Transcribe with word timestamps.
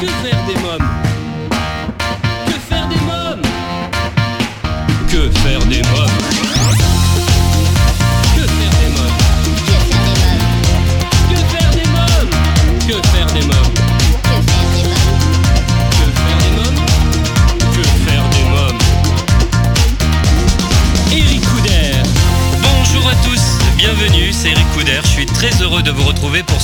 Que 0.00 0.06
faire 0.06 0.46
des 0.46 0.54
mômes 0.62 0.99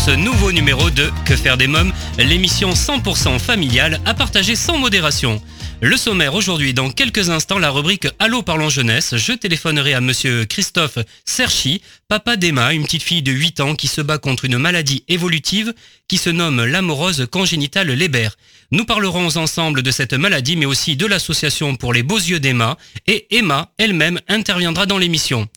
ce 0.06 0.12
nouveau 0.12 0.52
numéro 0.52 0.88
de 0.88 1.10
Que 1.24 1.34
faire 1.34 1.56
des 1.56 1.66
mômes, 1.66 1.92
l'émission 2.16 2.70
100% 2.70 3.40
familiale 3.40 4.00
à 4.04 4.14
partager 4.14 4.54
sans 4.54 4.78
modération. 4.78 5.42
Le 5.80 5.96
sommaire 5.96 6.34
aujourd'hui, 6.36 6.72
dans 6.72 6.92
quelques 6.92 7.28
instants, 7.28 7.58
la 7.58 7.70
rubrique 7.70 8.06
Allô 8.20 8.42
parlons 8.42 8.68
jeunesse. 8.68 9.16
Je 9.16 9.32
téléphonerai 9.32 9.94
à 9.94 10.00
monsieur 10.00 10.44
Christophe 10.44 10.98
Serchi, 11.24 11.82
papa 12.06 12.36
d'Emma, 12.36 12.72
une 12.72 12.84
petite 12.84 13.02
fille 13.02 13.22
de 13.22 13.32
8 13.32 13.58
ans 13.58 13.74
qui 13.74 13.88
se 13.88 14.00
bat 14.00 14.18
contre 14.18 14.44
une 14.44 14.58
maladie 14.58 15.02
évolutive 15.08 15.74
qui 16.06 16.18
se 16.18 16.30
nomme 16.30 16.64
l'amorose 16.64 17.26
congénitale 17.28 17.88
Leber. 17.88 18.28
Nous 18.70 18.84
parlerons 18.84 19.36
ensemble 19.36 19.82
de 19.82 19.90
cette 19.90 20.14
maladie, 20.14 20.54
mais 20.54 20.66
aussi 20.66 20.94
de 20.94 21.06
l'association 21.06 21.74
pour 21.74 21.92
les 21.92 22.04
beaux 22.04 22.16
yeux 22.16 22.38
d'Emma, 22.38 22.78
et 23.08 23.26
Emma 23.36 23.72
elle-même 23.76 24.20
interviendra 24.28 24.86
dans 24.86 24.98
l'émission. 24.98 25.48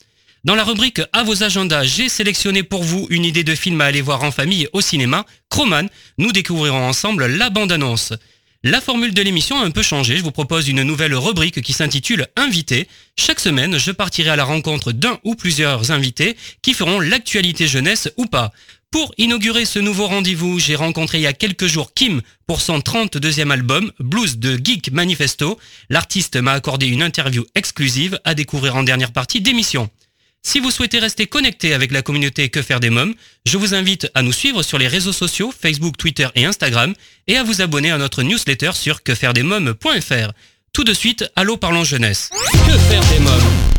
Dans 0.45 0.55
la 0.55 0.63
rubrique 0.63 1.01
À 1.11 1.23
vos 1.23 1.43
agendas, 1.43 1.83
j'ai 1.83 2.07
sélectionné 2.07 2.63
pour 2.63 2.81
vous 2.81 3.07
une 3.09 3.25
idée 3.25 3.43
de 3.43 3.55
film 3.55 3.81
à 3.81 3.85
aller 3.85 3.99
voir 3.99 4.23
en 4.23 4.31
famille 4.31 4.69
au 4.71 4.79
cinéma, 4.79 5.25
Croman. 5.49 5.89
Nous 6.17 6.31
découvrirons 6.31 6.87
ensemble 6.87 7.25
la 7.25 7.49
bande-annonce. 7.49 8.13
La 8.63 8.79
formule 8.79 9.13
de 9.13 9.21
l'émission 9.21 9.59
a 9.59 9.65
un 9.65 9.71
peu 9.71 9.81
changé. 9.81 10.15
Je 10.15 10.23
vous 10.23 10.31
propose 10.31 10.69
une 10.69 10.83
nouvelle 10.83 11.13
rubrique 11.13 11.61
qui 11.61 11.73
s'intitule 11.73 12.27
Invité. 12.37 12.87
Chaque 13.17 13.41
semaine, 13.41 13.77
je 13.77 13.91
partirai 13.91 14.29
à 14.29 14.37
la 14.37 14.45
rencontre 14.45 14.93
d'un 14.93 15.19
ou 15.25 15.35
plusieurs 15.35 15.91
invités 15.91 16.37
qui 16.61 16.73
feront 16.73 17.01
l'actualité 17.01 17.67
jeunesse 17.67 18.09
ou 18.15 18.25
pas. 18.25 18.53
Pour 18.91 19.13
inaugurer 19.17 19.65
ce 19.65 19.79
nouveau 19.79 20.07
rendez-vous, 20.07 20.57
j'ai 20.57 20.75
rencontré 20.75 21.17
il 21.17 21.23
y 21.23 21.27
a 21.27 21.33
quelques 21.33 21.67
jours 21.67 21.93
Kim 21.93 22.21
pour 22.47 22.61
son 22.61 22.79
32e 22.79 23.51
album, 23.51 23.91
Blues 23.99 24.37
de 24.37 24.57
Geek 24.61 24.91
Manifesto. 24.93 25.59
L'artiste 25.89 26.37
m'a 26.37 26.53
accordé 26.53 26.87
une 26.87 27.03
interview 27.03 27.45
exclusive 27.55 28.19
à 28.23 28.35
découvrir 28.35 28.77
en 28.77 28.83
dernière 28.83 29.11
partie 29.11 29.41
d'émission. 29.41 29.89
Si 30.41 30.59
vous 30.59 30.71
souhaitez 30.71 30.99
rester 30.99 31.27
connecté 31.27 31.73
avec 31.73 31.91
la 31.91 32.01
communauté 32.01 32.49
Que 32.49 32.61
faire 32.61 32.79
des 32.79 32.89
mômes, 32.89 33.13
je 33.45 33.57
vous 33.57 33.73
invite 33.73 34.09
à 34.15 34.21
nous 34.21 34.31
suivre 34.31 34.63
sur 34.63 34.77
les 34.77 34.87
réseaux 34.87 35.13
sociaux 35.13 35.53
Facebook, 35.57 35.97
Twitter 35.97 36.27
et 36.35 36.45
Instagram 36.45 36.93
et 37.27 37.37
à 37.37 37.43
vous 37.43 37.61
abonner 37.61 37.91
à 37.91 37.97
notre 37.97 38.23
newsletter 38.23 38.71
sur 38.73 39.03
quefairedesmômes.fr. 39.03 40.31
Tout 40.73 40.83
de 40.83 40.93
suite, 40.93 41.25
allô 41.35 41.57
parlons 41.57 41.83
jeunesse. 41.83 42.29
Que 42.67 42.77
faire 42.77 43.05
des 43.09 43.19
mômes 43.19 43.69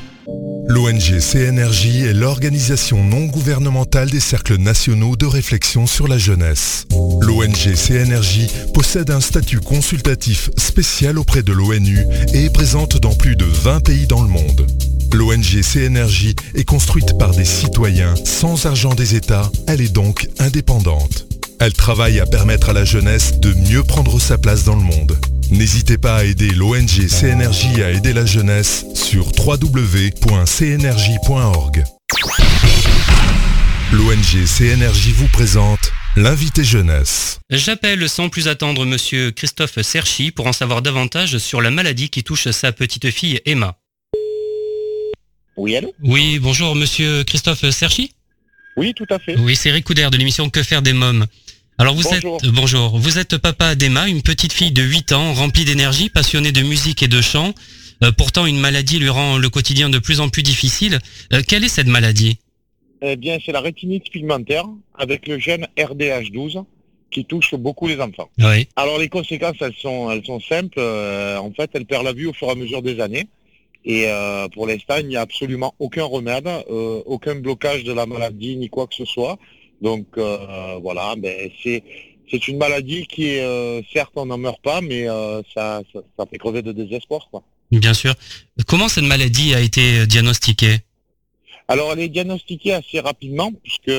L'ONG 0.69 1.19
CNRJ 1.19 2.05
est 2.05 2.12
l'organisation 2.12 3.03
non 3.03 3.25
gouvernementale 3.27 4.08
des 4.08 4.20
cercles 4.20 4.56
nationaux 4.56 5.16
de 5.16 5.27
réflexion 5.27 5.88
sur 5.88 6.06
la 6.06 6.16
jeunesse. 6.16 6.86
L'ONG 7.22 7.75
CNRJ 7.75 8.47
possède 8.72 9.11
un 9.11 9.20
statut 9.20 9.58
consultatif 9.58 10.50
spécial 10.56 11.19
auprès 11.19 11.42
de 11.42 11.53
l'ONU 11.53 12.05
et 12.34 12.44
est 12.44 12.53
présente 12.53 12.98
dans 12.98 13.14
plus 13.16 13.34
de 13.34 13.47
20 13.47 13.81
pays 13.81 14.06
dans 14.06 14.22
le 14.22 14.28
monde. 14.28 14.66
L'ONG 15.12 15.62
CNRJ 15.62 16.34
est 16.55 16.64
construite 16.64 17.19
par 17.19 17.33
des 17.33 17.44
citoyens 17.44 18.14
sans 18.25 18.66
argent 18.66 18.94
des 18.94 19.16
États, 19.16 19.50
elle 19.66 19.80
est 19.80 19.92
donc 19.92 20.28
indépendante. 20.39 21.27
Elle 21.58 21.72
travaille 21.72 22.20
à 22.20 22.27
permettre 22.27 22.70
à 22.70 22.72
la 22.72 22.84
jeunesse 22.84 23.41
de 23.41 23.53
mieux 23.53 23.83
prendre 23.83 24.20
sa 24.20 24.38
place 24.38 24.64
dans 24.64 24.77
le 24.77 24.83
monde. 24.83 25.19
N'hésitez 25.50 25.98
pas 25.98 26.16
à 26.16 26.25
aider 26.25 26.50
l'ONG 26.50 27.08
CNRJ 27.08 27.81
à 27.81 27.91
aider 27.91 28.12
la 28.12 28.25
jeunesse 28.25 28.86
sur 28.94 29.27
www.cnrj.org. 29.36 30.14
L'ONG 33.92 34.47
CNRJ 34.47 35.09
vous 35.16 35.28
présente 35.28 35.91
l'invité 36.16 36.62
jeunesse. 36.62 37.41
J'appelle 37.50 38.09
sans 38.09 38.28
plus 38.28 38.47
attendre 38.47 38.87
monsieur 38.87 39.32
Christophe 39.32 39.82
Serchi 39.82 40.31
pour 40.31 40.47
en 40.47 40.53
savoir 40.53 40.82
davantage 40.82 41.38
sur 41.38 41.60
la 41.60 41.71
maladie 41.71 42.10
qui 42.10 42.22
touche 42.22 42.48
sa 42.50 42.71
petite 42.72 43.10
fille 43.10 43.41
Emma. 43.44 43.79
Oui, 45.60 45.76
allô 45.76 45.93
Oui, 46.03 46.38
bonjour 46.38 46.75
monsieur 46.75 47.22
Christophe 47.22 47.69
Serchi 47.69 48.15
Oui, 48.78 48.94
tout 48.94 49.04
à 49.10 49.19
fait. 49.19 49.38
Oui, 49.38 49.54
c'est 49.54 49.69
Eric 49.69 49.84
Couder 49.84 50.09
de 50.10 50.16
l'émission 50.16 50.48
Que 50.48 50.62
faire 50.62 50.81
des 50.81 50.94
mômes. 50.94 51.26
Alors 51.76 51.94
vous 51.94 52.03
Bonjour. 52.03 52.38
êtes 52.43 52.50
bonjour, 52.50 52.98
vous 52.98 53.19
êtes 53.19 53.37
papa 53.37 53.75
d'Emma, 53.75 54.09
une 54.09 54.22
petite 54.22 54.54
fille 54.54 54.72
de 54.72 54.82
8 54.82 55.12
ans, 55.12 55.34
remplie 55.34 55.66
d'énergie, 55.66 56.09
passionnée 56.09 56.50
de 56.50 56.62
musique 56.62 57.03
et 57.03 57.09
de 57.09 57.21
chant. 57.21 57.53
Euh, 58.03 58.10
pourtant, 58.10 58.47
une 58.47 58.59
maladie 58.59 58.98
lui 58.98 59.10
rend 59.10 59.37
le 59.37 59.50
quotidien 59.50 59.91
de 59.91 59.98
plus 59.98 60.21
en 60.21 60.31
plus 60.31 60.43
difficile. 60.43 60.98
Euh, 61.34 61.43
quelle 61.47 61.62
est 61.62 61.69
cette 61.69 61.88
maladie? 61.88 62.38
Eh 63.03 63.16
bien, 63.16 63.37
c'est 63.44 63.53
la 63.53 63.60
rétinite 63.60 64.09
pigmentaire 64.10 64.65
avec 64.98 65.28
le 65.28 65.38
gène 65.38 65.66
RDH12 65.77 66.65
qui 67.10 67.27
touche 67.27 67.54
beaucoup 67.54 67.87
les 67.87 68.00
enfants. 68.00 68.31
Oui. 68.38 68.66
Alors, 68.77 68.98
les 68.98 69.10
conséquences, 69.10 69.56
elles 69.60 69.75
sont, 69.78 70.10
elles 70.10 70.25
sont 70.25 70.41
simples. 70.41 70.78
Euh, 70.78 71.37
en 71.37 71.53
fait, 71.53 71.69
elle 71.75 71.84
perd 71.84 72.04
la 72.04 72.15
vue 72.15 72.28
au 72.28 72.32
fur 72.32 72.48
et 72.48 72.53
à 72.53 72.54
mesure 72.54 72.81
des 72.81 72.98
années. 73.00 73.27
Et 73.84 74.04
euh, 74.06 74.48
pour 74.48 74.66
l'instant, 74.66 74.96
il 74.98 75.08
n'y 75.08 75.16
a 75.16 75.22
absolument 75.22 75.74
aucun 75.78 76.04
remède, 76.04 76.46
euh, 76.46 77.02
aucun 77.06 77.36
blocage 77.36 77.84
de 77.84 77.92
la 77.92 78.06
maladie, 78.06 78.56
ni 78.56 78.68
quoi 78.68 78.86
que 78.86 78.94
ce 78.94 79.04
soit. 79.04 79.38
Donc, 79.80 80.06
euh, 80.18 80.78
voilà, 80.82 81.14
ben, 81.16 81.50
c'est... 81.62 81.82
C'est 82.32 82.46
une 82.46 82.58
maladie 82.58 83.08
qui 83.08 83.24
est, 83.26 83.82
certes, 83.92 84.12
on 84.14 84.26
n'en 84.26 84.38
meurt 84.38 84.62
pas, 84.62 84.80
mais 84.80 85.06
ça, 85.52 85.82
ça, 85.92 85.98
ça 86.16 86.26
fait 86.30 86.38
crever 86.38 86.62
de 86.62 86.70
désespoir, 86.70 87.26
quoi. 87.28 87.42
Bien 87.72 87.92
sûr. 87.92 88.14
Comment 88.68 88.88
cette 88.88 89.02
maladie 89.02 89.52
a 89.52 89.60
été 89.60 90.06
diagnostiquée? 90.06 90.76
Alors, 91.66 91.92
elle 91.92 91.98
est 91.98 92.08
diagnostiquée 92.08 92.72
assez 92.72 93.00
rapidement, 93.00 93.50
puisque 93.64 93.91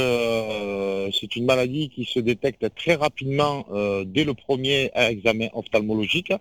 c'est 1.19 1.35
une 1.35 1.43
maladie 1.43 1.89
qui 1.89 2.05
se 2.05 2.21
détecte 2.21 2.73
très 2.73 2.95
rapidement 2.95 3.67
dès 4.05 4.23
le 4.23 4.33
premier 4.33 4.91
examen 4.95 5.49
ophtalmologique. 5.53 6.31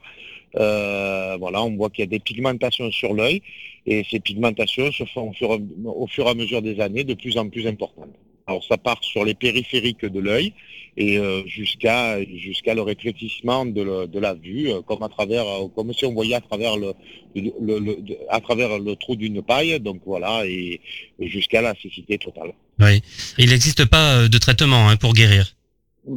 Euh, 0.56 1.36
voilà, 1.38 1.62
on 1.62 1.76
voit 1.76 1.90
qu'il 1.90 2.02
y 2.04 2.08
a 2.08 2.10
des 2.10 2.18
pigmentations 2.18 2.90
sur 2.90 3.14
l'œil, 3.14 3.40
et 3.86 4.04
ces 4.10 4.20
pigmentations 4.20 4.90
se 4.92 5.04
font 5.04 5.30
au 5.30 5.32
fur, 5.32 5.52
et- 5.52 5.60
au 5.84 6.06
fur 6.06 6.26
et 6.26 6.30
à 6.30 6.34
mesure 6.34 6.60
des 6.62 6.80
années 6.80 7.04
de 7.04 7.14
plus 7.14 7.36
en 7.38 7.48
plus 7.48 7.66
importantes. 7.66 8.14
Alors, 8.46 8.64
ça 8.64 8.76
part 8.76 8.98
sur 9.02 9.24
les 9.24 9.34
périphériques 9.34 10.04
de 10.04 10.18
l'œil 10.18 10.52
et 10.96 11.18
euh, 11.18 11.46
jusqu'à 11.46 12.20
jusqu'à 12.24 12.74
le 12.74 12.82
rétrécissement 12.82 13.64
de, 13.64 13.80
le- 13.80 14.06
de 14.08 14.18
la 14.18 14.34
vue, 14.34 14.70
euh, 14.72 14.82
comme 14.82 15.04
à 15.04 15.08
travers, 15.08 15.44
comme 15.76 15.92
si 15.94 16.04
on 16.04 16.12
voyait 16.12 16.34
à 16.34 16.40
travers 16.40 16.76
le, 16.76 16.94
le- 17.36 17.52
le- 17.60 17.78
le- 17.78 18.16
à 18.28 18.40
travers 18.40 18.76
le 18.80 18.96
trou 18.96 19.14
d'une 19.14 19.40
paille. 19.40 19.78
Donc 19.78 20.00
voilà, 20.04 20.44
et, 20.46 20.80
et 21.20 21.28
jusqu'à 21.28 21.62
la 21.62 21.74
cécité 21.80 22.18
totale. 22.18 22.52
Oui. 22.80 23.00
Il 23.38 23.50
n'existe 23.50 23.84
pas 23.84 24.26
de 24.26 24.38
traitement 24.38 24.88
hein, 24.88 24.96
pour 24.96 25.12
guérir. 25.14 25.54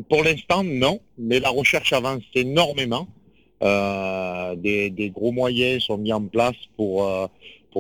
Pour 0.10 0.24
l'instant, 0.24 0.64
non, 0.64 1.02
mais 1.20 1.40
la 1.40 1.50
recherche 1.50 1.94
avance 1.94 2.24
énormément. 2.34 3.08
Euh, 3.64 4.56
des, 4.56 5.12
gros 5.14 5.32
moyens 5.32 5.84
sont 5.84 5.98
mis 5.98 6.12
en 6.12 6.22
place 6.22 6.56
pour, 6.76 7.08
euh, 7.08 7.28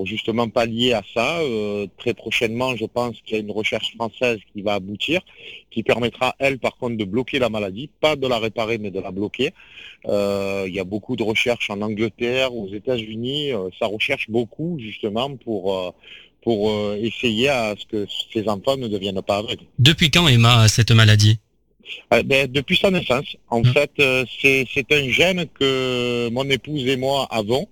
justement 0.05 0.49
pallier 0.49 0.93
à 0.93 1.03
ça. 1.13 1.39
Euh, 1.39 1.87
très 1.97 2.13
prochainement, 2.13 2.75
je 2.75 2.85
pense 2.85 3.17
qu'il 3.21 3.35
y 3.35 3.39
a 3.39 3.43
une 3.43 3.51
recherche 3.51 3.93
française 3.95 4.39
qui 4.51 4.61
va 4.61 4.75
aboutir, 4.75 5.21
qui 5.69 5.83
permettra, 5.83 6.35
elle, 6.39 6.57
par 6.57 6.77
contre, 6.77 6.97
de 6.97 7.05
bloquer 7.05 7.37
la 7.37 7.49
maladie, 7.49 7.89
pas 8.01 8.15
de 8.15 8.27
la 8.27 8.39
réparer, 8.39 8.77
mais 8.77 8.91
de 8.91 8.99
la 8.99 9.11
bloquer. 9.11 9.53
Il 10.05 10.73
y 10.73 10.79
a 10.79 10.83
beaucoup 10.83 11.15
de 11.15 11.23
recherches 11.23 11.69
en 11.69 11.81
Angleterre, 11.81 12.55
aux 12.55 12.69
États-Unis. 12.73 13.51
ça 13.79 13.85
recherche 13.85 14.29
beaucoup, 14.29 14.77
justement, 14.79 15.35
pour, 15.37 15.93
pour 16.41 16.93
essayer 16.95 17.49
à 17.49 17.75
ce 17.77 17.85
que 17.85 18.07
ces 18.33 18.49
enfants 18.49 18.77
ne 18.77 18.87
deviennent 18.87 19.21
pas 19.21 19.37
aveugles. 19.37 19.65
Depuis 19.77 20.09
quand 20.09 20.27
Emma 20.27 20.61
a 20.61 20.67
cette 20.67 20.91
maladie? 20.91 21.37
Euh, 22.13 22.23
ben, 22.23 22.49
depuis 22.51 22.77
sa 22.77 22.91
naissance. 22.91 23.35
En 23.49 23.61
Mm. 23.61 23.65
fait, 23.73 23.91
euh, 23.99 24.25
c'est 24.41 24.91
un 24.91 25.09
gène 25.09 25.45
que 25.59 26.29
mon 26.29 26.49
épouse 26.49 26.85
et 26.87 26.97
moi 26.97 27.27
avons 27.31 27.67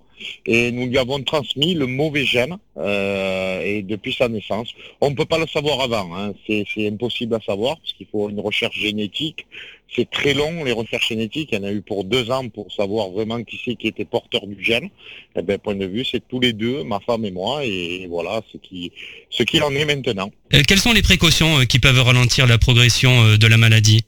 et 0.46 0.72
nous 0.72 0.86
lui 0.86 0.98
avons 1.00 1.22
transmis 1.24 1.74
le 1.74 1.88
mauvais 1.88 2.26
gène 2.26 2.58
euh, 2.78 3.62
et 3.64 3.82
depuis 3.82 4.14
sa 4.14 4.28
naissance. 4.30 4.70
On 5.02 5.10
ne 5.10 5.16
peut 5.16 5.26
pas 5.26 5.40
le 5.40 5.48
savoir 5.48 5.82
avant, 5.82 6.16
hein. 6.16 6.34
c'est 6.48 6.88
impossible 6.88 7.34
à 7.36 7.40
savoir 7.42 7.78
parce 7.80 7.94
qu'il 7.94 8.06
faut 8.12 8.30
une 8.30 8.40
recherche 8.40 8.78
génétique. 8.78 9.48
C'est 9.94 10.10
très 10.10 10.34
long 10.34 10.64
les 10.64 10.72
recherches 10.72 11.10
génétiques, 11.10 11.50
il 11.52 11.60
y 11.60 11.62
en 11.62 11.66
a 11.66 11.72
eu 11.72 11.82
pour 11.82 12.06
deux 12.06 12.32
ans 12.32 12.48
pour 12.48 12.72
savoir 12.72 13.10
vraiment 13.10 13.44
qui 13.44 13.60
c'est 13.64 13.76
qui 13.76 13.88
était 13.88 14.06
porteur 14.06 14.48
du 14.48 14.64
gène. 14.64 14.90
Eh 15.36 15.42
ben, 15.42 15.58
point 15.58 15.76
de 15.76 15.86
vue, 15.86 16.06
c'est 16.10 16.26
tous 16.28 16.40
les 16.40 16.54
deux, 16.54 16.84
ma 16.84 17.00
femme 17.02 17.26
et 17.26 17.32
moi, 17.32 17.66
et 17.66 18.08
voilà 18.10 18.42
ce 18.52 18.58
qui 18.58 18.92
ce 19.30 19.44
qu'il 19.44 19.64
en 19.64 19.72
est 19.72 19.86
maintenant. 19.86 20.32
Euh, 20.54 20.62
Quelles 20.66 20.80
sont 20.80 20.94
les 20.94 21.02
précautions 21.02 21.60
euh, 21.60 21.66
qui 21.66 21.80
peuvent 21.80 22.02
ralentir 22.02 22.48
la 22.48 22.58
progression 22.58 23.12
euh, 23.26 23.38
de 23.38 23.48
la 23.48 23.58
maladie? 23.58 24.02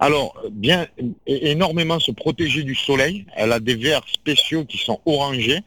Alors, 0.00 0.34
bien 0.50 0.88
énormément 1.28 2.00
se 2.00 2.10
protéger 2.10 2.64
du 2.64 2.74
soleil. 2.74 3.24
Elle 3.36 3.52
a 3.52 3.60
des 3.60 3.76
verres 3.76 4.02
spéciaux 4.12 4.64
qui 4.64 4.78
sont 4.78 5.00
orangés, 5.06 5.60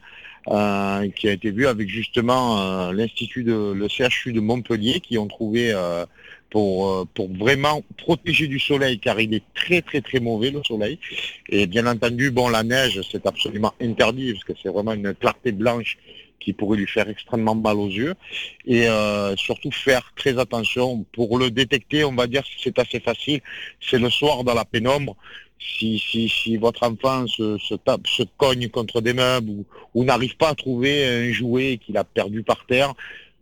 euh, 0.48 1.08
qui 1.16 1.30
a 1.30 1.32
été 1.32 1.50
vu 1.50 1.66
avec 1.66 1.88
justement 1.88 2.60
euh, 2.60 2.92
l'institut 2.92 3.44
de 3.44 3.72
le 3.72 3.88
CHU 3.88 4.34
de 4.34 4.40
Montpellier, 4.40 5.00
qui 5.00 5.16
ont 5.16 5.26
trouvé 5.26 5.72
euh, 5.72 6.04
pour, 6.50 6.88
euh, 6.88 7.04
pour 7.14 7.28
vraiment 7.32 7.82
protéger 7.96 8.46
du 8.46 8.58
soleil, 8.58 8.98
car 8.98 9.20
il 9.20 9.34
est 9.34 9.44
très 9.54 9.82
très 9.82 10.00
très 10.00 10.20
mauvais 10.20 10.50
le 10.50 10.62
soleil. 10.62 10.98
Et 11.48 11.66
bien 11.66 11.86
entendu, 11.86 12.30
bon, 12.30 12.48
la 12.48 12.62
neige, 12.62 13.00
c'est 13.10 13.26
absolument 13.26 13.74
interdit, 13.80 14.32
parce 14.32 14.44
que 14.44 14.52
c'est 14.62 14.68
vraiment 14.68 14.92
une 14.92 15.14
clarté 15.14 15.52
blanche 15.52 15.98
qui 16.38 16.52
pourrait 16.52 16.78
lui 16.78 16.86
faire 16.86 17.08
extrêmement 17.08 17.54
mal 17.56 17.76
aux 17.76 17.88
yeux. 17.88 18.14
Et 18.66 18.88
euh, 18.88 19.34
surtout 19.36 19.72
faire 19.72 20.12
très 20.14 20.38
attention. 20.38 21.04
Pour 21.12 21.38
le 21.38 21.50
détecter, 21.50 22.04
on 22.04 22.14
va 22.14 22.26
dire 22.26 22.44
c'est 22.62 22.78
assez 22.78 23.00
facile. 23.00 23.40
C'est 23.80 23.98
le 23.98 24.10
soir 24.10 24.44
dans 24.44 24.54
la 24.54 24.64
pénombre. 24.64 25.16
Si, 25.58 25.98
si, 25.98 26.28
si 26.28 26.58
votre 26.58 26.82
enfant 26.84 27.26
se, 27.26 27.74
tape, 27.76 28.06
se 28.06 28.22
cogne 28.36 28.68
contre 28.68 29.00
des 29.00 29.14
meubles 29.14 29.64
ou 29.94 30.04
n'arrive 30.04 30.36
pas 30.36 30.50
à 30.50 30.54
trouver 30.54 31.04
un 31.04 31.32
jouet 31.32 31.80
qu'il 31.84 31.96
a 31.96 32.04
perdu 32.04 32.42
par 32.42 32.66
terre, 32.66 32.92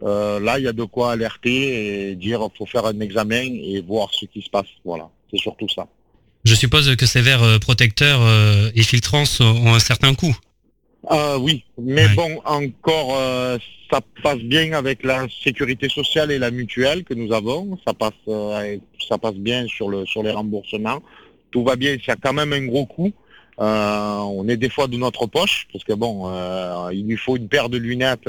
euh, 0.05 0.39
là, 0.41 0.59
il 0.59 0.65
y 0.65 0.69
a 0.69 0.73
de 0.73 0.85
quoi 0.85 1.13
alerter 1.13 2.11
et 2.11 2.15
dire 2.17 2.41
faut 2.57 2.67
faire 2.67 2.85
un 2.87 3.01
examen 3.01 3.43
et 3.71 3.81
voir 3.81 4.09
ce 4.13 4.27
qui 4.27 4.43
se 4.43 4.51
passe. 4.51 4.67
Voilà, 4.85 5.09
c'est 5.31 5.39
surtout 5.41 5.69
ça. 5.69 5.87
Je 6.45 6.55
suppose 6.55 6.95
que 6.97 7.07
ces 7.07 7.23
verres 7.23 7.43
euh, 7.43 7.59
protecteurs 7.59 8.21
euh, 8.23 8.71
et 8.75 8.83
filtrants 8.83 9.25
ont 9.41 9.73
un 9.75 9.79
certain 9.79 10.15
coût. 10.15 10.37
Euh, 11.11 11.39
oui, 11.39 11.65
mais 11.81 12.07
Ouais. 12.07 12.15
bon, 12.15 12.41
encore, 12.45 13.15
euh, 13.17 13.59
ça 13.91 14.01
passe 14.23 14.39
bien 14.39 14.73
avec 14.73 15.05
la 15.05 15.27
sécurité 15.43 15.89
sociale 15.89 16.31
et 16.33 16.39
la 16.39 16.51
mutuelle 16.51 17.05
que 17.05 17.15
nous 17.15 17.33
avons. 17.33 17.79
Ça 17.87 17.95
passe, 17.95 18.13
euh, 18.29 18.77
ça 19.09 19.17
passe 19.19 19.35
bien 19.35 19.67
sur 19.69 19.89
le 19.89 20.05
sur 20.07 20.23
les 20.23 20.31
remboursements. 20.33 21.03
Tout 21.51 21.63
va 21.65 21.77
bien. 21.77 21.93
Il 21.95 22.07
y 22.07 22.11
a 22.11 22.17
quand 22.17 22.33
même 22.33 22.53
un 22.53 22.65
gros 22.67 22.87
coût. 22.87 23.13
On 23.59 24.47
est 24.49 24.57
des 24.57 24.69
fois 24.71 24.87
de 24.89 24.97
notre 24.97 25.27
poche 25.27 25.67
parce 25.73 25.85
que 25.85 25.93
bon, 25.93 26.31
il 26.91 27.07
lui 27.07 27.17
faut 27.17 27.37
une 27.37 27.49
paire 27.49 27.69
de 27.69 27.79
lunettes 27.79 28.29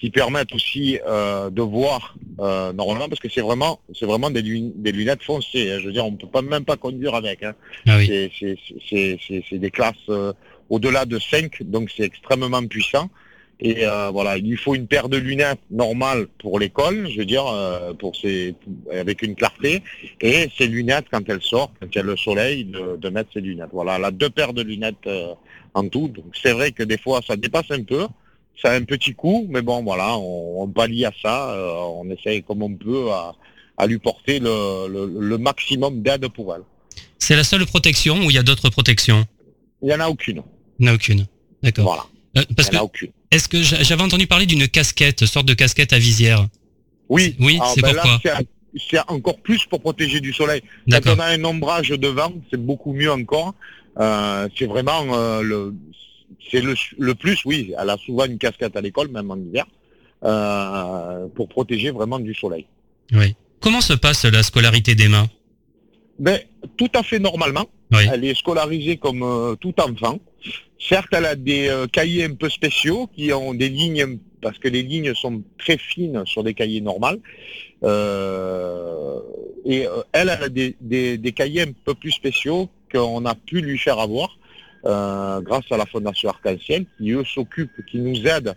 qui 0.00 0.10
permettent 0.10 0.54
aussi 0.54 0.98
euh, 1.06 1.50
de 1.50 1.60
voir 1.62 2.14
euh, 2.40 2.72
normalement 2.72 3.08
parce 3.08 3.20
que 3.20 3.28
c'est 3.28 3.42
vraiment 3.42 3.80
c'est 3.94 4.06
vraiment 4.06 4.30
des, 4.30 4.40
lun- 4.42 4.72
des 4.74 4.92
lunettes 4.92 5.22
foncées. 5.22 5.70
hein. 5.70 5.78
Je 5.80 5.86
veux 5.86 5.92
dire, 5.92 6.06
on 6.06 6.12
peut 6.12 6.26
pas 6.26 6.42
même 6.42 6.64
pas 6.64 6.76
conduire 6.78 7.14
avec. 7.14 7.42
hein. 7.42 7.54
Ah 7.86 7.98
oui. 7.98 8.06
C'est- 8.06 8.30
c'est- 8.38 8.58
c'est- 8.88 9.18
c'est 9.26 9.44
c'est 9.48 9.58
des 9.58 9.70
classes 9.70 9.94
euh, 10.08 10.32
au-delà 10.70 11.04
de 11.04 11.18
5, 11.18 11.62
donc 11.64 11.90
c'est 11.94 12.04
extrêmement 12.04 12.64
puissant. 12.66 13.10
Et 13.62 13.84
voilà, 14.10 14.38
il 14.38 14.48
lui 14.48 14.56
faut 14.56 14.74
une 14.74 14.86
paire 14.86 15.10
de 15.10 15.18
lunettes 15.18 15.60
normales 15.70 16.28
pour 16.38 16.58
l'école, 16.58 17.10
je 17.10 17.18
veux 17.18 17.26
dire, 17.26 17.44
pour 17.98 18.16
ses, 18.16 18.54
avec 18.90 19.20
une 19.20 19.34
clarté, 19.34 19.82
et 20.22 20.48
ses 20.56 20.66
lunettes 20.66 21.04
quand 21.12 21.28
elle 21.28 21.42
sort, 21.42 21.70
quand 21.78 21.86
il 21.92 21.96
y 21.96 21.98
a 21.98 22.02
le 22.02 22.16
soleil, 22.16 22.64
de, 22.64 22.96
de 22.96 23.08
mettre 23.10 23.30
ses 23.34 23.42
lunettes. 23.42 23.68
Voilà, 23.74 23.96
elle 23.98 24.04
a 24.06 24.10
deux 24.12 24.30
paires 24.30 24.54
de 24.54 24.62
lunettes 24.62 25.06
en 25.74 25.86
tout. 25.88 26.08
Donc 26.08 26.24
c'est 26.42 26.52
vrai 26.52 26.72
que 26.72 26.82
des 26.84 26.96
fois 26.96 27.20
ça 27.26 27.36
dépasse 27.36 27.70
un 27.70 27.82
peu, 27.82 28.06
ça 28.62 28.72
a 28.72 28.74
un 28.76 28.82
petit 28.84 29.14
coup, 29.14 29.46
mais 29.50 29.62
bon 29.62 29.82
voilà, 29.82 30.16
on, 30.18 30.62
on 30.62 30.68
pallie 30.68 31.04
à 31.04 31.12
ça, 31.22 31.50
euh, 31.52 31.72
on 32.00 32.08
essaye 32.10 32.42
comme 32.42 32.62
on 32.62 32.74
peut 32.74 33.10
à, 33.10 33.34
à 33.78 33.86
lui 33.86 33.98
porter 33.98 34.38
le, 34.40 34.86
le, 34.88 35.06
le 35.20 35.38
maximum 35.38 36.02
d'aide 36.02 36.28
pour 36.28 36.54
elle. 36.54 36.62
C'est 37.18 37.36
la 37.36 37.44
seule 37.44 37.64
protection 37.66 38.18
ou 38.24 38.30
il 38.30 38.34
y 38.34 38.38
a 38.38 38.42
d'autres 38.42 38.70
protections? 38.70 39.26
Il 39.82 39.88
n'y 39.88 39.94
en 39.94 40.00
a 40.00 40.08
aucune. 40.08 40.42
Il 40.78 40.84
n'y 40.84 40.88
en 40.88 40.92
a 40.92 40.94
aucune. 40.96 41.26
D'accord. 41.62 41.84
Voilà, 41.84 42.04
Euh, 42.38 42.44
parce 42.56 42.68
il 42.68 42.70
que 42.70 42.74
n'y 42.76 42.78
en 42.78 42.82
a 42.82 42.84
aucune. 42.84 43.10
est-ce 43.30 43.48
que 43.48 43.62
j'a- 43.62 43.82
j'avais 43.82 44.02
entendu 44.02 44.26
parler 44.26 44.46
d'une 44.46 44.66
casquette, 44.68 45.24
sorte 45.26 45.46
de 45.46 45.54
casquette 45.54 45.92
à 45.92 45.98
visière 45.98 46.46
Oui, 47.08 47.36
Oui, 47.38 47.56
Alors, 47.56 47.72
c'est 47.74 47.82
ben 47.82 47.94
pourquoi? 47.94 48.20
c'est- 48.22 48.98
encore 49.08 49.38
plus 49.38 49.64
pour 49.66 49.80
protéger 49.80 50.20
du 50.20 50.32
soleil. 50.32 50.62
Quand 50.90 51.00
on 51.06 51.18
a 51.18 51.26
un 51.26 51.42
ombrage 51.44 51.88
devant, 51.90 52.32
c'est 52.50 52.62
beaucoup 52.64 52.92
mieux 52.92 53.10
encore. 53.10 53.54
Euh, 53.98 54.48
c'est 54.56 54.66
vraiment 54.66 55.02
euh, 55.14 55.42
le, 55.42 55.74
c'est 56.50 56.60
le, 56.60 56.74
le 56.98 57.14
plus, 57.14 57.44
oui. 57.44 57.72
Elle 57.80 57.90
a 57.90 57.96
souvent 57.96 58.24
une 58.26 58.38
casquette 58.38 58.76
à 58.76 58.80
l'école, 58.80 59.08
même 59.08 59.30
en 59.30 59.36
hiver, 59.36 59.66
euh, 60.24 61.26
pour 61.34 61.48
protéger 61.48 61.90
vraiment 61.90 62.18
du 62.18 62.34
soleil. 62.34 62.66
Oui. 63.12 63.34
Comment 63.60 63.80
se 63.80 63.94
passe 63.94 64.24
la 64.24 64.42
scolarité 64.42 64.94
d'Emma? 64.94 65.26
Ben, 66.18 66.40
tout 66.76 66.90
à 66.94 67.02
fait 67.02 67.18
normalement. 67.18 67.66
Oui. 67.92 68.04
Elle 68.12 68.24
est 68.24 68.34
scolarisée 68.34 68.96
comme 68.96 69.22
euh, 69.22 69.54
tout 69.56 69.74
enfant. 69.80 70.18
Certes, 70.78 71.08
elle 71.12 71.26
a 71.26 71.34
des 71.34 71.68
euh, 71.68 71.86
cahiers 71.86 72.24
un 72.24 72.34
peu 72.34 72.48
spéciaux 72.48 73.08
qui 73.14 73.32
ont 73.32 73.52
des 73.52 73.68
lignes, 73.68 74.18
parce 74.40 74.58
que 74.58 74.68
les 74.68 74.82
lignes 74.82 75.14
sont 75.14 75.42
très 75.58 75.76
fines 75.76 76.22
sur 76.24 76.42
des 76.44 76.54
cahiers 76.54 76.80
normaux. 76.80 77.20
Et 79.66 79.80
elle, 80.12 80.28
elle 80.28 80.30
a 80.30 80.48
des, 80.48 80.76
des- 80.80 81.18
des 81.18 81.32
cahiers 81.32 81.62
un 81.62 81.72
peu 81.84 81.94
plus 81.94 82.12
spéciaux 82.12 82.68
qu'on 82.92 83.24
a 83.26 83.34
pu 83.34 83.60
lui 83.60 83.78
faire 83.78 83.98
avoir 83.98 84.38
euh, 84.86 85.40
grâce 85.40 85.64
à 85.70 85.76
la 85.76 85.86
Fondation 85.86 86.30
Arc-en-Ciel, 86.30 86.86
qui 86.96 87.10
eux 87.10 87.24
s'occupent, 87.24 87.84
qui 87.86 87.98
nous 87.98 88.26
aident 88.26 88.54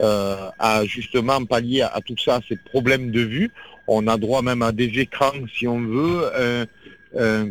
euh, 0.00 0.48
à 0.58 0.84
justement 0.84 1.44
pallier 1.44 1.82
à, 1.82 2.00
tout 2.04 2.16
ça, 2.18 2.36
à 2.36 2.40
ces 2.48 2.56
problèmes 2.56 3.10
de 3.10 3.20
vue. 3.20 3.50
On 3.86 4.06
a 4.06 4.16
droit 4.16 4.42
même 4.42 4.62
à 4.62 4.72
des 4.72 4.98
écrans 5.00 5.32
si 5.56 5.66
on 5.66 5.80
veut, 5.80 6.66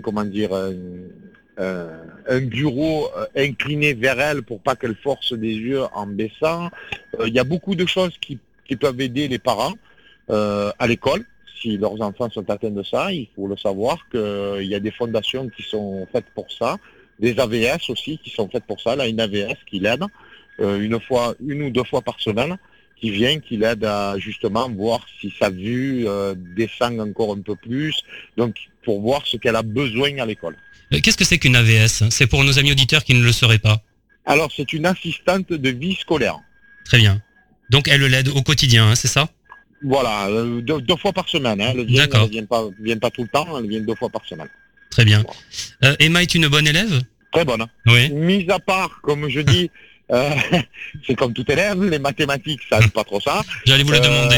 comment 0.02 0.24
dire, 0.24 0.52
un, 1.58 2.42
bureau 2.42 3.10
euh, 3.16 3.26
incliné 3.36 3.94
vers 3.94 4.20
elle 4.20 4.42
pour 4.42 4.60
pas 4.60 4.76
qu'elle 4.76 4.96
force 4.96 5.34
des 5.34 5.54
yeux 5.54 5.84
en 5.94 6.08
baissant. 6.08 6.70
Il 7.26 7.34
y 7.34 7.40
a 7.40 7.44
beaucoup 7.44 7.76
de 7.76 7.86
choses 7.86 8.18
qui, 8.20 8.40
peuvent 8.80 9.00
aider 9.02 9.28
les 9.28 9.38
parents 9.38 9.74
à 10.30 10.88
l'école. 10.88 11.24
Si 11.62 11.78
leurs 11.78 12.02
enfants 12.02 12.30
sont 12.32 12.50
atteints 12.50 12.72
de 12.72 12.82
ça, 12.82 13.12
il 13.12 13.28
faut 13.36 13.48
le 13.48 13.56
savoir 13.56 13.98
qu'il 14.10 14.66
y 14.66 14.74
a 14.74 14.80
des 14.80 14.90
fondations 14.90 15.48
qui 15.50 15.62
sont 15.62 16.08
faites 16.12 16.26
pour 16.34 16.52
ça, 16.52 16.78
des 17.20 17.40
AVS 17.40 17.90
aussi 17.90 18.18
qui 18.24 18.30
sont 18.30 18.50
faites 18.50 18.66
pour 18.66 18.80
ça. 18.82 18.96
Là, 18.96 19.08
une 19.08 19.20
AVS 19.20 19.58
qui 19.70 19.80
l'aide 19.80 20.04
euh, 20.60 20.80
une 20.82 21.00
fois, 21.00 21.36
une 21.46 21.64
ou 21.64 21.70
deux 21.70 21.84
fois 21.84 22.02
par 22.02 22.20
semaine, 22.20 22.58
qui 23.00 23.12
vient, 23.12 23.40
qui 23.40 23.58
l'aide 23.58 23.84
à 23.84 24.18
justement 24.18 24.70
voir 24.70 25.06
si 25.20 25.34
sa 25.40 25.50
vue 25.50 26.08
euh, 26.08 26.36
descend 26.56 27.00
encore 27.00 27.34
un 27.34 27.42
peu 27.42 27.56
plus, 27.56 27.96
donc 28.38 28.56
pour 28.84 29.02
voir 29.02 29.26
ce 29.26 29.38
qu'elle 29.38 29.56
a 29.56 29.64
besoin 29.64 30.18
à 30.20 30.26
l'école. 30.26 30.56
Euh, 30.94 31.00
Qu'est-ce 31.02 31.18
que 31.18 31.26
c'est 31.26 31.40
qu'une 31.40 31.56
AVS 31.56 32.10
C'est 32.10 32.28
pour 32.28 32.44
nos 32.44 32.60
amis 32.60 32.72
auditeurs 32.72 33.04
qui 33.04 33.14
ne 33.14 33.24
le 33.24 33.32
sauraient 33.32 33.60
pas. 33.60 33.82
Alors, 34.26 34.52
c'est 34.56 34.72
une 34.74 34.86
assistante 34.86 35.52
de 35.52 35.70
vie 35.70 35.96
scolaire. 35.96 36.38
Très 36.86 36.98
bien. 36.98 37.22
Donc 37.70 37.88
elle 37.88 38.06
l'aide 38.06 38.30
au 38.30 38.42
quotidien, 38.42 38.90
hein, 38.90 38.96
c'est 38.96 39.08
ça? 39.08 39.30
Voilà, 39.82 40.30
deux, 40.62 40.80
deux 40.82 40.96
fois 40.96 41.12
par 41.12 41.28
semaine. 41.28 41.60
Hein. 41.60 41.74
Elle 41.76 41.86
vient, 41.86 42.08
vient 42.30 42.46
pas, 42.46 42.70
vient 42.80 42.98
pas 42.98 43.10
tout 43.10 43.24
le 43.24 43.28
temps, 43.28 43.58
elle 43.58 43.68
vient 43.68 43.82
deux 43.82 43.96
fois 43.96 44.10
par 44.10 44.24
semaine. 44.26 44.48
Très 44.94 45.06
bien. 45.06 45.24
Euh, 45.84 45.96
Emma 46.00 46.22
est 46.22 46.36
une 46.36 46.48
bonne 46.48 46.68
élève? 46.68 47.02
Très 47.32 47.44
bonne. 47.44 47.66
Oui. 47.88 48.12
Mis 48.12 48.46
à 48.52 48.60
part, 48.60 49.02
comme 49.02 49.28
je 49.28 49.40
dis, 49.40 49.72
euh, 50.12 50.30
c'est 51.08 51.16
comme 51.16 51.34
tout 51.34 51.52
élève, 51.52 51.84
les 51.84 51.98
mathématiques, 51.98 52.62
ça 52.70 52.80
n'est 52.80 52.90
pas 52.90 53.04
trop 53.04 53.20
ça. 53.20 53.42
J'allais 53.66 53.84
vous 53.84 53.92
le 53.92 53.98
Euh, 53.98 54.02
demander. 54.02 54.38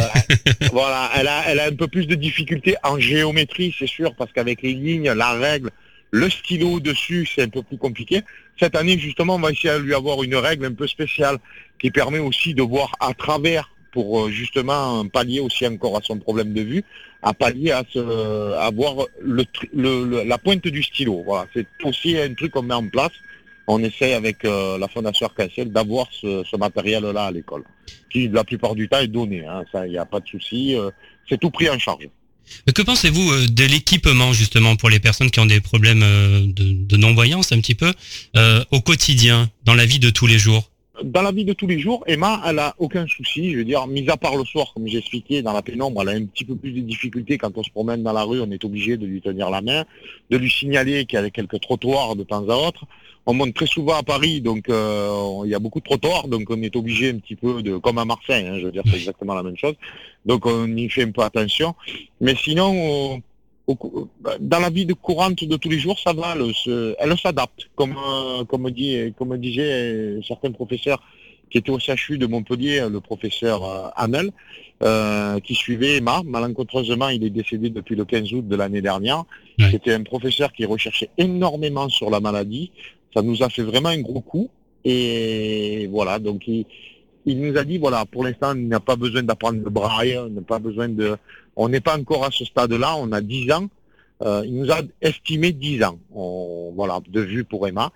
voilà, 0.71 1.11
elle 1.17 1.27
a, 1.27 1.43
elle 1.47 1.59
a 1.59 1.65
un 1.65 1.75
peu 1.75 1.87
plus 1.87 2.07
de 2.07 2.15
difficultés 2.15 2.75
en 2.83 2.97
géométrie, 2.97 3.75
c'est 3.77 3.87
sûr, 3.87 4.15
parce 4.15 4.31
qu'avec 4.31 4.61
les 4.61 4.73
lignes, 4.73 5.11
la 5.11 5.33
règle, 5.33 5.71
le 6.11 6.29
stylo 6.29 6.79
dessus, 6.79 7.27
c'est 7.35 7.41
un 7.41 7.49
peu 7.49 7.61
plus 7.61 7.77
compliqué. 7.77 8.21
Cette 8.57 8.75
année, 8.77 8.97
justement, 8.97 9.35
on 9.35 9.39
va 9.39 9.51
essayer 9.51 9.73
de 9.73 9.79
lui 9.79 9.93
avoir 9.93 10.23
une 10.23 10.35
règle 10.35 10.65
un 10.67 10.73
peu 10.73 10.87
spéciale 10.87 11.37
qui 11.79 11.91
permet 11.91 12.19
aussi 12.19 12.53
de 12.53 12.61
voir 12.61 12.93
à 13.01 13.13
travers 13.13 13.69
pour 13.95 14.07
euh, 14.19 14.29
justement 14.41 15.07
pallier 15.17 15.39
aussi 15.47 15.63
encore 15.73 15.95
à 15.97 16.01
son 16.09 16.17
problème 16.27 16.51
de 16.59 16.61
vue, 16.71 16.83
à 17.29 17.33
pallier 17.33 17.71
à, 17.71 17.83
ce, 17.93 17.99
à 18.67 18.69
voir 18.79 18.93
le, 19.35 19.43
tri- 19.45 19.69
le- 19.83 20.03
le- 20.11 20.23
la 20.31 20.37
pointe 20.37 20.67
du 20.77 20.83
stylo. 20.89 21.23
Voilà, 21.25 21.43
c'est 21.53 21.65
aussi 21.89 22.09
un 22.27 22.33
truc 22.39 22.51
qu'on 22.53 22.61
met 22.69 22.79
en 22.83 22.87
place. 22.95 23.15
On 23.67 23.79
essaye 23.89 24.13
avec 24.13 24.37
euh, 24.45 24.77
la 24.77 24.87
Fondation 24.93 25.25
Arc-en-Ciel 25.27 25.67
d'avoir 25.71 26.05
ce, 26.21 26.57
matériel-là 26.65 27.23
à 27.29 27.31
l'école, 27.31 27.63
qui 28.11 28.27
la 28.27 28.43
plupart 28.43 28.75
du 28.75 28.85
temps 28.89 28.99
est 28.99 29.07
donné. 29.19 29.39
Hein, 29.45 29.63
il 29.85 29.91
n'y 29.95 29.97
a 29.97 30.05
pas 30.13 30.19
de 30.19 30.27
souci. 30.27 30.75
euh, 30.75 30.91
c'est 31.27 31.39
tout 31.39 31.49
pris 31.57 31.67
en 31.75 31.79
charge. 31.79 32.07
Que 32.77 32.83
pensez-vous 32.83 33.27
de 33.59 33.65
l'équipement 33.73 34.31
justement 34.41 34.75
pour 34.75 34.89
les 34.91 34.99
personnes 34.99 35.31
qui 35.31 35.39
ont 35.39 35.47
des 35.55 35.61
problèmes 35.61 36.05
de, 36.59 36.97
non-voyance 36.97 37.51
un 37.55 37.59
petit 37.59 37.73
peu 37.73 37.91
au 38.75 38.81
quotidien, 38.81 39.49
dans 39.67 39.73
la 39.81 39.87
vie 39.91 39.97
de 39.97 40.11
tous 40.11 40.27
les 40.27 40.37
jours? 40.45 40.63
Dans 41.03 41.21
la 41.21 41.31
vie 41.31 41.43
de 41.45 41.53
tous 41.53 41.67
les 41.67 41.77
jours, 41.79 42.03
Emma, 42.07 42.41
elle 42.45 42.59
a 42.59 42.73
aucun 42.79 43.05
souci. 43.07 43.51
Je 43.51 43.57
veux 43.57 43.65
dire, 43.65 43.85
mis 43.87 44.09
à 44.09 44.15
part 44.17 44.37
le 44.37 44.45
soir, 44.45 44.71
comme 44.73 44.87
j'ai 44.87 44.99
expliqué, 44.99 45.41
dans 45.41 45.51
la 45.53 45.61
pénombre, 45.61 46.01
elle 46.01 46.09
a 46.09 46.11
un 46.13 46.25
petit 46.25 46.45
peu 46.45 46.55
plus 46.55 46.71
de 46.71 46.79
difficultés 46.81 47.37
quand 47.37 47.57
on 47.57 47.63
se 47.63 47.69
promène 47.69 48.01
dans 48.01 48.13
la 48.13 48.23
rue. 48.23 48.39
On 48.41 48.49
est 48.51 48.63
obligé 48.63 48.95
de 48.95 49.05
lui 49.05 49.21
tenir 49.21 49.49
la 49.49 49.61
main, 49.61 49.83
de 50.29 50.37
lui 50.37 50.49
signaler 50.49 51.05
qu'il 51.05 51.19
y 51.19 51.21
a 51.21 51.29
quelques 51.29 51.59
trottoirs 51.59 52.15
de 52.15 52.23
temps 52.23 52.47
à 52.49 52.55
autre. 52.55 52.85
On 53.25 53.33
monte 53.33 53.53
très 53.55 53.65
souvent 53.65 53.95
à 53.95 54.03
Paris, 54.03 54.39
donc 54.39 54.69
euh, 54.69 55.41
il 55.45 55.49
y 55.49 55.55
a 55.55 55.59
beaucoup 55.59 55.79
de 55.79 55.85
trottoirs, 55.85 56.27
donc 56.27 56.43
on 56.49 56.61
est 56.61 56.75
obligé 56.75 57.09
un 57.09 57.17
petit 57.17 57.35
peu 57.35 57.63
de, 57.63 57.75
comme 57.77 57.97
à 57.97 58.05
Marseille, 58.05 58.45
hein, 58.47 58.59
je 58.59 58.65
veux 58.65 58.71
dire, 58.71 58.83
c'est 58.85 58.97
exactement 58.97 59.33
la 59.33 59.41
même 59.41 59.57
chose. 59.57 59.73
Donc 60.27 60.45
on 60.45 60.67
y 60.77 60.87
fait 60.89 61.03
un 61.03 61.11
peu 61.11 61.23
attention. 61.23 61.73
Mais 62.21 62.35
sinon, 62.35 63.15
au- 63.15 63.19
au 63.67 63.75
cou- 63.75 64.07
dans 64.39 64.59
la 64.59 64.69
vie 64.69 64.85
de 64.85 64.93
courante 64.93 65.43
de 65.43 65.55
tous 65.57 65.69
les 65.69 65.79
jours, 65.79 65.97
ça 65.99 66.13
va, 66.13 66.35
elle, 66.35 66.53
se- 66.53 66.95
elle 66.99 67.17
s'adapte, 67.17 67.69
comme, 67.75 67.95
euh, 67.97 68.43
comme, 68.45 68.69
dit, 68.71 69.13
comme 69.17 69.37
disaient 69.37 70.19
certains 70.27 70.51
professeurs 70.51 71.01
qui 71.49 71.57
étaient 71.59 71.71
au 71.71 71.79
CHU 71.79 72.17
de 72.17 72.25
Montpellier, 72.27 72.87
le 72.89 72.99
professeur 73.01 73.63
euh, 73.63 73.87
Hamel, 73.95 74.31
euh, 74.83 75.39
qui 75.39 75.55
suivait 75.55 75.97
Emma. 75.97 76.21
Malencontreusement, 76.25 77.09
il 77.09 77.23
est 77.23 77.29
décédé 77.29 77.69
depuis 77.69 77.95
le 77.95 78.03
15 78.05 78.33
août 78.33 78.47
de 78.47 78.55
l'année 78.55 78.81
dernière. 78.81 79.23
C'était 79.71 79.93
un 79.93 80.03
professeur 80.03 80.51
qui 80.51 80.65
recherchait 80.65 81.09
énormément 81.17 81.87
sur 81.89 82.09
la 82.09 82.19
maladie. 82.19 82.71
Ça 83.13 83.21
nous 83.21 83.41
a 83.41 83.49
fait 83.49 83.61
vraiment 83.63 83.89
un 83.89 84.01
gros 84.01 84.21
coup. 84.21 84.49
Et 84.83 85.87
voilà, 85.91 86.19
donc 86.19 86.47
il, 86.47 86.65
il 87.25 87.41
nous 87.41 87.57
a 87.57 87.63
dit, 87.63 87.77
voilà, 87.77 88.05
pour 88.05 88.23
l'instant, 88.23 88.53
il 88.55 88.67
n'a 88.67 88.79
pas 88.79 88.95
besoin 88.95 89.23
d'apprendre 89.23 89.59
le 89.63 89.69
braille, 89.69 90.17
on 90.17 90.29
n'a 90.29 90.41
pas 90.41 90.59
besoin 90.59 90.87
de... 90.89 91.17
On 91.55 91.69
n'est 91.69 91.79
pas 91.79 91.97
encore 91.97 92.25
à 92.25 92.31
ce 92.31 92.45
stade-là, 92.45 92.95
on 92.97 93.11
a 93.11 93.21
10 93.21 93.51
ans. 93.51 93.69
Euh, 94.21 94.43
il 94.45 94.55
nous 94.55 94.71
a 94.71 94.81
estimé 95.01 95.51
10 95.51 95.83
ans, 95.83 95.99
on- 96.13 96.71
voilà, 96.75 96.99
de 97.07 97.21
vue 97.21 97.43
pour 97.43 97.67
Emma. 97.67 97.91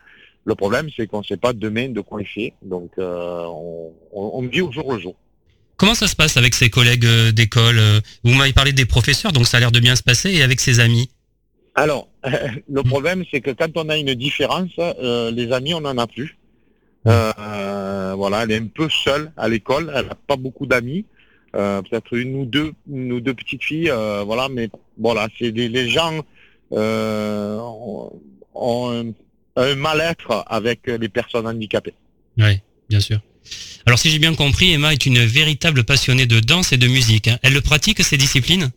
Le 0.46 0.56
problème, 0.56 0.90
c'est 0.96 1.08
qu'on 1.08 1.20
ne 1.20 1.24
sait 1.24 1.38
pas 1.38 1.54
demain 1.54 1.90
de 1.90 2.02
quoi 2.02 2.22
il 2.22 2.28
fait, 2.28 2.54
donc 2.62 2.92
euh, 2.98 3.46
on, 4.12 4.42
vit 4.48 4.62
au 4.62 4.72
jour 4.72 4.92
le 4.92 5.00
jour. 5.00 5.16
Comment 5.78 5.94
ça 5.94 6.08
se 6.08 6.16
passe 6.16 6.38
avec 6.38 6.56
ses 6.56 6.70
collègues 6.70 7.06
euh, 7.06 7.32
d'école 7.32 7.80
Vous 8.24 8.34
m'avez 8.34 8.54
parlé 8.54 8.74
des 8.74 8.86
professeurs, 8.86 9.32
donc 9.32 9.48
ça 9.48 9.58
a 9.58 9.60
l'air 9.60 9.72
de 9.72 9.80
bien 9.80 9.96
se 9.96 10.04
passer, 10.04 10.32
et 10.32 10.42
avec 10.42 10.60
ses 10.60 10.80
amis? 10.80 11.10
Alors, 11.76 12.08
le 12.70 12.84
problème, 12.84 13.24
c'est 13.32 13.42
que 13.42 13.52
quand 13.52 13.70
on 13.76 13.88
a 13.90 13.98
une 13.98 14.16
différence, 14.16 14.72
les 15.32 15.52
amis, 15.52 15.74
on 15.74 15.82
n'en 15.82 15.98
a 15.98 16.08
plus. 16.08 16.39
Euh, 17.08 18.14
voilà, 18.16 18.44
elle 18.44 18.52
est 18.52 18.58
un 18.58 18.68
peu 18.68 18.88
seule 18.90 19.32
à 19.38 19.48
l'école, 19.48 19.92
elle 19.96 20.08
n'a 20.08 20.16
pas 20.16 20.36
beaucoup 20.36 20.66
d'amis. 20.66 21.06
Euh, 21.56 21.82
Peut-être 21.82 22.16
une 22.16 22.36
ou 22.36 22.46
deux, 22.46 22.74
une 22.92 23.12
ou 23.14 23.22
deux 23.22 23.34
petites 23.34 23.64
filles, 23.64 23.90
euh, 23.90 24.24
voilà, 24.26 24.50
mais 24.50 24.70
voilà, 24.98 25.28
c'est 25.38 25.52
des 25.52 25.68
les 25.70 25.90
gens 25.90 26.20
ont, 26.72 28.12
ont 28.54 28.92
un, 28.92 29.12
un 29.62 29.76
mal-être 29.76 30.44
avec 30.48 30.82
les 30.88 31.10
personnes 31.10 31.48
handicapées. 31.48 31.94
Oui, 32.38 32.60
bien 32.90 33.00
sûr. 33.00 33.20
Alors 33.86 33.98
si 33.98 34.10
j'ai 34.12 34.20
bien 34.20 34.36
compris, 34.36 34.74
Emma 34.74 34.94
est 34.94 35.06
une 35.06 35.20
véritable 35.20 35.84
passionnée 35.84 36.28
de 36.28 36.40
danse 36.40 36.72
et 36.74 36.78
de 36.78 36.88
musique. 36.88 37.28
hein. 37.30 37.40
Elle 37.42 37.54
le 37.54 37.62
pratique, 37.62 38.04
ces 38.04 38.18
disciplines? 38.18 38.70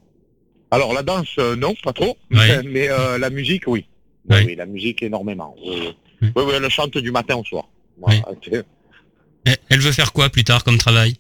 Alors 0.71 0.95
la 0.95 1.02
danse, 1.02 1.37
non, 1.59 1.75
pas 1.83 1.93
trop, 1.93 2.17
Ouais. 2.31 2.62
mais 2.64 2.88
la 3.19 3.29
musique, 3.31 3.64
oui. 3.67 3.85
Oui, 4.31 4.37
Ouais. 4.37 4.45
oui, 4.47 4.55
la 4.57 4.67
musique 4.67 5.02
énormément. 5.02 5.55
Oui, 5.67 5.93
oui, 6.23 6.43
elle 6.55 6.71
chante 6.71 6.97
du 6.97 7.11
matin 7.11 7.37
au 7.37 7.45
soir. 7.45 7.64
Elle 8.09 9.56
elle 9.71 9.80
veut 9.80 9.92
faire 9.92 10.12
quoi 10.12 10.28
plus 10.30 10.44
tard 10.44 10.62
comme 10.64 10.78
travail? 10.78 11.16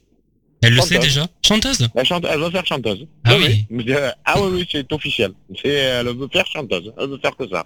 Elle 0.64 0.74
le 0.74 0.80
sait 0.80 0.98
déjà? 0.98 1.26
Chanteuse? 1.44 1.88
Elle, 1.96 2.06
chante, 2.06 2.24
elle 2.30 2.38
veut 2.38 2.50
faire 2.50 2.64
chanteuse. 2.64 3.06
Ah 3.24 3.34
oui. 3.36 3.66
Mais, 3.68 3.84
euh, 3.90 4.10
Ah 4.24 4.40
oui, 4.40 4.48
oui, 4.52 4.68
c'est 4.70 4.92
officiel. 4.92 5.32
C'est, 5.60 5.68
elle 5.70 6.06
veut 6.06 6.28
faire 6.32 6.46
chanteuse. 6.46 6.92
Elle 6.98 7.08
veut 7.08 7.18
faire 7.18 7.36
que 7.36 7.48
ça. 7.48 7.64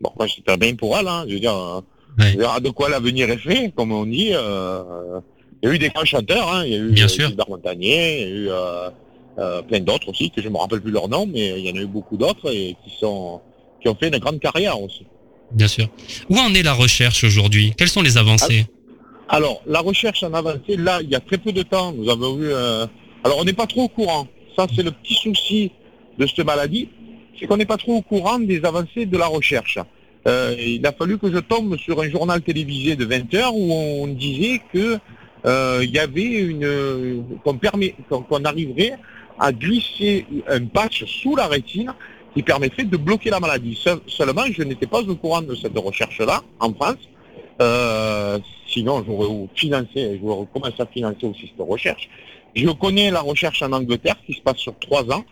Bon, 0.00 0.10
moi, 0.18 0.26
c'est 0.34 0.44
très 0.44 0.56
bien 0.56 0.74
pour 0.74 0.98
elle. 0.98 1.06
Hein. 1.06 1.24
Je 1.28 1.34
veux 1.34 1.40
dire, 1.40 1.56
euh, 1.56 1.80
Ouais. 2.18 2.34
de 2.60 2.68
quoi 2.70 2.90
l'avenir 2.90 3.30
est 3.30 3.38
fait, 3.38 3.72
comme 3.76 3.92
on 3.92 4.04
dit. 4.06 4.30
euh, 4.34 5.20
Il 5.62 5.68
y 5.68 5.72
a 5.72 5.74
eu 5.76 5.78
des 5.78 5.88
grands 5.90 6.04
chanteurs. 6.04 6.52
Hein. 6.52 6.64
Il 6.66 6.72
y 6.72 6.74
a 6.74 6.78
eu 6.78 6.90
Bien 6.90 7.04
euh, 7.04 7.08
sûr. 7.08 7.30
Montagnier, 7.48 8.22
il 8.22 8.28
y 8.28 8.32
a 8.32 8.34
eu 8.34 8.48
euh, 9.38 9.62
plein 9.62 9.80
d'autres 9.80 10.08
aussi, 10.10 10.30
que 10.32 10.42
je 10.42 10.48
ne 10.48 10.52
me 10.52 10.58
rappelle 10.58 10.80
plus 10.80 10.90
leur 10.90 11.08
nom, 11.08 11.26
mais 11.26 11.60
il 11.60 11.66
y 11.66 11.70
en 11.72 11.76
a 11.76 11.80
eu 11.82 11.86
beaucoup 11.86 12.16
d'autres 12.16 12.52
et 12.52 12.76
qui 12.84 12.92
sont 12.98 13.40
qui 13.80 13.88
ont 13.88 13.94
fait 13.96 14.08
une 14.08 14.18
grande 14.18 14.40
carrière 14.40 14.80
aussi. 14.80 15.06
Bien 15.54 15.68
sûr. 15.68 15.88
Où 16.28 16.38
en 16.38 16.52
est 16.54 16.62
la 16.62 16.72
recherche 16.72 17.24
aujourd'hui? 17.24 17.74
Quelles 17.76 17.88
sont 17.88 18.02
les 18.02 18.16
avancées? 18.16 18.66
Alors, 19.28 19.62
la 19.66 19.80
recherche 19.80 20.22
en 20.22 20.34
avancée, 20.34 20.76
là, 20.76 21.00
il 21.02 21.08
y 21.10 21.14
a 21.14 21.20
très 21.20 21.38
peu 21.38 21.52
de 21.52 21.62
temps, 21.62 21.92
nous 21.92 22.10
avons 22.10 22.38
eu... 22.38 22.46
euh, 22.46 22.86
Alors, 23.24 23.38
on 23.38 23.44
n'est 23.44 23.52
pas 23.52 23.66
trop 23.66 23.84
au 23.84 23.88
courant. 23.88 24.26
Ça, 24.56 24.66
c'est 24.74 24.82
le 24.82 24.90
petit 24.90 25.14
souci 25.14 25.70
de 26.18 26.26
cette 26.26 26.44
maladie, 26.44 26.88
c'est 27.38 27.46
qu'on 27.46 27.56
n'est 27.56 27.66
pas 27.66 27.78
trop 27.78 27.96
au 27.96 28.02
courant 28.02 28.38
des 28.38 28.64
avancées 28.64 29.06
de 29.06 29.16
la 29.16 29.26
recherche. 29.26 29.78
Euh, 30.26 30.54
il 30.58 30.86
a 30.86 30.92
fallu 30.92 31.18
que 31.18 31.32
je 31.32 31.38
tombe 31.38 31.76
sur 31.78 32.00
un 32.00 32.10
journal 32.10 32.42
télévisé 32.42 32.94
de 32.94 33.04
20 33.04 33.34
heures 33.34 33.54
où 33.56 33.72
on 33.72 34.06
disait 34.08 34.60
que 34.72 34.98
euh, 35.46 35.80
il 35.82 35.90
y 35.90 35.98
avait 35.98 36.22
une... 36.22 37.24
qu'on 37.42 37.56
permet, 37.56 37.94
arriverait 38.44 38.98
à 39.38 39.52
glisser 39.52 40.26
un 40.48 40.66
patch 40.66 41.04
sous 41.06 41.34
la 41.34 41.48
rétine 41.48 41.92
qui 42.34 42.42
permettrait 42.42 42.84
de 42.84 42.96
bloquer 42.96 43.30
la 43.30 43.40
maladie. 43.40 43.78
Seul- 43.82 44.00
seulement, 44.06 44.44
je 44.50 44.62
n'étais 44.62 44.86
pas 44.86 45.00
au 45.02 45.14
courant 45.16 45.42
de 45.42 45.54
cette 45.54 45.76
recherche-là 45.78 46.42
en 46.60 46.72
France. 46.72 46.96
Euh, 47.60 48.38
sinon, 48.66 49.04
j'aurais 49.06 49.48
financé, 49.54 50.18
j'aurais 50.22 50.46
commencé 50.52 50.80
à 50.80 50.86
financer 50.86 51.26
aussi 51.26 51.52
cette 51.56 51.66
recherche. 51.68 52.08
Je 52.54 52.68
connais 52.70 53.10
la 53.10 53.20
recherche 53.20 53.62
en 53.62 53.72
Angleterre 53.72 54.16
qui 54.26 54.32
se 54.34 54.40
passe 54.40 54.56
sur 54.58 54.78
trois 54.78 55.04
ans. 55.12 55.24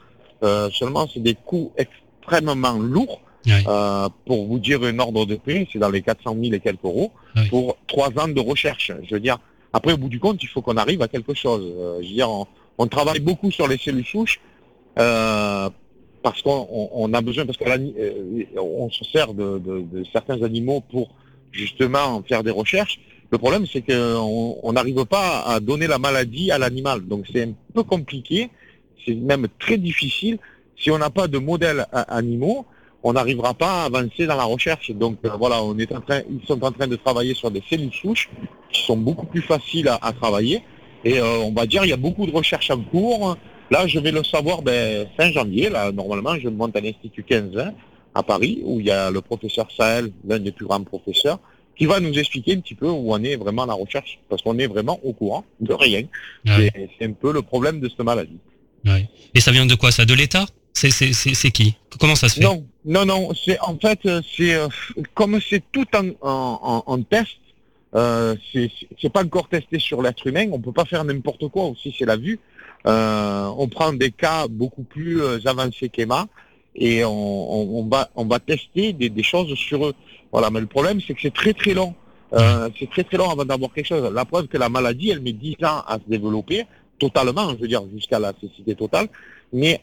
Euh, 0.42 0.70
seulement, 0.70 1.06
c'est 1.12 1.20
des 1.22 1.34
coûts 1.34 1.72
extrêmement 1.76 2.72
lourds. 2.78 3.20
Euh, 3.66 4.08
pour 4.26 4.46
vous 4.46 4.58
dire 4.58 4.82
un 4.82 4.98
ordre 4.98 5.24
de 5.24 5.36
prix, 5.36 5.66
c'est 5.72 5.78
dans 5.78 5.88
les 5.88 6.02
400 6.02 6.36
000 6.38 6.52
et 6.54 6.60
quelques 6.60 6.84
euros 6.84 7.10
Oui. 7.36 7.48
pour 7.48 7.76
trois 7.86 8.08
ans 8.18 8.28
de 8.28 8.40
recherche. 8.40 8.92
Je 9.08 9.14
veux 9.14 9.20
dire, 9.20 9.38
après, 9.72 9.94
au 9.94 9.96
bout 9.96 10.10
du 10.10 10.20
compte, 10.20 10.42
il 10.42 10.46
faut 10.48 10.60
qu'on 10.60 10.76
arrive 10.76 11.00
à 11.00 11.08
quelque 11.08 11.32
chose. 11.32 11.62
Je 12.02 12.06
veux 12.08 12.14
dire, 12.14 12.30
on, 12.30 12.46
on 12.76 12.86
travaille 12.86 13.20
beaucoup 13.20 13.50
sur 13.50 13.66
les 13.66 13.78
cellules 13.78 14.04
souches 14.04 14.40
euh, 14.98 15.70
parce 16.22 16.42
qu'on 16.42 16.66
on- 16.70 17.12
a 17.14 17.20
besoin, 17.20 17.46
parce 17.46 17.56
qu'on 17.58 18.90
se 18.90 19.04
sert 19.12 19.32
de, 19.34 19.58
de- 19.58 19.80
de 19.92 20.04
certains 20.12 20.42
animaux 20.42 20.80
pour 20.90 21.08
justement 21.52 22.22
faire 22.28 22.42
des 22.42 22.50
recherches. 22.50 23.00
Le 23.30 23.38
problème, 23.38 23.64
c'est 23.72 23.82
qu'on 23.82 24.58
on 24.62 24.72
n'arrive 24.72 25.04
pas 25.06 25.42
à 25.42 25.60
donner 25.60 25.86
la 25.86 25.98
maladie 25.98 26.50
à 26.50 26.58
l'animal. 26.58 27.06
Donc 27.06 27.26
c'est 27.32 27.44
un 27.44 27.54
peu 27.74 27.82
compliqué, 27.84 28.50
c'est 29.04 29.14
même 29.14 29.46
très 29.58 29.78
difficile. 29.78 30.38
Si 30.78 30.90
on 30.90 30.98
n'a 30.98 31.10
pas 31.10 31.28
de 31.28 31.38
modèles 31.38 31.86
a- 31.92 32.02
animaux, 32.16 32.66
on 33.02 33.12
n'arrivera 33.14 33.54
pas 33.54 33.82
à 33.82 33.84
avancer 33.84 34.26
dans 34.26 34.36
la 34.36 34.44
recherche. 34.44 34.90
Donc 34.90 35.18
euh, 35.24 35.30
voilà, 35.38 35.62
on 35.62 35.78
est 35.78 35.90
en 35.94 36.00
train, 36.00 36.20
ils 36.28 36.44
sont 36.46 36.62
en 36.64 36.72
train 36.72 36.86
de 36.86 36.96
travailler 36.96 37.34
sur 37.34 37.50
des 37.50 37.62
cellules 37.70 37.92
souches 37.92 38.28
qui 38.72 38.82
sont 38.82 38.96
beaucoup 38.96 39.26
plus 39.26 39.42
faciles 39.42 39.88
à, 39.88 39.98
à 40.02 40.12
travailler. 40.12 40.62
Et 41.04 41.18
euh, 41.18 41.38
on 41.38 41.52
va 41.52 41.64
dire, 41.66 41.84
il 41.84 41.88
y 41.90 41.94
a 41.94 41.96
beaucoup 41.96 42.26
de 42.26 42.32
recherches 42.32 42.70
en 42.70 42.80
cours. 42.80 43.36
Là, 43.70 43.86
je 43.86 43.98
vais 43.98 44.10
le 44.10 44.24
savoir 44.24 44.62
ben, 44.62 45.06
fin 45.16 45.30
janvier. 45.32 45.68
Là, 45.70 45.92
normalement, 45.92 46.36
je 46.38 46.48
monte 46.48 46.74
à 46.76 46.80
l'Institut 46.80 47.22
15 47.22 47.72
à 48.14 48.22
Paris, 48.22 48.60
où 48.64 48.80
il 48.80 48.86
y 48.86 48.90
a 48.90 49.10
le 49.10 49.20
professeur 49.20 49.68
Sahel, 49.76 50.10
l'un 50.26 50.38
des 50.40 50.50
plus 50.52 50.66
grands 50.66 50.82
professeurs, 50.82 51.38
qui 51.76 51.86
va 51.86 52.00
nous 52.00 52.12
expliquer 52.18 52.54
un 52.56 52.60
petit 52.60 52.74
peu 52.74 52.88
où 52.88 53.12
on 53.14 53.22
est 53.22 53.36
vraiment 53.36 53.64
la 53.66 53.74
recherche, 53.74 54.18
parce 54.28 54.42
qu'on 54.42 54.58
est 54.58 54.66
vraiment 54.66 54.98
au 55.04 55.12
courant 55.12 55.44
de 55.60 55.72
rien. 55.72 56.02
C'est 56.98 57.06
un 57.06 57.12
peu 57.12 57.32
le 57.32 57.42
problème 57.42 57.80
de 57.80 57.88
cette 57.88 58.00
maladie. 58.00 58.38
Ouais. 58.84 59.08
Et 59.34 59.40
ça 59.40 59.52
vient 59.52 59.66
de 59.66 59.74
quoi 59.76 59.92
ça 59.92 60.04
De 60.04 60.14
l'État? 60.14 60.46
C'est 60.72 60.90
qui? 61.52 61.76
Comment 61.98 62.14
ça 62.16 62.28
se 62.28 62.36
fait? 62.36 62.44
Non, 62.44 62.64
non, 62.84 63.04
non. 63.04 63.32
C'est 63.34 63.58
en 63.60 63.76
fait, 63.78 63.98
euh, 64.06 64.20
c'est 64.36 64.54
euh, 64.54 64.68
comme 65.14 65.38
c'est 65.40 65.62
tout 65.72 65.86
en, 65.94 66.08
en, 66.22 66.60
en- 66.62 66.82
en 66.86 67.02
test. 67.02 67.36
Euh, 67.94 68.36
c'est 68.52 68.70
c'est 69.02 69.10
pas 69.12 69.22
encore 69.24 69.48
testé 69.48 69.78
sur 69.80 70.00
l'être 70.00 70.24
humain. 70.26 70.46
On 70.52 70.60
peut 70.60 70.72
pas 70.72 70.84
faire 70.84 71.02
n'importe 71.04 71.48
quoi 71.48 71.64
aussi. 71.66 71.94
C'est 71.98 72.04
la 72.06 72.16
vue. 72.16 72.38
Euh, 72.86 73.46
on 73.58 73.68
prend 73.68 73.92
des 73.92 74.10
cas 74.10 74.46
beaucoup 74.48 74.82
plus 74.84 75.20
euh, 75.22 75.38
avancés 75.44 75.88
qu'Emma 75.90 76.26
et 76.74 77.04
on, 77.04 77.10
on, 77.10 77.80
on 77.80 77.88
va 77.88 78.08
on 78.16 78.24
va 78.24 78.38
tester 78.38 78.92
des, 78.92 79.10
des 79.10 79.22
choses 79.22 79.52
sur 79.54 79.86
eux. 79.86 79.94
Voilà. 80.32 80.50
Mais 80.50 80.60
le 80.60 80.66
problème, 80.66 80.98
c'est 81.06 81.14
que 81.14 81.20
c'est 81.20 81.34
très 81.34 81.52
très 81.52 81.74
long. 81.74 81.94
Euh, 82.32 82.70
c'est 82.78 82.88
très 82.88 83.04
très 83.04 83.16
long 83.16 83.28
avant 83.28 83.44
d'avoir 83.44 83.72
quelque 83.72 83.86
chose. 83.88 84.10
La 84.14 84.24
preuve 84.24 84.46
que 84.46 84.56
la 84.56 84.68
maladie, 84.68 85.10
elle 85.10 85.20
met 85.20 85.32
10 85.32 85.56
ans 85.64 85.82
à 85.86 85.96
se 85.96 86.08
développer 86.08 86.64
totalement. 86.98 87.50
Je 87.50 87.56
veux 87.56 87.68
dire 87.68 87.82
jusqu'à 87.92 88.18
la 88.18 88.32
cécité 88.40 88.74
totale. 88.74 89.08
Mais 89.52 89.80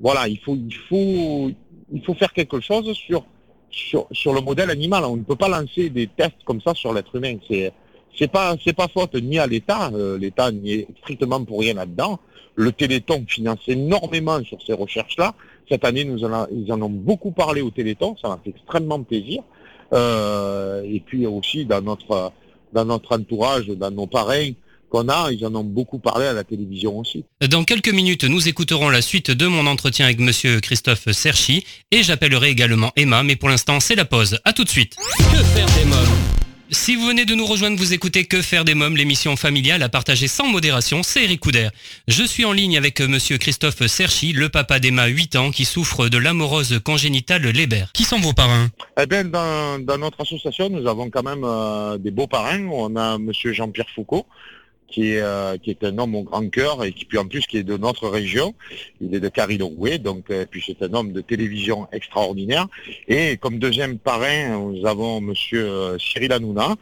voilà, 0.00 0.28
il 0.28 0.38
faut, 0.38 0.54
il 0.56 0.74
faut, 0.88 1.50
il 1.92 2.02
faut 2.04 2.14
faire 2.14 2.32
quelque 2.32 2.60
chose 2.60 2.92
sur, 2.94 3.24
sur, 3.70 4.06
sur 4.12 4.32
le 4.32 4.40
modèle 4.40 4.70
animal. 4.70 5.04
On 5.04 5.16
ne 5.16 5.22
peut 5.24 5.36
pas 5.36 5.48
lancer 5.48 5.90
des 5.90 6.06
tests 6.06 6.42
comme 6.46 6.60
ça 6.62 6.72
sur 6.74 6.94
l'être 6.94 7.14
humain. 7.16 7.36
C'est, 7.48 7.72
c'est 8.16 8.28
pas, 8.30 8.54
c'est 8.64 8.72
pas 8.76 8.86
faute 8.88 9.14
ni 9.14 9.38
à 9.38 9.46
l'État. 9.46 9.90
euh, 9.92 10.16
L'État 10.16 10.52
n'y 10.52 10.72
est 10.72 10.86
strictement 11.00 11.44
pour 11.44 11.60
rien 11.60 11.74
là-dedans. 11.74 12.20
Le 12.60 12.72
Téléthon 12.72 13.24
finance 13.28 13.60
énormément 13.68 14.42
sur 14.42 14.58
ces 14.66 14.72
recherches-là. 14.72 15.32
Cette 15.70 15.84
année, 15.84 16.04
nous 16.04 16.24
en, 16.24 16.32
a- 16.32 16.48
ils 16.50 16.72
en 16.72 16.82
ont 16.82 16.88
beaucoup 16.90 17.30
parlé 17.30 17.60
au 17.60 17.70
Téléthon. 17.70 18.16
Ça 18.20 18.28
m'a 18.28 18.40
fait 18.42 18.50
extrêmement 18.50 19.00
plaisir. 19.02 19.42
Euh, 19.92 20.82
et 20.84 21.00
puis 21.00 21.24
aussi 21.26 21.64
dans 21.64 21.80
notre, 21.80 22.32
dans 22.72 22.84
notre 22.84 23.16
entourage, 23.16 23.66
dans 23.68 23.90
nos 23.90 24.06
parrains 24.06 24.50
qu'on 24.90 25.08
a, 25.08 25.30
ils 25.30 25.44
en 25.46 25.54
ont 25.54 25.64
beaucoup 25.64 25.98
parlé 25.98 26.26
à 26.26 26.32
la 26.32 26.44
télévision 26.44 26.98
aussi. 26.98 27.24
Dans 27.48 27.62
quelques 27.62 27.92
minutes, 27.92 28.24
nous 28.24 28.48
écouterons 28.48 28.88
la 28.88 29.02
suite 29.02 29.30
de 29.30 29.46
mon 29.46 29.66
entretien 29.66 30.06
avec 30.06 30.18
monsieur 30.18 30.60
Christophe 30.60 31.10
Serchi 31.12 31.64
et 31.90 32.02
j'appellerai 32.02 32.48
également 32.48 32.90
Emma, 32.96 33.22
mais 33.22 33.36
pour 33.36 33.50
l'instant, 33.50 33.80
c'est 33.80 33.94
la 33.96 34.04
pause. 34.06 34.38
À 34.44 34.52
tout 34.52 34.64
de 34.64 34.68
suite. 34.70 34.96
Que 34.96 35.36
faire 35.54 35.66
des 35.66 35.84
Si 36.70 36.96
vous 36.96 37.06
venez 37.06 37.24
de 37.24 37.34
nous 37.34 37.46
rejoindre, 37.46 37.78
vous 37.78 37.94
écoutez 37.94 38.26
Que 38.26 38.42
faire 38.42 38.62
des 38.62 38.74
mômes, 38.74 38.94
l'émission 38.94 39.36
familiale 39.36 39.82
à 39.82 39.88
partager 39.88 40.28
sans 40.28 40.46
modération, 40.46 41.02
c'est 41.02 41.24
Eric 41.24 41.40
Couder. 41.40 41.70
Je 42.08 42.22
suis 42.22 42.44
en 42.44 42.52
ligne 42.52 42.76
avec 42.76 43.00
euh, 43.00 43.08
monsieur 43.08 43.38
Christophe 43.38 43.86
Serchi, 43.86 44.34
le 44.34 44.50
papa 44.50 44.78
d'Emma, 44.78 45.06
8 45.06 45.36
ans, 45.36 45.50
qui 45.50 45.64
souffre 45.64 46.10
de 46.10 46.18
l'amorose 46.18 46.78
congénitale 46.84 47.40
Leber. 47.42 47.86
Qui 47.94 48.04
sont 48.04 48.20
vos 48.20 48.34
parrains? 48.34 48.68
Eh 49.00 49.06
bien, 49.06 49.24
dans, 49.24 49.82
dans 49.82 49.96
notre 49.96 50.20
association, 50.20 50.68
nous 50.68 50.86
avons 50.86 51.08
quand 51.08 51.22
même 51.22 51.42
euh, 51.42 51.96
des 51.96 52.10
beaux 52.10 52.26
parrains. 52.26 52.66
On 52.66 52.96
a 52.96 53.16
Monsieur 53.16 53.54
Jean-Pierre 53.54 53.88
Foucault, 53.94 54.26
qui 54.88 55.12
est, 55.12 55.20
euh, 55.20 55.56
qui 55.58 55.70
est 55.70 55.84
un 55.84 55.98
homme 55.98 56.14
au 56.14 56.22
grand 56.22 56.48
cœur 56.48 56.84
et 56.84 56.92
qui, 56.92 57.04
puis 57.04 57.18
en 57.18 57.26
plus, 57.26 57.46
qui 57.46 57.58
est 57.58 57.62
de 57.62 57.76
notre 57.76 58.08
région. 58.08 58.54
Il 59.00 59.14
est 59.14 59.20
de 59.20 59.28
Cariloué, 59.28 59.98
donc, 59.98 60.30
euh, 60.30 60.46
puis 60.50 60.62
c'est 60.66 60.82
un 60.82 60.92
homme 60.94 61.12
de 61.12 61.20
télévision 61.20 61.88
extraordinaire. 61.92 62.66
Et 63.06 63.36
comme 63.36 63.58
deuxième 63.58 63.98
parrain, 63.98 64.58
nous 64.58 64.86
avons 64.86 65.20
Monsieur 65.20 65.66
euh, 65.66 65.98
Cyril 65.98 66.32
Hanouna, 66.32 66.76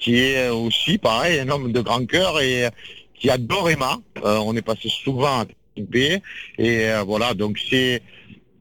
qui 0.00 0.18
est 0.18 0.48
aussi, 0.48 0.98
pareil, 0.98 1.38
un 1.38 1.48
homme 1.50 1.72
de 1.72 1.80
grand 1.80 2.04
cœur 2.06 2.40
et 2.40 2.66
euh, 2.66 2.70
qui 3.14 3.30
adore 3.30 3.70
Emma. 3.70 3.98
Euh, 4.24 4.38
on 4.38 4.56
est 4.56 4.62
passé 4.62 4.88
souvent 4.88 5.40
à 5.40 5.44
TP 5.76 6.22
et 6.58 6.88
euh, 6.88 7.02
voilà, 7.02 7.34
donc 7.34 7.58
c'est 7.58 8.02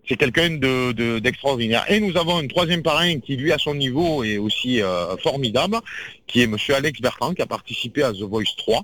c'est 0.09 0.17
quelqu'un 0.17 0.49
de, 0.49 0.91
de- 0.91 1.19
d'extraordinaire. 1.19 1.85
Et 1.89 1.99
nous 1.99 2.17
avons 2.17 2.37
un 2.37 2.47
troisième 2.47 2.81
parrain 2.81 3.19
qui, 3.19 3.35
lui, 3.35 3.51
à 3.51 3.59
son 3.59 3.75
niveau, 3.75 4.23
est 4.23 4.39
aussi 4.39 4.81
euh, 4.81 5.15
formidable, 5.17 5.77
qui 6.25 6.41
est 6.41 6.47
Monsieur 6.47 6.73
Alex 6.75 6.99
Bertrand, 6.99 7.33
qui 7.35 7.43
a 7.43 7.45
participé 7.45 8.01
à 8.01 8.11
The 8.11 8.21
Voice 8.21 8.55
3 8.57 8.83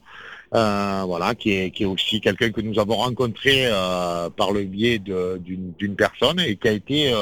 euh, 0.53 1.03
voilà, 1.05 1.34
qui 1.34 1.51
est, 1.51 1.86
aussi 1.86 2.22
quelqu'un 2.22 2.51
que 2.51 2.62
nous 2.62 2.79
avons 2.79 2.96
rencontré 2.96 3.65
euh, 3.65 4.29
par 4.29 4.51
le 4.51 4.63
biais 4.63 5.00
d'une 5.00 5.96
personne 5.98 6.39
et 6.39 6.55
qui 6.55 6.67
a 6.67 6.72
été 6.72 7.13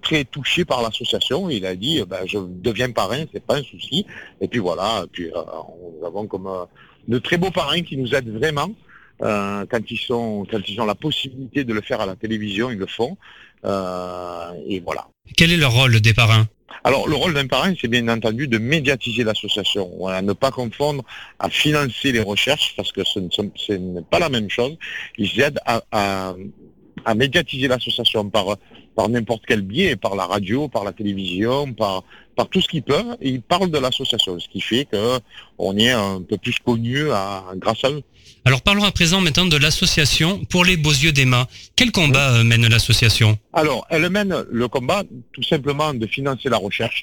très 0.00 0.24
touché 0.24 0.64
par 0.64 0.80
l'association. 0.80 1.50
Il 1.50 1.66
a 1.66 1.74
dit, 1.74 2.02
ben, 2.08 2.20
je 2.24 2.38
deviens 2.38 2.90
parrain, 2.92 3.24
c'est 3.32 3.44
pas 3.44 3.56
un 3.56 3.62
souci. 3.64 4.06
Et 4.40 4.46
puis 4.46 4.60
voilà, 4.60 5.04
puis 5.12 5.28
nous 5.30 6.06
avons 6.06 6.26
comme 6.26 6.48
de 7.08 7.18
très 7.18 7.36
beaux 7.36 7.50
parrains 7.50 7.82
qui 7.82 7.96
nous 7.96 8.14
aident 8.14 8.32
vraiment. 8.38 8.70
Euh, 9.22 9.64
quand 9.70 9.80
ils 9.90 9.98
sont, 9.98 10.46
quand 10.50 10.60
ils 10.68 10.80
ont 10.80 10.86
la 10.86 10.94
possibilité 10.94 11.64
de 11.64 11.72
le 11.72 11.80
faire 11.80 12.00
à 12.00 12.06
la 12.06 12.14
télévision, 12.16 12.70
ils 12.70 12.78
le 12.78 12.86
font. 12.86 13.16
Euh, 13.64 14.50
et 14.68 14.80
voilà. 14.80 15.08
Quel 15.36 15.52
est 15.52 15.56
le 15.56 15.66
rôle 15.66 16.00
des 16.00 16.14
parrains 16.14 16.46
Alors, 16.84 17.08
le 17.08 17.16
rôle 17.16 17.34
d'un 17.34 17.46
parrain, 17.46 17.74
c'est 17.80 17.88
bien 17.88 18.06
entendu 18.08 18.46
de 18.48 18.58
médiatiser 18.58 19.24
l'association. 19.24 19.90
Voilà, 19.98 20.22
ne 20.22 20.32
pas 20.32 20.50
confondre 20.50 21.02
à 21.38 21.50
financer 21.50 22.12
les 22.12 22.20
recherches, 22.20 22.74
parce 22.76 22.92
que 22.92 23.02
ce 23.04 23.72
n'est 23.72 24.02
pas 24.02 24.18
la 24.20 24.28
même 24.28 24.48
chose. 24.48 24.76
Ils 25.18 25.40
aident 25.40 25.60
à, 25.66 25.82
à- 25.90 26.34
à 27.04 27.14
médiatiser 27.14 27.68
l'association 27.68 28.28
par, 28.28 28.56
par 28.96 29.08
n'importe 29.08 29.42
quel 29.46 29.62
biais, 29.62 29.94
par 29.96 30.16
la 30.16 30.26
radio, 30.26 30.68
par 30.68 30.82
la 30.84 30.92
télévision, 30.92 31.72
par, 31.72 32.02
par 32.38 32.48
tout 32.52 32.60
ce 32.64 32.68
qu'ils 32.72 32.86
peuvent. 32.92 33.12
Et 33.20 33.28
ils 33.36 33.42
parlent 33.42 33.72
de 33.78 33.80
l'association, 33.84 34.32
ce 34.44 34.48
qui 34.54 34.60
fait 34.70 34.84
qu'on 34.92 35.72
est 35.86 35.90
un 35.90 36.22
peu 36.30 36.36
plus 36.44 36.56
connu 36.68 37.10
à- 37.10 37.44
grâce 37.62 37.82
à 37.84 37.90
eux. 37.90 38.02
Alors 38.48 38.62
parlons 38.62 38.84
à 38.84 38.92
présent 38.98 39.20
maintenant 39.26 39.48
de 39.56 39.58
l'association 39.64 40.30
pour 40.52 40.62
les 40.68 40.76
beaux 40.84 40.98
yeux 41.04 41.12
d'Emma. 41.18 41.42
Quel 41.78 41.90
combat 41.90 42.26
euh, 42.36 42.44
mène 42.50 42.66
l'association? 42.74 43.30
Alors, 43.52 43.80
elle 43.90 44.08
mène 44.18 44.34
le 44.62 44.66
combat 44.68 45.02
tout 45.34 45.42
simplement 45.52 45.90
de 46.02 46.06
financer 46.16 46.48
la 46.48 46.60
recherche, 46.68 47.00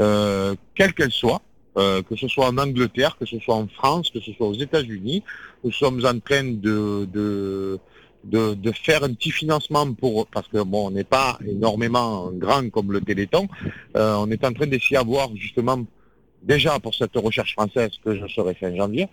euh, 0.00 0.54
quelle 0.76 0.92
qu'elle 0.96 1.12
soit, 1.22 1.40
euh, 1.78 2.02
que 2.08 2.14
ce 2.22 2.26
soit 2.32 2.46
en 2.52 2.56
Angleterre, 2.66 3.16
que 3.20 3.26
ce 3.32 3.38
soit 3.44 3.54
en 3.64 3.68
France, 3.78 4.10
que 4.14 4.20
ce 4.26 4.32
soit 4.36 4.48
aux 4.52 4.58
États-Unis. 4.66 5.22
Nous 5.64 5.72
sommes 5.82 6.00
en 6.12 6.18
train 6.28 6.44
de, 6.66 7.06
de, 7.16 7.78
de, 8.24 8.72
faire 8.72 9.04
un 9.04 9.12
petit 9.12 9.30
financement 9.30 9.92
pour, 9.94 10.26
parce 10.26 10.48
que 10.48 10.62
bon, 10.62 10.88
on 10.88 10.90
n'est 10.90 11.04
pas 11.04 11.38
énormément 11.46 12.30
grand 12.32 12.68
comme 12.70 12.92
le 12.92 13.00
Téléthon, 13.00 13.48
euh, 13.96 14.14
on 14.18 14.30
est 14.30 14.44
en 14.44 14.52
train 14.52 14.66
d'essayer 14.66 14.96
d'avoir 14.96 15.34
justement 15.36 15.84
déjà 16.42 16.78
pour 16.78 16.94
cette 16.94 17.14
recherche 17.16 17.52
française 17.52 17.90
que 18.04 18.14
je 18.16 18.26
serai 18.26 18.54
fin 18.54 18.74
janvier, 18.74 19.08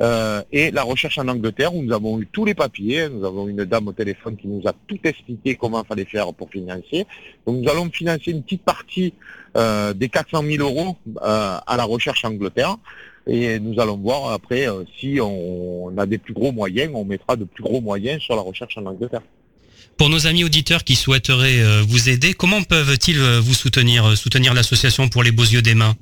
euh, 0.00 0.42
et 0.50 0.70
la 0.72 0.82
recherche 0.82 1.18
en 1.18 1.28
Angleterre 1.28 1.74
où 1.74 1.82
nous 1.82 1.92
avons 1.92 2.20
eu 2.20 2.26
tous 2.26 2.44
les 2.44 2.54
papiers, 2.54 3.08
nous 3.08 3.24
avons 3.24 3.46
une 3.46 3.64
dame 3.64 3.86
au 3.86 3.92
téléphone 3.92 4.36
qui 4.36 4.48
nous 4.48 4.62
a 4.66 4.72
tout 4.88 4.98
expliqué 5.04 5.54
comment 5.54 5.82
il 5.82 5.86
fallait 5.86 6.04
faire 6.04 6.32
pour 6.34 6.50
financer. 6.50 7.06
Donc 7.46 7.62
nous 7.62 7.70
allons 7.70 7.88
financer 7.90 8.32
une 8.32 8.42
petite 8.42 8.64
partie 8.64 9.14
euh, 9.56 9.94
des 9.94 10.08
400 10.08 10.42
000 10.42 10.68
euros 10.68 10.96
à 11.20 11.74
la 11.76 11.84
recherche 11.84 12.24
en 12.24 12.30
Angleterre. 12.30 12.76
Et 13.26 13.58
nous 13.58 13.80
allons 13.80 13.96
voir 13.96 14.32
après 14.32 14.68
euh, 14.68 14.84
si 14.98 15.18
on, 15.20 15.86
on 15.86 15.96
a 15.98 16.04
des 16.06 16.18
plus 16.18 16.34
gros 16.34 16.52
moyens, 16.52 16.90
on 16.94 17.04
mettra 17.04 17.36
de 17.36 17.44
plus 17.44 17.62
gros 17.62 17.80
moyens 17.80 18.20
sur 18.22 18.36
la 18.36 18.42
recherche 18.42 18.76
en 18.76 18.84
Angleterre. 18.86 19.22
Pour 19.96 20.10
nos 20.10 20.26
amis 20.26 20.44
auditeurs 20.44 20.84
qui 20.84 20.94
souhaiteraient 20.94 21.60
euh, 21.60 21.82
vous 21.86 22.08
aider, 22.10 22.34
comment 22.34 22.62
peuvent-ils 22.62 23.18
euh, 23.18 23.40
vous 23.40 23.54
soutenir, 23.54 24.16
soutenir 24.16 24.52
l'association 24.52 25.08
pour 25.08 25.22
les 25.22 25.30
beaux 25.32 25.44
yeux 25.44 25.62
d'Emma 25.62 25.94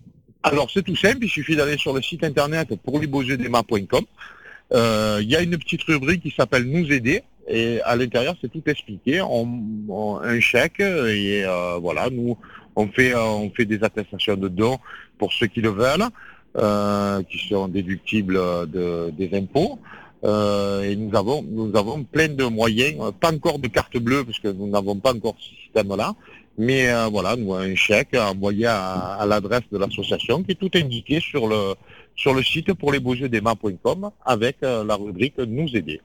Alors 0.42 0.68
c'est 0.72 0.82
tout 0.82 0.96
simple, 0.96 1.18
il 1.22 1.28
suffit 1.28 1.54
d'aller 1.56 1.76
sur 1.78 1.92
le 1.92 2.02
site 2.02 2.24
internet 2.24 2.74
pour 2.84 2.98
lesbeauxyeuxdemma.com. 2.98 4.04
Euh, 4.74 5.18
Il 5.22 5.28
y 5.30 5.36
a 5.36 5.42
une 5.42 5.56
petite 5.58 5.82
rubrique 5.84 6.22
qui 6.22 6.32
s'appelle 6.36 6.64
Nous 6.64 6.90
aider 6.90 7.22
et 7.48 7.80
à 7.84 7.94
l'intérieur 7.96 8.34
c'est 8.40 8.50
tout 8.50 8.62
expliqué. 8.66 9.20
On, 9.20 9.46
on- 9.88 10.16
un 10.22 10.40
chèque 10.40 10.80
et 10.80 11.44
euh, 11.44 11.76
voilà, 11.80 12.08
nous 12.10 12.36
on 12.74 12.88
fait 12.88 13.14
on 13.14 13.50
fait 13.54 13.66
des 13.66 13.84
attestations 13.84 14.36
de 14.36 14.48
dons 14.48 14.78
pour 15.18 15.32
ceux 15.34 15.46
qui 15.48 15.60
le 15.60 15.68
veulent, 15.70 16.06
euh, 16.56 17.22
qui 17.24 17.38
sont 17.48 17.68
déductibles 17.68 18.38
de, 18.68 19.10
des 19.10 19.36
impôts. 19.36 19.78
Euh, 20.24 20.82
et 20.82 20.94
nous 20.94 21.16
avons 21.16 21.42
nous 21.42 21.74
avons 21.74 22.04
plein 22.04 22.28
de 22.28 22.44
moyens, 22.44 22.94
euh, 23.00 23.10
pas 23.10 23.32
encore 23.32 23.58
de 23.58 23.66
carte 23.66 23.96
bleue 23.96 24.24
parce 24.24 24.38
que 24.38 24.48
nous 24.48 24.68
n'avons 24.68 24.94
pas 24.96 25.12
encore 25.12 25.34
ce 25.40 25.50
système-là, 25.64 26.14
mais 26.56 26.88
euh, 26.90 27.08
voilà, 27.10 27.34
nous 27.34 27.52
un 27.54 27.74
chèque 27.74 28.14
envoyé 28.14 28.66
à, 28.66 29.14
à 29.14 29.26
l'adresse 29.26 29.64
de 29.72 29.78
l'association 29.78 30.44
qui 30.44 30.52
est 30.52 30.54
tout 30.54 30.70
indiqué 30.74 31.18
sur 31.18 31.48
le 31.48 31.74
sur 32.14 32.34
le 32.34 32.42
site 32.44 32.72
pour 32.74 32.92
les 32.92 33.00
beaux 33.00 33.14
yeux 33.14 33.28
d'Emma.com 33.28 34.10
avec 34.24 34.58
euh, 34.62 34.84
la 34.84 34.94
rubrique 34.94 35.38
Nous 35.38 35.74
aider. 35.74 36.00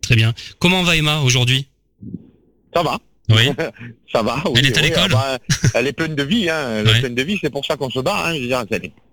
Très 0.00 0.16
bien. 0.16 0.32
Comment 0.58 0.82
va 0.82 0.96
Emma 0.96 1.20
aujourd'hui? 1.20 1.68
Ça 2.72 2.82
va, 2.82 2.98
Oui. 3.28 3.50
ça 4.12 4.22
va. 4.22 4.36
oui, 4.46 4.52
Elle 4.56 4.66
est 4.66 4.78
à 4.78 4.80
oui, 4.80 4.88
l'école 4.88 5.10
ah 5.14 5.38
bah, 5.38 5.70
Elle 5.74 5.88
est 5.88 5.92
pleine 5.92 6.14
de 6.14 6.22
vie, 6.22 6.48
hein. 6.48 6.78
Elle 6.78 6.88
est 6.88 7.00
pleine 7.00 7.14
de 7.14 7.22
vie, 7.22 7.38
c'est 7.38 7.50
pour 7.50 7.66
ça 7.66 7.76
qu'on 7.76 7.90
se 7.90 8.00
bat. 8.00 8.28
Hein. 8.28 8.34
Je 8.34 8.40
veux 8.40 8.46
dire, 8.46 8.64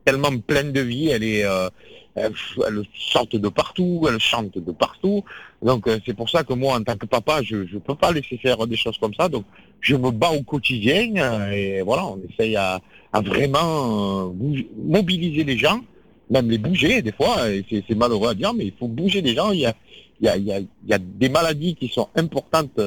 tellement 0.05 0.37
pleine 0.37 0.71
de 0.71 0.81
vie, 0.81 1.09
elle 1.09 1.23
est, 1.23 1.43
euh, 1.43 1.69
elle, 2.13 2.31
elle 2.65 2.83
saute 2.97 3.35
de 3.35 3.49
partout, 3.49 4.05
elle 4.07 4.19
chante 4.19 4.57
de 4.57 4.71
partout. 4.71 5.23
Donc 5.61 5.87
euh, 5.87 5.99
c'est 6.05 6.13
pour 6.13 6.29
ça 6.29 6.43
que 6.43 6.53
moi, 6.53 6.75
en 6.77 6.83
tant 6.83 6.95
que 6.95 7.07
papa, 7.07 7.41
je 7.41 7.57
ne 7.57 7.79
peux 7.79 7.95
pas 7.95 8.11
laisser 8.11 8.37
faire 8.37 8.65
des 8.67 8.77
choses 8.77 8.97
comme 8.99 9.15
ça. 9.15 9.27
Donc 9.27 9.45
je 9.81 9.95
me 9.95 10.11
bats 10.11 10.31
au 10.31 10.43
quotidien 10.43 11.11
euh, 11.17 11.49
et 11.51 11.81
voilà, 11.81 12.05
on 12.05 12.19
essaye 12.29 12.55
à, 12.55 12.79
vraiment 13.23 14.35
mobiliser 14.77 15.45
les 15.45 15.57
gens, 15.57 15.79
même 16.29 16.49
les 16.49 16.57
bouger 16.57 17.01
des 17.01 17.13
fois. 17.13 17.37
C'est 17.69 17.95
malheureux 17.95 18.29
à 18.29 18.33
dire, 18.33 18.53
mais 18.53 18.65
il 18.65 18.73
faut 18.77 18.89
bouger 18.89 19.21
les 19.21 19.33
gens. 19.33 19.51
Il 19.53 19.61
y 20.21 20.27
a, 20.27 20.99
des 20.99 21.29
maladies 21.29 21.75
qui 21.75 21.87
sont 21.87 22.09
importantes 22.17 22.77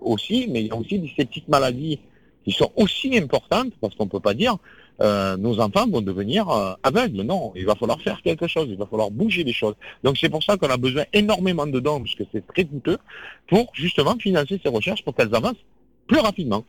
aussi, 0.00 0.46
mais 0.48 0.60
il 0.60 0.66
y 0.68 0.70
a 0.70 0.76
aussi 0.76 1.02
ces 1.16 1.24
petites 1.24 1.48
maladies 1.48 1.98
qui 2.44 2.52
sont 2.52 2.70
aussi 2.76 3.18
importantes, 3.18 3.72
parce 3.80 3.96
qu'on 3.96 4.04
ne 4.04 4.10
peut 4.10 4.20
pas 4.20 4.34
dire 4.34 4.56
euh, 5.00 5.36
nos 5.36 5.60
enfants 5.60 5.86
vont 5.88 6.00
devenir 6.00 6.48
euh, 6.48 6.72
aveugles. 6.82 7.22
Non, 7.22 7.52
il 7.54 7.66
va 7.66 7.74
falloir 7.74 8.00
faire 8.00 8.20
quelque 8.22 8.48
chose, 8.48 8.66
il 8.68 8.76
va 8.76 8.86
falloir 8.86 9.10
bouger 9.10 9.44
les 9.44 9.52
choses. 9.52 9.74
Donc 10.02 10.16
c'est 10.18 10.28
pour 10.28 10.42
ça 10.42 10.56
qu'on 10.56 10.68
a 10.68 10.76
besoin 10.76 11.04
énormément 11.12 11.66
de 11.66 11.80
dons, 11.80 12.00
parce 12.00 12.14
que 12.14 12.24
c'est 12.32 12.46
très 12.46 12.64
coûteux, 12.64 12.98
pour 13.48 13.70
justement 13.74 14.16
financer 14.18 14.60
ces 14.62 14.68
recherches 14.68 15.04
pour 15.04 15.14
qu'elles 15.14 15.34
avancent 15.34 15.64
plus 16.06 16.20
rapidement. 16.20 16.64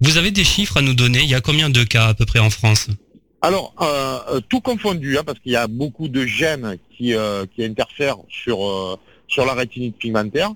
Vous 0.00 0.16
avez 0.16 0.30
des 0.30 0.44
chiffres 0.44 0.78
à 0.78 0.82
nous 0.82 0.94
donner? 0.94 1.20
Il 1.20 1.28
y 1.28 1.34
a 1.34 1.40
combien 1.40 1.70
de 1.70 1.82
cas 1.84 2.08
à 2.08 2.14
peu 2.14 2.24
près 2.24 2.38
en 2.38 2.50
France? 2.50 2.88
Alors, 3.42 3.74
euh, 3.80 4.18
euh, 4.30 4.40
tout 4.48 4.60
confondu, 4.60 5.18
hein, 5.18 5.22
parce 5.26 5.38
qu'il 5.40 5.52
y 5.52 5.56
a 5.56 5.66
beaucoup 5.66 6.08
de 6.08 6.24
gènes 6.24 6.78
qui, 6.96 7.14
euh, 7.14 7.44
qui 7.52 7.64
interfèrent 7.64 8.18
sur, 8.28 8.64
euh, 8.64 8.96
sur 9.26 9.44
la 9.44 9.54
rétinite 9.54 9.96
pigmentaire. 9.98 10.52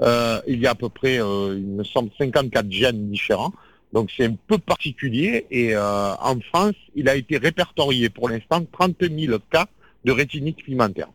Euh, 0.00 0.40
il 0.48 0.58
y 0.58 0.66
a 0.66 0.70
à 0.70 0.74
peu 0.74 0.88
près, 0.88 1.20
euh, 1.20 1.54
il 1.58 1.66
me 1.66 1.84
semble, 1.84 2.10
54 2.18 2.70
gènes 2.70 3.10
différents. 3.10 3.52
Donc 3.92 4.10
c'est 4.16 4.26
un 4.26 4.36
peu 4.46 4.58
particulier. 4.58 5.46
Et 5.50 5.74
euh, 5.74 6.14
en 6.14 6.38
France, 6.40 6.74
il 6.94 7.08
a 7.08 7.16
été 7.16 7.38
répertorié 7.38 8.08
pour 8.08 8.28
l'instant 8.28 8.64
30 8.72 8.96
000 9.00 9.38
cas 9.50 9.66
de 10.04 10.12
rétinite 10.12 10.62
pigmentaire. 10.64 11.08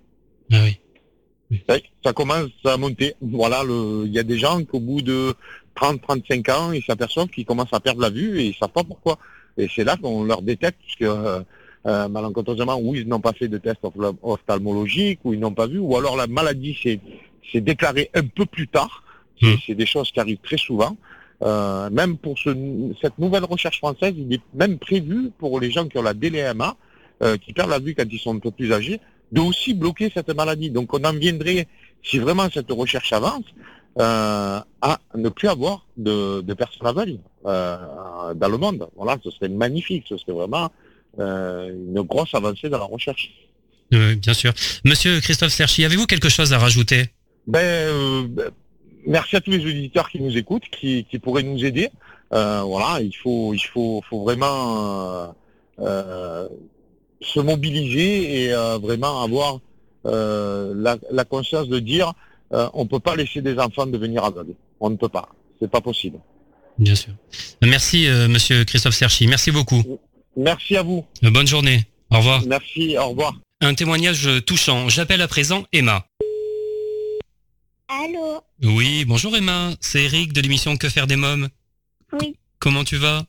Ah 0.52 0.58
oui. 0.64 0.80
Ça 2.04 2.14
commence 2.14 2.50
à 2.66 2.78
monter. 2.78 3.16
Voilà, 3.22 3.64
il 3.68 4.12
y 4.12 4.20
a 4.20 4.24
des 4.24 4.38
gens 4.38 4.64
qu'au 4.64 4.80
bout 4.80 5.02
de 5.02 5.34
30-35 5.76 6.52
ans, 6.52 6.72
ils 6.72 6.84
s'aperçoivent 6.84 7.28
qu'ils 7.28 7.46
commencent 7.46 7.74
à 7.74 7.80
perdre 7.80 8.02
la 8.02 8.10
vue 8.10 8.40
et 8.40 8.48
ils 8.48 8.56
savent 8.56 8.70
pas 8.70 8.84
pourquoi. 8.84 9.18
Et 9.58 9.68
c'est 9.74 9.84
là 9.84 9.96
qu'on 9.96 10.24
leur 10.24 10.42
détecte, 10.42 10.80
puisque 10.82 11.04
euh, 11.04 11.42
euh, 11.86 12.08
malencontreusement, 12.10 12.78
ou 12.78 12.96
ils 12.96 13.08
n'ont 13.08 13.20
pas 13.20 13.34
fait 13.34 13.48
de 13.48 13.58
test 13.58 13.80
ophtalmologique, 14.22 15.20
ou 15.24 15.34
ils 15.34 15.40
n'ont 15.40 15.54
pas 15.54 15.68
vu, 15.68 15.80
ou 15.80 15.96
alors 15.96 16.18
la 16.18 16.28
maladie 16.28 16.78
s'est 16.82 17.62
déclarée 17.62 18.10
un 18.14 18.26
peu 18.26 18.46
plus 18.46 18.68
tard. 18.68 19.04
Hmm. 19.42 19.56
c'est 19.68 19.76
des 19.76 19.86
choses 19.86 20.12
qui 20.12 20.20
arrivent 20.20 20.40
très 20.42 20.58
souvent. 20.58 20.96
Euh, 21.42 21.90
même 21.90 22.18
pour 22.18 22.38
ce, 22.40 22.50
cette 23.02 23.18
nouvelle 23.20 23.44
recherche 23.44 23.78
française, 23.80 24.14
il 24.18 24.34
est 24.34 24.42
même 24.54 24.78
prévu 24.78 25.32
pour 25.38 25.60
les 25.60 25.72
gens 25.72 25.88
qui 25.88 25.98
ont 25.98 26.04
la 26.04 26.14
DLMA, 26.14 26.76
euh, 27.24 27.38
qui 27.38 27.54
perdent 27.54 27.70
la 27.70 27.80
vue 27.80 27.94
quand 27.96 28.06
ils 28.10 28.20
sont 28.20 28.36
un 28.36 28.40
peu 28.40 28.52
plus 28.52 28.72
âgés, 28.72 29.00
de 29.32 29.42
aussi 29.42 29.74
bloquer 29.74 30.12
cette 30.14 30.34
maladie. 30.34 30.70
Donc 30.70 30.94
on 30.94 31.04
en 31.04 31.14
viendrait, 31.14 31.68
si 32.04 32.20
vraiment 32.20 32.48
cette 32.54 32.72
recherche 32.72 33.12
avance, 33.12 33.46
euh, 33.98 34.60
à 34.82 35.00
ne 35.16 35.30
plus 35.30 35.48
avoir 35.48 35.86
de, 35.98 36.42
de 36.42 36.54
personnes 36.54 36.88
aveugles 36.88 37.20
dans 37.44 38.50
le 38.50 38.58
monde. 38.58 38.88
Voilà, 38.96 39.18
ce 39.24 39.30
serait 39.32 39.50
magnifique, 39.50 40.06
ce 40.10 40.18
serait 40.18 40.34
vraiment 40.34 40.70
une 41.18 42.02
grosse 42.02 42.34
avancée 42.34 42.70
dans 42.70 42.80
la 42.80 42.86
recherche. 42.86 43.32
Oui, 43.92 44.16
bien 44.16 44.34
sûr. 44.34 44.52
Monsieur 44.84 45.20
Christophe 45.22 45.54
Serchi, 45.54 45.86
avez-vous 45.86 46.08
quelque 46.08 46.30
chose 46.30 46.54
à 46.54 46.58
rajouter? 46.58 47.10
Ben, 47.48 47.60
euh, 47.60 48.28
ben, 48.28 48.50
merci 49.08 49.36
à 49.36 49.42
tous 49.42 49.52
les 49.52 49.66
auditeurs 49.66 50.10
qui 50.10 50.20
nous 50.22 50.38
écoutent, 50.38 50.70
qui, 50.72 51.06
qui 51.10 51.20
pourraient 51.20 51.44
nous 51.44 51.64
aider. 51.66 51.90
Euh, 52.34 52.62
voilà, 52.62 53.02
il 53.02 53.14
faut, 53.16 53.54
il 53.54 53.60
faut, 53.60 54.04
faut 54.10 54.24
vraiment 54.24 54.58
euh, 54.84 55.28
euh, 55.80 56.48
se 57.22 57.40
mobiliser 57.40 58.44
et 58.44 58.54
euh, 58.54 58.78
vraiment 58.78 59.22
avoir 59.22 59.60
euh, 60.06 60.74
la, 60.76 60.98
la 61.12 61.26
conscience 61.26 61.68
de 61.68 61.80
dire 61.80 62.14
euh, 62.54 62.70
on 62.74 62.86
peut 62.86 63.00
pas 63.00 63.16
laisser 63.16 63.42
des 63.42 63.58
enfants 63.58 63.86
devenir 63.86 64.24
aveugles. 64.24 64.56
On 64.80 64.90
ne 64.90 64.96
peut 64.98 65.10
pas. 65.10 65.30
C'est 65.60 65.70
pas 65.72 65.82
possible. 65.82 66.20
Bien 66.78 66.96
sûr. 66.96 67.14
Merci, 67.62 68.08
euh, 68.08 68.28
monsieur 68.28 68.66
Christophe 68.66 68.96
Serchi. 68.96 69.28
Merci 69.28 69.52
beaucoup. 69.52 69.82
Merci 70.36 70.76
à 70.76 70.84
vous. 70.84 71.06
Bonne 71.22 71.48
journée. 71.48 71.86
Au 72.12 72.18
revoir. 72.18 72.44
Merci. 72.46 72.98
Au 72.98 73.10
revoir. 73.10 73.34
Un 73.62 73.74
témoignage 73.74 74.30
touchant. 74.46 74.90
J'appelle 74.90 75.22
à 75.22 75.28
présent 75.28 75.64
Emma. 75.72 76.06
Allô 77.88 78.42
Oui, 78.64 79.06
bonjour 79.06 79.36
Emma. 79.36 79.74
C'est 79.82 80.04
Eric 80.04 80.34
de 80.34 80.42
l'émission 80.42 80.78
Que 80.78 80.90
faire 80.90 81.08
des 81.08 81.16
mômes. 81.16 81.50
Oui. 82.14 82.36
Comment 82.60 82.84
tu 82.84 82.98
vas? 82.98 83.26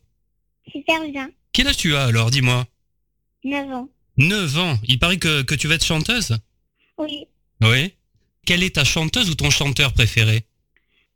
Super 0.71 1.03
bien. 1.11 1.31
Quel 1.53 1.67
âge 1.67 1.77
tu 1.77 1.95
as 1.97 2.05
alors 2.05 2.31
Dis-moi? 2.31 2.65
9 3.45 3.71
ans. 3.73 3.89
9 4.19 4.59
ans. 4.59 4.79
Il 4.85 4.99
paraît 4.99 5.19
que, 5.19 5.43
que 5.43 5.55
tu 5.55 5.67
vas 5.69 5.75
être 5.75 5.85
chanteuse? 5.85 6.37
Oui. 6.99 7.27
Oui. 7.61 7.93
Quelle 8.45 8.63
est 8.63 8.77
ta 8.77 8.85
chanteuse 8.85 9.29
ou 9.31 9.35
ton 9.35 9.51
chanteur 9.51 9.93
préféré? 9.93 10.45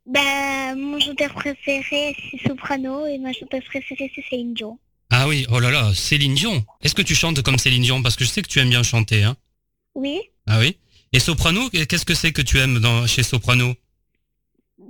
Ben, 0.05 0.75
mon 0.77 0.99
chanteur 0.99 1.33
préféré, 1.33 2.15
c'est 2.31 2.47
Soprano, 2.47 3.05
et 3.07 3.17
ma 3.17 3.31
chanteuse 3.31 3.63
préférée, 3.65 4.11
c'est 4.13 4.23
Céline 4.29 4.53
Dion. 4.53 4.77
Ah 5.09 5.27
oui, 5.27 5.45
oh 5.49 5.59
là 5.59 5.71
là, 5.71 5.93
Céline 5.93 6.35
Dion. 6.35 6.65
Est-ce 6.81 6.95
que 6.95 7.01
tu 7.01 7.15
chantes 7.15 7.41
comme 7.41 7.57
Céline 7.57 7.83
Dion? 7.83 8.01
Parce 8.01 8.15
que 8.15 8.25
je 8.25 8.29
sais 8.29 8.41
que 8.41 8.47
tu 8.47 8.59
aimes 8.59 8.69
bien 8.69 8.83
chanter, 8.83 9.23
hein 9.23 9.37
Oui. 9.95 10.19
Ah 10.47 10.59
oui 10.59 10.77
Et 11.13 11.19
Soprano, 11.19 11.69
qu'est-ce 11.69 12.05
que 12.05 12.13
c'est 12.13 12.33
que 12.33 12.41
tu 12.41 12.57
aimes 12.59 12.79
dans, 12.79 13.07
chez 13.07 13.23
Soprano? 13.23 13.73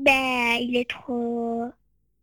Ben, 0.04 0.58
il 0.62 0.76
est 0.76 0.90
trop... 0.90 1.66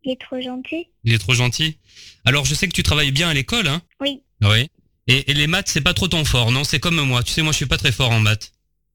Il 0.03 0.11
est 0.11 0.19
trop 0.21 0.39
gentil. 0.39 0.87
Il 1.03 1.13
est 1.13 1.17
trop 1.19 1.33
gentil. 1.33 1.77
Alors 2.25 2.45
je 2.45 2.53
sais 2.55 2.67
que 2.67 2.73
tu 2.73 2.83
travailles 2.83 3.11
bien 3.11 3.27
à 3.29 3.33
l'école, 3.33 3.67
hein? 3.67 3.81
Oui. 3.99 4.21
Oui. 4.41 4.69
Et, 5.07 5.29
et 5.29 5.33
les 5.33 5.47
maths, 5.47 5.67
c'est 5.67 5.81
pas 5.81 5.93
trop 5.93 6.07
ton 6.07 6.23
fort, 6.23 6.51
non? 6.51 6.63
C'est 6.63 6.79
comme 6.79 7.01
moi. 7.01 7.21
Tu 7.23 7.31
sais, 7.33 7.41
moi, 7.41 7.51
je 7.51 7.57
suis 7.57 7.65
pas 7.65 7.77
très 7.77 7.91
fort 7.91 8.11
en 8.11 8.19
maths. 8.19 8.51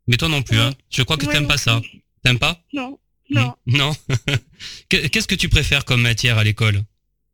Mais 0.06 0.16
toi 0.16 0.28
non 0.28 0.42
plus, 0.42 0.56
Oui. 0.58 0.62
hein 0.64 0.70
Je 0.90 1.02
crois 1.02 1.16
que 1.18 1.24
Moi 1.24 1.34
t'aimes 1.34 1.46
pas 1.48 1.56
ça. 1.58 1.82
T'aimes 2.22 2.38
pas? 2.38 2.62
Non. 2.72 2.98
Non. 3.30 3.54
Non. 3.66 3.92
Que- 4.88 5.06
Qu'est-ce 5.08 5.28
que 5.28 5.34
tu 5.34 5.48
préfères 5.48 5.84
comme 5.84 6.02
matière 6.02 6.38
à 6.38 6.44
l'école? 6.44 6.82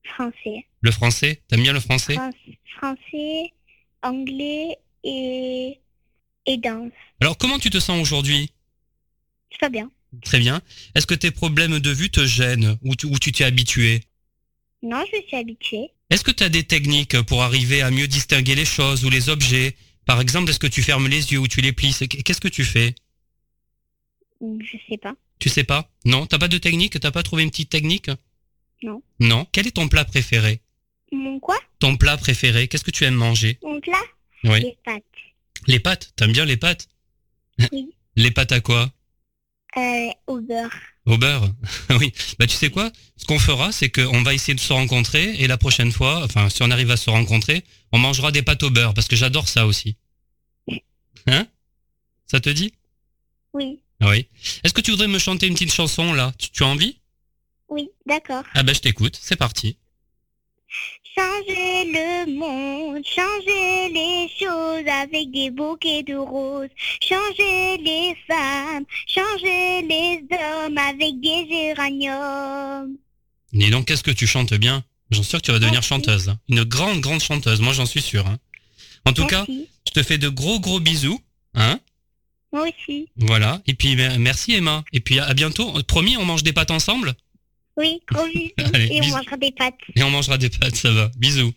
Français. 0.05 0.67
Le 0.81 0.91
français? 0.91 1.43
T'aimes 1.49 1.63
bien 1.63 1.73
le 1.73 1.81
français? 1.81 2.15
Fran- 2.15 2.31
Français, 2.79 3.53
anglais 4.03 4.77
et... 5.05 5.79
et 6.47 6.57
danse. 6.57 6.91
Alors 7.21 7.37
comment 7.39 7.59
tu 7.59 7.71
te 7.71 7.79
sens 7.79 8.01
aujourd'hui? 8.01 8.51
C'est 9.53 9.61
pas 9.61 9.69
bien. 9.69 9.91
Très 10.25 10.39
bien. 10.39 10.61
Est-ce 10.95 11.07
que 11.07 11.15
tes 11.15 11.31
problèmes 11.31 11.79
de 11.79 11.91
vue 11.91 12.11
te 12.11 12.27
gênent 12.27 12.77
ou 12.83 12.95
tu 12.97 13.33
t'es 13.33 13.45
habitué? 13.45 14.03
Non, 14.83 15.05
je 15.13 15.21
suis 15.27 15.37
habituée. 15.37 15.91
Est-ce 16.11 16.25
que 16.25 16.31
tu 16.31 16.43
as 16.43 16.49
des 16.49 16.65
techniques 16.65 17.21
pour 17.23 17.43
arriver 17.43 17.83
à 17.83 17.91
mieux 17.91 18.09
distinguer 18.09 18.55
les 18.55 18.65
choses 18.65 19.05
ou 19.05 19.11
les 19.11 19.29
objets? 19.29 19.77
Par 20.07 20.21
exemple, 20.21 20.51
est-ce 20.51 20.59
que 20.59 20.67
tu 20.67 20.83
fermes 20.83 21.07
les 21.07 21.33
yeux 21.33 21.39
ou 21.39 21.47
tu 21.47 21.61
les 21.61 21.73
plisses 21.73 22.03
Qu'est-ce 22.09 22.41
que 22.41 22.49
tu 22.49 22.65
fais? 22.65 22.95
Je 24.41 24.77
sais 24.89 24.99
pas. 24.99 25.15
Tu 25.39 25.49
sais 25.49 25.65
pas? 25.65 25.91
Non? 26.05 26.27
T'as 26.27 26.39
pas 26.39 26.49
de 26.49 26.59
technique? 26.59 26.99
T'as 26.99 27.11
pas 27.11 27.23
trouvé 27.23 27.43
une 27.43 27.51
petite 27.51 27.71
technique? 27.71 28.11
Non. 28.83 29.03
Non? 29.21 29.47
Quel 29.53 29.67
est 29.67 29.73
ton 29.73 29.89
plat 29.89 30.05
préféré? 30.05 30.61
Mon 31.13 31.39
quoi? 31.39 31.59
Ton 31.79 31.97
plat 31.97 32.17
préféré? 32.17 32.67
Qu'est-ce 32.69 32.85
que 32.85 32.91
tu 32.91 33.05
aimes 33.05 33.15
manger? 33.15 33.59
Mon 33.63 33.81
plat? 33.81 34.03
Oui. 34.45 34.61
Les 34.61 34.79
pâtes. 34.85 35.05
Les 35.67 35.81
pâtes? 35.81 36.13
T'aimes 36.17 36.33
bien 36.33 36.45
les 36.45 36.57
pâtes? 36.57 36.89
Oui. 37.73 37.95
Les 38.17 38.33
pâtes 38.33 38.51
à 38.53 38.61
quoi? 38.61 38.93
Euh, 39.77 40.09
au 40.27 40.41
beurre. 40.41 40.75
Au 41.07 41.17
beurre 41.17 41.49
Oui. 41.99 42.13
Bah 42.39 42.47
tu 42.47 42.57
sais 42.57 42.71
quoi? 42.71 42.91
Ce 43.17 43.25
qu'on 43.25 43.39
fera, 43.39 43.73
c'est 43.73 43.91
qu'on 43.91 44.23
va 44.23 44.35
essayer 44.35 44.55
de 44.55 44.61
se 44.61 44.73
rencontrer 44.73 45.35
et 45.41 45.47
la 45.47 45.59
prochaine 45.59 45.93
fois, 45.93 46.25
enfin 46.25 46.49
si 46.49 46.63
on 46.63 46.71
arrive 46.71 46.91
à 46.91 46.97
se 46.97 47.11
rencontrer, 47.11 47.65
on 47.93 47.99
mangera 47.99 48.33
des 48.33 48.43
pâtes 48.43 48.63
au 48.63 48.71
beurre 48.71 48.95
parce 48.95 49.09
que 49.09 49.17
j'adore 49.17 49.49
ça 49.49 49.67
aussi. 49.67 49.97
Hein? 51.27 51.47
Ça 52.27 52.41
te 52.41 52.51
dit? 52.51 52.73
Oui. 53.53 53.81
Oui. 54.01 54.27
Est-ce 54.65 54.73
que 54.73 54.81
tu 54.81 54.91
voudrais 54.91 55.09
me 55.09 55.19
chanter 55.19 55.47
une 55.47 55.55
petite 55.55 55.73
chanson 55.73 56.13
là? 56.13 56.33
Tu, 56.39 56.51
tu 56.51 56.63
as 56.63 56.67
envie? 56.67 56.99
Oui, 57.69 57.91
d'accord. 58.07 58.43
Ah 58.55 58.63
bah 58.63 58.73
je 58.73 58.81
t'écoute, 58.81 59.19
c'est 59.21 59.37
parti. 59.37 59.77
Changer 61.17 61.85
le 61.93 62.33
monde, 62.39 63.03
changer 63.05 63.89
les 63.93 64.29
choses 64.39 64.87
avec 64.87 65.31
des 65.33 65.51
bouquets 65.51 66.03
de 66.03 66.15
roses. 66.15 66.69
Changer 67.03 67.79
les 67.79 68.15
femmes, 68.29 68.85
changer 69.07 69.83
les 69.83 70.23
hommes 70.33 70.79
avec 70.79 71.21
des 71.21 71.47
géraniums. 71.51 72.97
Dis 73.53 73.71
donc, 73.71 73.87
qu'est-ce 73.87 74.05
que 74.05 74.11
tu 74.13 74.27
chantes 74.27 74.55
bien? 74.55 74.85
J'en 75.11 75.23
suis 75.23 75.31
sûr 75.31 75.41
que 75.41 75.47
tu 75.47 75.51
vas 75.53 75.59
devenir 75.59 75.75
Merci. 75.81 75.89
chanteuse. 75.89 76.29
hein. 76.29 76.39
Une 76.49 76.63
grande, 76.63 77.01
grande 77.01 77.21
chanteuse, 77.21 77.61
moi 77.61 77.73
j'en 77.73 77.87
suis 77.87 78.03
sûr. 78.03 78.27
hein. 78.27 78.39
En 79.05 79.13
tout 79.13 79.27
cas, 79.27 79.45
je 79.49 79.91
te 79.93 80.03
fais 80.05 80.19
de 80.19 80.29
gros, 80.29 80.61
gros 80.61 80.79
bisous. 80.79 81.19
Hein 81.55 81.81
Moi 82.53 82.69
aussi. 82.69 83.09
Voilà. 83.17 83.61
Et 83.67 83.75
puis 83.75 83.97
mer- 83.97 84.19
merci 84.21 84.55
Emma. 84.55 84.85
Et 84.93 85.01
puis 85.01 85.19
à 85.19 85.25
à 85.25 85.35
bientôt. 85.35 85.73
Promis, 85.85 86.17
on 86.17 86.25
mange 86.25 86.45
des 86.45 86.53
pâtes 86.53 86.71
ensemble? 86.71 87.15
Oui, 87.81 88.01
gros 88.13 88.27
bisous. 88.35 88.51
Allez, 88.75 88.89
Et 88.93 89.01
on 89.03 89.07
mangera 89.09 89.37
des 89.39 89.53
pâtes. 89.53 89.75
Et 89.97 90.03
on 90.03 90.11
mangera 90.11 90.37
des 90.39 90.51
pâtes, 90.51 90.77
ça 90.77 90.91
va. 90.91 91.11
Bisous. 91.17 91.53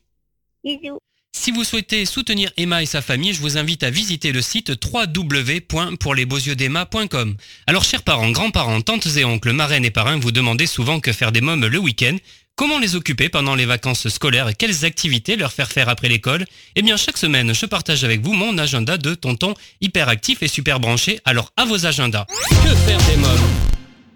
Bisous. 0.63 0.97
Si 1.35 1.51
vous 1.51 1.63
souhaitez 1.65 2.05
soutenir 2.05 2.49
Emma 2.55 2.81
et 2.81 2.85
sa 2.85 3.01
famille, 3.01 3.33
je 3.33 3.41
vous 3.41 3.57
invite 3.57 3.83
à 3.83 3.89
visiter 3.89 4.31
le 4.31 4.41
site 4.41 4.71
www.pourlesbeauxyeuxdemma.com. 4.81 7.35
Alors, 7.67 7.83
chers 7.83 8.03
parents, 8.03 8.31
grands-parents, 8.31 8.79
tantes 8.81 9.07
et 9.17 9.25
oncles, 9.25 9.51
marraines 9.51 9.83
et 9.83 9.91
parrains, 9.91 10.17
vous 10.17 10.31
demandez 10.31 10.65
souvent 10.67 11.01
que 11.01 11.11
faire 11.11 11.33
des 11.33 11.41
mômes 11.41 11.65
le 11.65 11.77
week-end, 11.79 12.15
comment 12.55 12.79
les 12.79 12.95
occuper 12.95 13.27
pendant 13.27 13.55
les 13.55 13.65
vacances 13.65 14.07
scolaires? 14.07 14.47
Et 14.47 14.53
quelles 14.53 14.85
activités 14.85 15.35
leur 15.35 15.51
faire 15.51 15.69
faire 15.71 15.89
après 15.89 16.07
l'école? 16.07 16.45
Eh 16.75 16.81
bien, 16.83 16.95
chaque 16.95 17.17
semaine, 17.17 17.53
je 17.53 17.65
partage 17.65 18.05
avec 18.05 18.21
vous 18.21 18.31
mon 18.33 18.57
agenda 18.57 18.97
de 18.97 19.13
tonton 19.15 19.55
hyperactif 19.81 20.41
et 20.43 20.47
super 20.47 20.79
branché. 20.79 21.19
Alors, 21.25 21.51
à 21.57 21.65
vos 21.65 21.85
agendas. 21.85 22.25
Que 22.63 22.73
faire 22.75 23.01
des 23.09 23.17
mômes? 23.17 23.72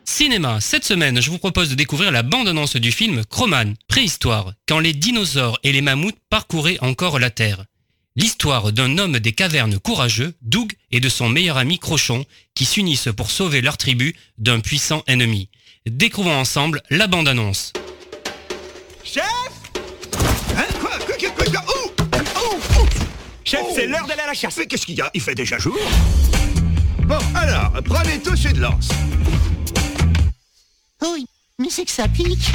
Cinéma, 0.09 0.61
cette 0.61 0.85
semaine, 0.85 1.21
je 1.21 1.29
vous 1.29 1.37
propose 1.37 1.69
de 1.69 1.75
découvrir 1.75 2.11
la 2.11 2.23
bande-annonce 2.23 2.77
du 2.77 2.93
film 2.93 3.25
Croman, 3.25 3.75
Préhistoire, 3.89 4.53
quand 4.65 4.79
les 4.79 4.93
dinosaures 4.93 5.59
et 5.63 5.73
les 5.73 5.81
mammouths 5.81 6.17
parcouraient 6.29 6.77
encore 6.79 7.19
la 7.19 7.29
Terre. 7.29 7.65
L'histoire 8.15 8.71
d'un 8.71 8.97
homme 8.99 9.19
des 9.19 9.33
cavernes 9.33 9.77
courageux, 9.77 10.33
Doug, 10.41 10.71
et 10.91 11.01
de 11.01 11.09
son 11.09 11.27
meilleur 11.27 11.57
ami 11.57 11.77
Crochon, 11.77 12.25
qui 12.55 12.63
s'unissent 12.63 13.09
pour 13.15 13.29
sauver 13.29 13.59
leur 13.59 13.75
tribu 13.75 14.15
d'un 14.37 14.61
puissant 14.61 15.03
ennemi. 15.07 15.49
Découvrons 15.85 16.39
ensemble 16.39 16.81
la 16.89 17.07
bande-annonce. 17.07 17.73
Chef 19.03 19.23
Hein 20.55 20.65
Quoi 20.79 20.97
Quoi 21.05 21.29
Quoi 21.35 21.45
Quoi 21.45 21.63
Oh 21.67 21.91
Oh 22.41 22.59
Oh 22.79 22.85
Chef, 23.43 23.61
c'est 23.75 23.87
l'heure 23.87 24.07
d'aller 24.07 24.21
à 24.21 24.27
la 24.27 24.33
chasse. 24.33 24.55
Mais 24.57 24.67
qu'est-ce 24.67 24.85
qu'il 24.85 24.95
y 24.95 25.01
a? 25.01 25.11
Il 25.13 25.21
fait 25.21 25.35
déjà 25.35 25.59
jour 25.59 25.77
Bon, 27.03 27.19
alors, 27.35 27.73
prenez 27.85 28.19
tous 28.19 28.45
une 28.45 28.59
lance. 28.59 28.87
Oui, 31.01 31.27
mais 31.59 31.69
c'est 31.69 31.85
que 31.85 31.91
ça 31.91 32.07
pique. 32.07 32.49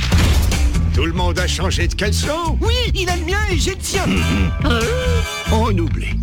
Tout 0.95 1.05
le 1.05 1.13
monde 1.13 1.39
a 1.39 1.47
changé 1.47 1.87
de 1.87 1.95
caleçon 1.95 2.59
Oui, 2.61 2.75
il 2.95 3.09
a 3.09 3.17
le 3.17 3.25
mien 3.25 3.39
et 3.51 3.59
j'ai 3.59 3.71
le 3.71 3.79
tien. 3.79 4.05
On 5.53 5.77
oublie. 5.79 6.17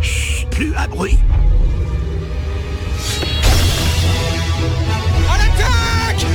Chut, 0.00 0.48
plus 0.50 0.74
à 0.74 0.88
bruit. 0.88 1.18
À 5.28 5.38
l'attaque 5.38 6.26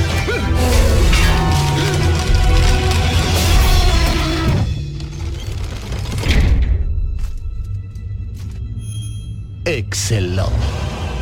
Excellent. 9.66 10.52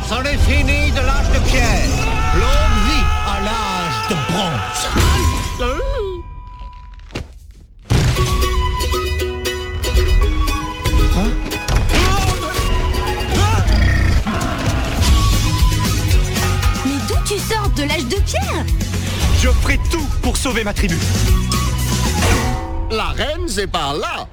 C'en 0.09 0.21
est 0.23 0.37
fini 0.37 0.91
de 0.91 0.97
l'âge 0.97 1.29
de 1.33 1.39
pierre. 1.49 1.87
L'homme 2.35 2.77
vit 2.87 3.05
à 3.25 3.39
l'âge 3.41 3.97
de 4.09 4.15
bronze. 4.31 4.87
Mais 16.85 16.99
d'où 17.07 17.15
tu 17.25 17.39
sors 17.39 17.69
de 17.69 17.83
l'âge 17.83 18.05
de 18.05 18.17
pierre? 18.21 18.65
Je 19.41 19.49
ferai 19.49 19.79
tout 19.89 20.07
pour 20.21 20.37
sauver 20.37 20.63
ma 20.63 20.73
tribu. 20.73 20.97
La 22.91 23.07
reine, 23.07 23.47
c'est 23.47 23.67
par 23.67 23.93
là. 23.95 24.27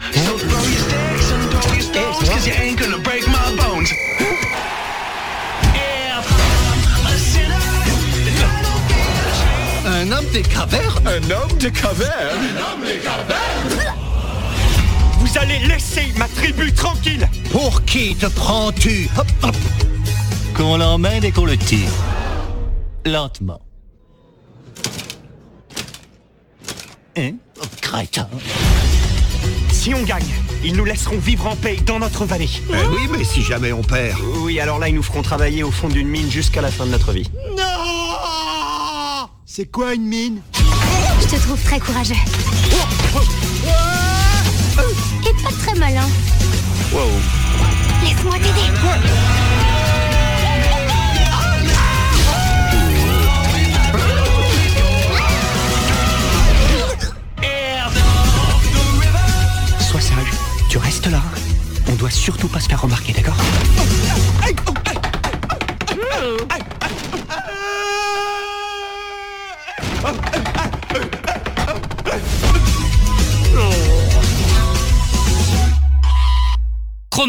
Un 10.31 10.33
homme 10.33 10.39
des 10.43 10.43
cavernes 10.43 11.07
Un 11.07 11.33
homme 11.33 11.59
de 11.59 11.69
caverne 11.69 12.45
Vous 15.19 15.39
allez 15.39 15.59
laisser 15.67 16.13
ma 16.19 16.29
tribu 16.29 16.73
tranquille. 16.73 17.29
Pour 17.51 17.85
qui 17.85 18.15
te 18.15 18.27
prends-tu? 18.27 19.09
Hop, 19.19 19.27
hop. 19.43 19.57
Qu'on 20.57 20.77
l'emmène 20.77 21.25
et 21.25 21.33
qu'on 21.33 21.47
le 21.47 21.57
tire. 21.57 21.91
Lentement. 23.05 23.61
Hein? 27.17 27.33
Oh, 27.61 27.65
Crétin. 27.81 28.29
Si 29.73 29.93
on 29.95 30.03
gagne, 30.03 30.23
ils 30.63 30.77
nous 30.77 30.85
laisseront 30.85 31.19
vivre 31.19 31.49
en 31.49 31.57
paix 31.57 31.79
dans 31.85 31.99
notre 31.99 32.25
vallée. 32.25 32.49
Eh 32.69 32.73
oui, 32.95 33.09
mais 33.11 33.25
si 33.25 33.43
jamais 33.43 33.73
on 33.73 33.83
perd. 33.83 34.17
Oui, 34.43 34.61
alors 34.61 34.79
là, 34.79 34.89
ils 34.89 34.95
nous 34.95 35.03
feront 35.03 35.23
travailler 35.23 35.65
au 35.65 35.73
fond 35.73 35.89
d'une 35.89 36.07
mine 36.07 36.31
jusqu'à 36.31 36.61
la 36.61 36.71
fin 36.71 36.87
de 36.87 36.93
notre 36.93 37.11
vie. 37.11 37.29
Non 37.57 37.65
C'est 39.61 39.71
quoi 39.71 39.93
une 39.93 40.07
mine 40.07 40.41
Je 41.21 41.27
te 41.27 41.37
trouve 41.37 41.63
très 41.63 41.79
courageux. 41.79 42.15
Et 45.29 45.43
pas 45.43 45.51
très 45.51 45.79
malin. 45.79 46.09
Wow. 46.95 47.01
Laisse-moi 48.03 48.37
t'aider. 48.37 49.40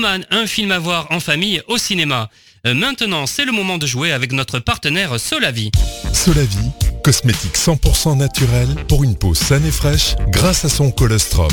Un 0.04 0.48
film 0.48 0.72
à 0.72 0.80
voir 0.80 1.08
en 1.12 1.20
famille 1.20 1.62
au 1.68 1.78
cinéma. 1.78 2.30
Euh, 2.66 2.74
maintenant, 2.74 3.26
c'est 3.28 3.46
le 3.46 3.52
moment 3.52 3.78
de 3.78 3.86
jouer 3.86 4.12
avec 4.12 4.32
notre 4.32 4.60
partenaire 4.60 5.20
Solavi. 5.20 5.72
Solavi, 6.14 6.72
cosmétique 7.04 7.56
100% 7.56 8.18
naturel 8.18 8.68
pour 8.88 9.04
une 9.04 9.16
peau 9.16 9.34
saine 9.34 9.66
et 9.66 9.72
fraîche 9.72 10.16
grâce 10.30 10.66
à 10.66 10.70
son 10.70 10.92
colostrum. 10.92 11.52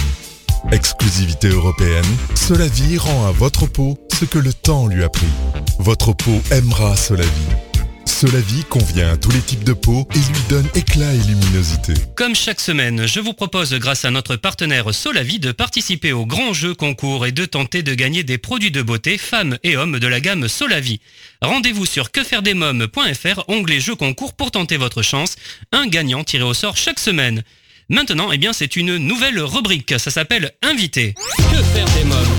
Exclusivité 0.72 1.48
européenne, 1.48 2.04
Solavi 2.34 2.98
rend 2.98 3.26
à 3.26 3.32
votre 3.32 3.66
peau 3.66 3.98
ce 4.18 4.24
que 4.24 4.38
le 4.38 4.52
temps 4.52 4.86
lui 4.86 5.04
a 5.04 5.08
pris. 5.08 5.26
Votre 5.78 6.12
peau 6.12 6.40
aimera 6.50 6.96
Solavi. 6.96 7.67
Solavi 8.18 8.64
convient 8.64 9.12
à 9.12 9.16
tous 9.16 9.30
les 9.30 9.40
types 9.40 9.62
de 9.62 9.72
peau 9.72 10.08
et 10.12 10.18
lui 10.18 10.42
donne 10.48 10.66
éclat 10.74 11.14
et 11.14 11.18
luminosité. 11.18 11.94
Comme 12.16 12.34
chaque 12.34 12.58
semaine, 12.58 13.06
je 13.06 13.20
vous 13.20 13.32
propose, 13.32 13.72
grâce 13.74 14.04
à 14.04 14.10
notre 14.10 14.34
partenaire 14.34 14.92
Solavi, 14.92 15.38
de 15.38 15.52
participer 15.52 16.12
au 16.12 16.26
grand 16.26 16.52
jeu 16.52 16.74
concours 16.74 17.26
et 17.26 17.30
de 17.30 17.44
tenter 17.44 17.84
de 17.84 17.94
gagner 17.94 18.24
des 18.24 18.36
produits 18.36 18.72
de 18.72 18.82
beauté 18.82 19.18
femmes 19.18 19.56
et 19.62 19.76
hommes 19.76 20.00
de 20.00 20.06
la 20.08 20.18
gamme 20.18 20.48
Solavi. 20.48 20.98
Rendez-vous 21.42 21.86
sur 21.86 22.10
quefairedesmoms.fr, 22.10 23.44
onglet 23.46 23.78
jeu 23.78 23.94
concours 23.94 24.34
pour 24.34 24.50
tenter 24.50 24.78
votre 24.78 25.02
chance. 25.02 25.36
Un 25.70 25.86
gagnant 25.86 26.24
tiré 26.24 26.42
au 26.42 26.54
sort 26.54 26.76
chaque 26.76 26.98
semaine. 26.98 27.44
Maintenant, 27.88 28.32
eh 28.32 28.38
bien, 28.38 28.52
c'est 28.52 28.74
une 28.74 28.96
nouvelle 28.96 29.40
rubrique. 29.40 29.94
Ça 29.96 30.10
s'appelle 30.10 30.50
Invité. 30.62 31.14
Que 31.36 31.62
faire 31.62 31.86
des 31.96 32.02
mômes? 32.02 32.37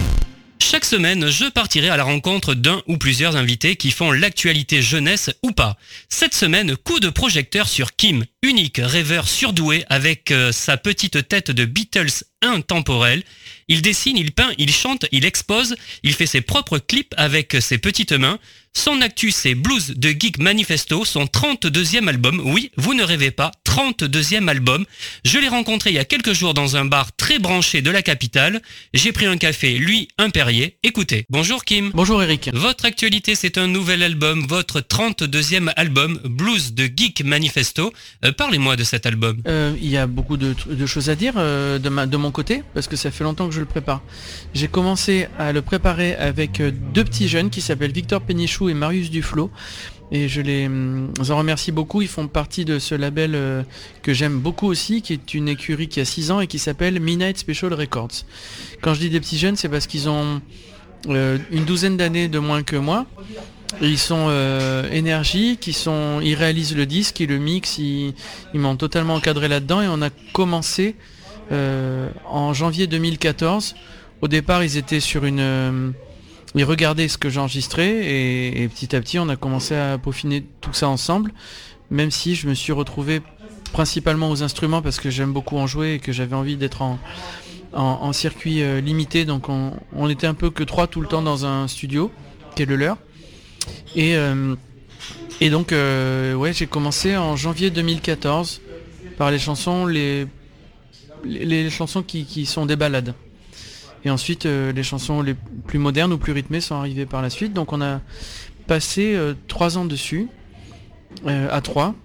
Chaque 0.62 0.86
semaine, 0.86 1.30
je 1.30 1.46
partirai 1.46 1.90
à 1.90 1.98
la 1.98 2.04
rencontre 2.04 2.54
d'un 2.54 2.82
ou 2.88 2.98
plusieurs 2.98 3.36
invités 3.38 3.76
qui 3.76 3.92
font 3.92 4.12
l'actualité 4.12 4.82
jeunesse 4.82 5.32
ou 5.42 5.52
pas. 5.52 5.78
Cette 6.10 6.36
semaine, 6.36 6.76
coup 6.76 7.00
de 7.00 7.10
projecteur 7.10 7.68
sur 7.68 7.96
Kim, 7.96 8.26
unique 8.44 8.80
rêveur 8.84 9.28
surdoué 9.28 9.86
avec 9.90 10.32
euh, 10.32 10.52
sa 10.52 10.78
petite 10.78 11.28
tête 11.28 11.52
de 11.52 11.66
Beatles 11.66 12.24
intemporelle. 12.42 13.24
Il 13.68 13.82
dessine, 13.82 14.18
il 14.18 14.32
peint, 14.32 14.52
il 14.58 14.72
chante, 14.72 15.06
il 15.12 15.26
expose, 15.26 15.76
il 16.04 16.14
fait 16.14 16.26
ses 16.26 16.42
propres 16.42 16.78
clips 16.78 17.14
avec 17.18 17.56
ses 17.62 17.78
petites 17.78 18.14
mains. 18.14 18.40
Son 18.74 19.02
actu, 19.02 19.32
c'est 19.32 19.56
Blues 19.56 19.94
de 19.96 20.10
Geek 20.10 20.40
Manifesto, 20.40 21.06
son 21.06 21.26
32e 21.26 22.08
album. 22.08 22.42
Oui, 22.46 22.72
vous 22.78 22.94
ne 22.94 23.04
rêvez 23.04 23.32
pas, 23.32 23.52
32e 23.70 24.48
album. 24.48 24.84
Je 25.24 25.38
l'ai 25.38 25.48
rencontré 25.48 25.92
il 25.92 25.96
y 25.96 26.00
a 26.00 26.06
quelques 26.06 26.34
jours 26.34 26.56
dans 26.56 26.76
un 26.76 26.86
bar 26.86 27.16
très 27.16 27.38
branché 27.38 27.84
de 27.84 27.92
la 27.92 28.02
capitale. 28.02 28.62
J'ai 28.96 29.12
pris 29.12 29.28
un 29.28 29.38
café, 29.38 29.78
lui 29.78 30.08
un 30.18 30.32
Perrier. 30.32 30.78
Écoutez, 30.82 31.26
bonjour 31.30 31.64
Kim. 31.64 31.92
Bonjour 31.94 32.24
Eric. 32.24 32.50
Votre 32.52 32.86
actualité, 32.86 33.36
c'est 33.36 33.60
un 33.60 33.68
nouvel 33.68 34.02
album, 34.02 34.44
votre 34.48 34.82
32e 34.82 35.72
album, 35.76 36.20
Blues 36.26 36.74
de 36.74 36.90
Geek 36.94 37.24
Manifesto. 37.24 37.94
Euh, 38.26 38.32
Parlez-moi 38.32 38.76
de 38.76 38.84
cet 38.84 39.06
album. 39.06 39.38
Euh, 39.48 39.76
il 39.80 39.90
y 39.90 39.98
a 39.98 40.08
beaucoup 40.08 40.38
de, 40.38 40.56
de 40.68 40.86
choses 40.88 41.12
à 41.12 41.16
dire 41.16 41.34
euh, 41.38 41.78
de, 41.78 41.90
ma, 41.90 42.08
de 42.08 42.18
mon 42.18 42.32
côté, 42.32 42.64
parce 42.74 42.88
que 42.88 42.96
ça 42.96 43.12
fait 43.12 43.24
longtemps 43.24 43.48
que 43.48 43.54
je 43.54 43.60
le 43.60 43.68
prépare. 43.68 44.02
J'ai 44.56 44.68
commencé 44.68 45.28
à 45.38 45.52
le 45.52 45.62
préparer 45.62 46.16
avec 46.16 46.60
deux 46.62 47.04
petits 47.04 47.28
jeunes 47.28 47.52
qui 47.52 47.62
s'appellent 47.62 47.92
Victor 47.92 48.22
Pénichou 48.22 48.70
et 48.70 48.74
Marius 48.74 49.12
Duflo. 49.12 49.52
Et 50.12 50.28
je 50.28 50.42
les 50.42 50.66
hum, 50.66 51.14
en 51.30 51.38
remercie 51.38 51.72
beaucoup. 51.72 52.02
Ils 52.02 52.08
font 52.08 52.28
partie 52.28 52.66
de 52.66 52.80
ce 52.80 52.96
label 52.96 53.36
euh, 53.36 53.64
que 54.02 54.14
j'aime 54.14 54.40
beaucoup 54.40 54.68
aussi, 54.68 55.02
qui 55.02 55.14
est 55.14 55.34
une 55.34 55.48
écurie 55.48 55.88
qui 55.88 56.00
a 56.00 56.06
6 56.06 56.32
ans 56.32 56.40
et 56.42 56.48
qui 56.48 56.60
s'appelle 56.60 57.00
Midnight 57.00 57.38
Special 57.38 57.74
Records. 57.74 58.26
Quand 58.82 58.94
je 58.94 59.00
dis 59.00 59.10
des 59.10 59.20
petits 59.20 59.38
jeunes, 59.38 59.56
c'est 59.56 59.70
parce 59.70 59.88
qu'ils 59.88 60.10
ont 60.10 60.42
euh, 61.08 61.38
une 61.52 61.64
douzaine 61.64 61.96
d'années 61.96 62.28
de 62.28 62.40
moins 62.40 62.64
que 62.64 62.76
moi. 62.76 63.06
Ils 63.82 64.00
sont 64.00 64.26
euh, 64.30 64.90
énergiques, 64.92 65.68
ils, 65.68 65.74
sont, 65.74 66.20
ils 66.22 66.34
réalisent 66.34 66.76
le 66.76 66.86
disque, 66.86 67.20
ils 67.20 67.30
le 67.30 67.38
mixent, 67.38 67.78
ils, 67.78 68.14
ils 68.54 68.60
m'ont 68.60 68.76
totalement 68.76 69.14
encadré 69.16 69.48
là-dedans 69.48 69.82
et 69.82 69.88
on 69.88 70.02
a 70.02 70.10
commencé 70.34 70.96
euh, 71.52 72.10
en 72.26 72.54
janvier 72.54 72.88
2014. 72.88 73.76
Au 74.22 74.28
départ, 74.28 74.64
ils 74.64 74.78
étaient 74.78 75.00
sur 75.00 75.24
une... 75.24 75.94
ils 76.56 76.64
regardaient 76.64 77.08
ce 77.08 77.18
que 77.18 77.30
j'enregistrais 77.30 77.90
et, 77.90 78.64
et 78.64 78.68
petit 78.68 78.96
à 78.96 79.02
petit, 79.02 79.20
on 79.20 79.30
a 79.30 79.36
commencé 79.36 79.76
à 79.76 79.98
peaufiner 79.98 80.44
tout 80.62 80.74
ça 80.74 80.88
ensemble, 80.88 81.32
même 81.92 82.12
si 82.12 82.36
je 82.36 82.48
me 82.48 82.54
suis 82.54 82.72
retrouvé 82.72 83.22
principalement 83.72 84.30
aux 84.30 84.44
instruments 84.44 84.82
parce 84.82 85.00
que 85.00 85.10
j'aime 85.10 85.32
beaucoup 85.32 85.58
en 85.58 85.68
jouer 85.68 85.96
et 85.96 86.00
que 86.00 86.12
j'avais 86.12 86.36
envie 86.36 86.58
d'être 86.58 86.82
en, 87.74 88.14
circuit 88.14 88.62
euh, 88.62 88.82
limité. 88.82 89.26
Donc 89.26 89.48
on, 89.50 90.10
était 90.10 90.28
un 90.28 90.34
peu 90.34 90.50
que 90.50 90.64
trois 90.64 90.88
tout 90.88 91.02
le 91.02 91.08
temps 91.08 91.22
dans 91.22 91.46
un 91.46 91.68
studio, 91.68 92.12
qui 92.56 92.64
est 92.64 92.66
le 92.66 92.76
leur. 92.76 92.98
Et, 93.96 94.16
euh, 94.16 94.56
donc, 95.50 95.72
euh, 95.72 96.34
ouais, 96.34 96.52
j'ai 96.52 96.68
commencé 96.68 97.16
en 97.16 97.36
janvier 97.36 97.70
2014 97.70 98.62
par 99.18 99.32
les 99.32 99.40
chansons, 99.40 99.86
les, 99.86 100.28
les, 101.24 101.46
les 101.46 101.70
chansons 101.70 102.04
qui, 102.04 102.26
qui 102.26 102.46
sont 102.46 102.66
des 102.66 102.76
ballades. 102.76 103.14
Et 104.06 104.10
ensuite, 104.10 104.46
euh, 104.46 104.72
les 104.72 104.84
chansons 104.84 105.22
les 105.22 105.36
plus 105.68 105.80
modernes 105.80 106.14
ou 106.14 106.18
plus 106.18 106.32
rythmées 106.34 106.62
sont 106.62 106.76
arrivées 106.76 107.06
par 107.06 107.22
la 107.22 107.30
suite. 107.30 107.54
Donc, 107.54 107.74
on 107.74 107.82
a 107.82 108.02
passé 108.68 109.14
euh, 109.16 109.34
trois 109.48 109.78
ans 109.78 109.86
dessus, 109.86 110.28
euh, 111.26 111.48
à 111.52 111.60
trois, 111.62 111.96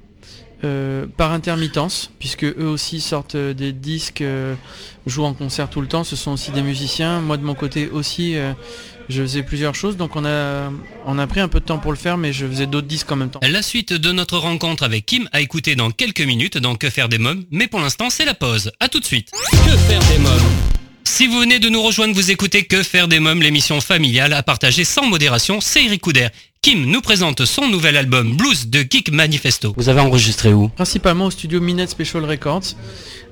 euh, 0.65 1.07
par 1.17 1.33
intermittence, 1.33 2.11
puisque 2.19 2.45
eux 2.45 2.67
aussi 2.67 3.01
sortent 3.01 3.35
euh, 3.35 3.55
des 3.55 3.73
disques, 3.73 4.23
euh, 4.23 4.55
jouent 5.07 5.25
en 5.25 5.35
concert 5.35 5.69
tout 5.71 5.81
le 5.81 5.87
temps. 5.87 6.05
Ce 6.05 6.17
sont 6.17 6.33
aussi 6.33 6.51
des 6.53 6.63
musiciens. 6.63 7.21
Moi, 7.21 7.37
de 7.37 7.45
mon 7.45 7.55
côté 7.55 7.89
aussi, 7.91 8.35
euh, 8.37 8.55
je 9.11 9.21
faisais 9.23 9.43
plusieurs 9.43 9.75
choses. 9.75 9.97
Donc, 9.99 10.17
on 10.17 10.25
a, 10.25 10.73
on 11.05 11.19
a 11.19 11.27
pris 11.27 11.41
un 11.41 11.49
peu 11.49 11.61
de 11.61 11.67
temps 11.67 11.79
pour 11.79 11.93
le 11.93 11.99
faire, 11.99 12.17
mais 12.17 12.33
je 12.33 12.47
faisais 12.47 12.67
d'autres 12.67 12.87
disques 12.89 13.13
en 13.13 13.17
même 13.17 13.31
temps. 13.31 13.41
La 13.43 13.63
suite 13.63 13.93
de 13.93 14.11
notre 14.11 14.39
rencontre 14.39 14.83
avec 14.83 15.05
Kim 15.05 15.29
a 15.33 15.43
écouté 15.43 15.77
dans 15.77 15.91
quelques 15.91 16.23
minutes 16.23 16.57
dans 16.57 16.75
Que 16.77 16.89
faire 16.89 17.11
des 17.11 17.19
mômes, 17.19 17.45
mais 17.51 17.69
pour 17.69 17.81
l'instant 17.81 18.09
c'est 18.09 18.25
la 18.25 18.35
pause. 18.35 18.73
A 18.81 18.89
tout 18.89 19.01
de 19.01 19.05
suite. 19.05 19.31
Que 19.33 19.77
faire 19.77 20.01
des 20.09 20.19
mômes? 20.19 20.84
Si 21.15 21.29
vous 21.29 21.39
venez 21.39 21.61
de 21.61 21.69
nous 21.69 21.81
rejoindre, 21.81 22.13
vous 22.13 22.33
écoutez 22.33 22.65
Que 22.65 22.83
faire 22.83 23.07
des 23.07 23.21
mômes, 23.21 23.41
l'émission 23.41 23.81
familiale 23.81 24.33
à 24.33 24.43
partager 24.43 24.83
sans 24.83 25.07
modération, 25.07 25.61
c'est 25.61 25.85
Eric 25.85 26.01
Couder. 26.01 26.27
Kim 26.61 26.87
nous 26.87 27.01
présente 27.01 27.45
son 27.45 27.69
nouvel 27.69 27.97
album 27.97 28.37
Blues 28.37 28.67
de 28.67 28.81
Geek 28.81 29.13
Manifesto. 29.13 29.75
Vous 29.77 29.89
avez 29.89 30.01
enregistré 30.01 30.53
où? 30.53 30.71
Principalement 30.71 31.27
au 31.27 31.31
studio 31.31 31.61
Minette 31.61 31.91
Special 31.91 32.25
Records, 32.25 32.65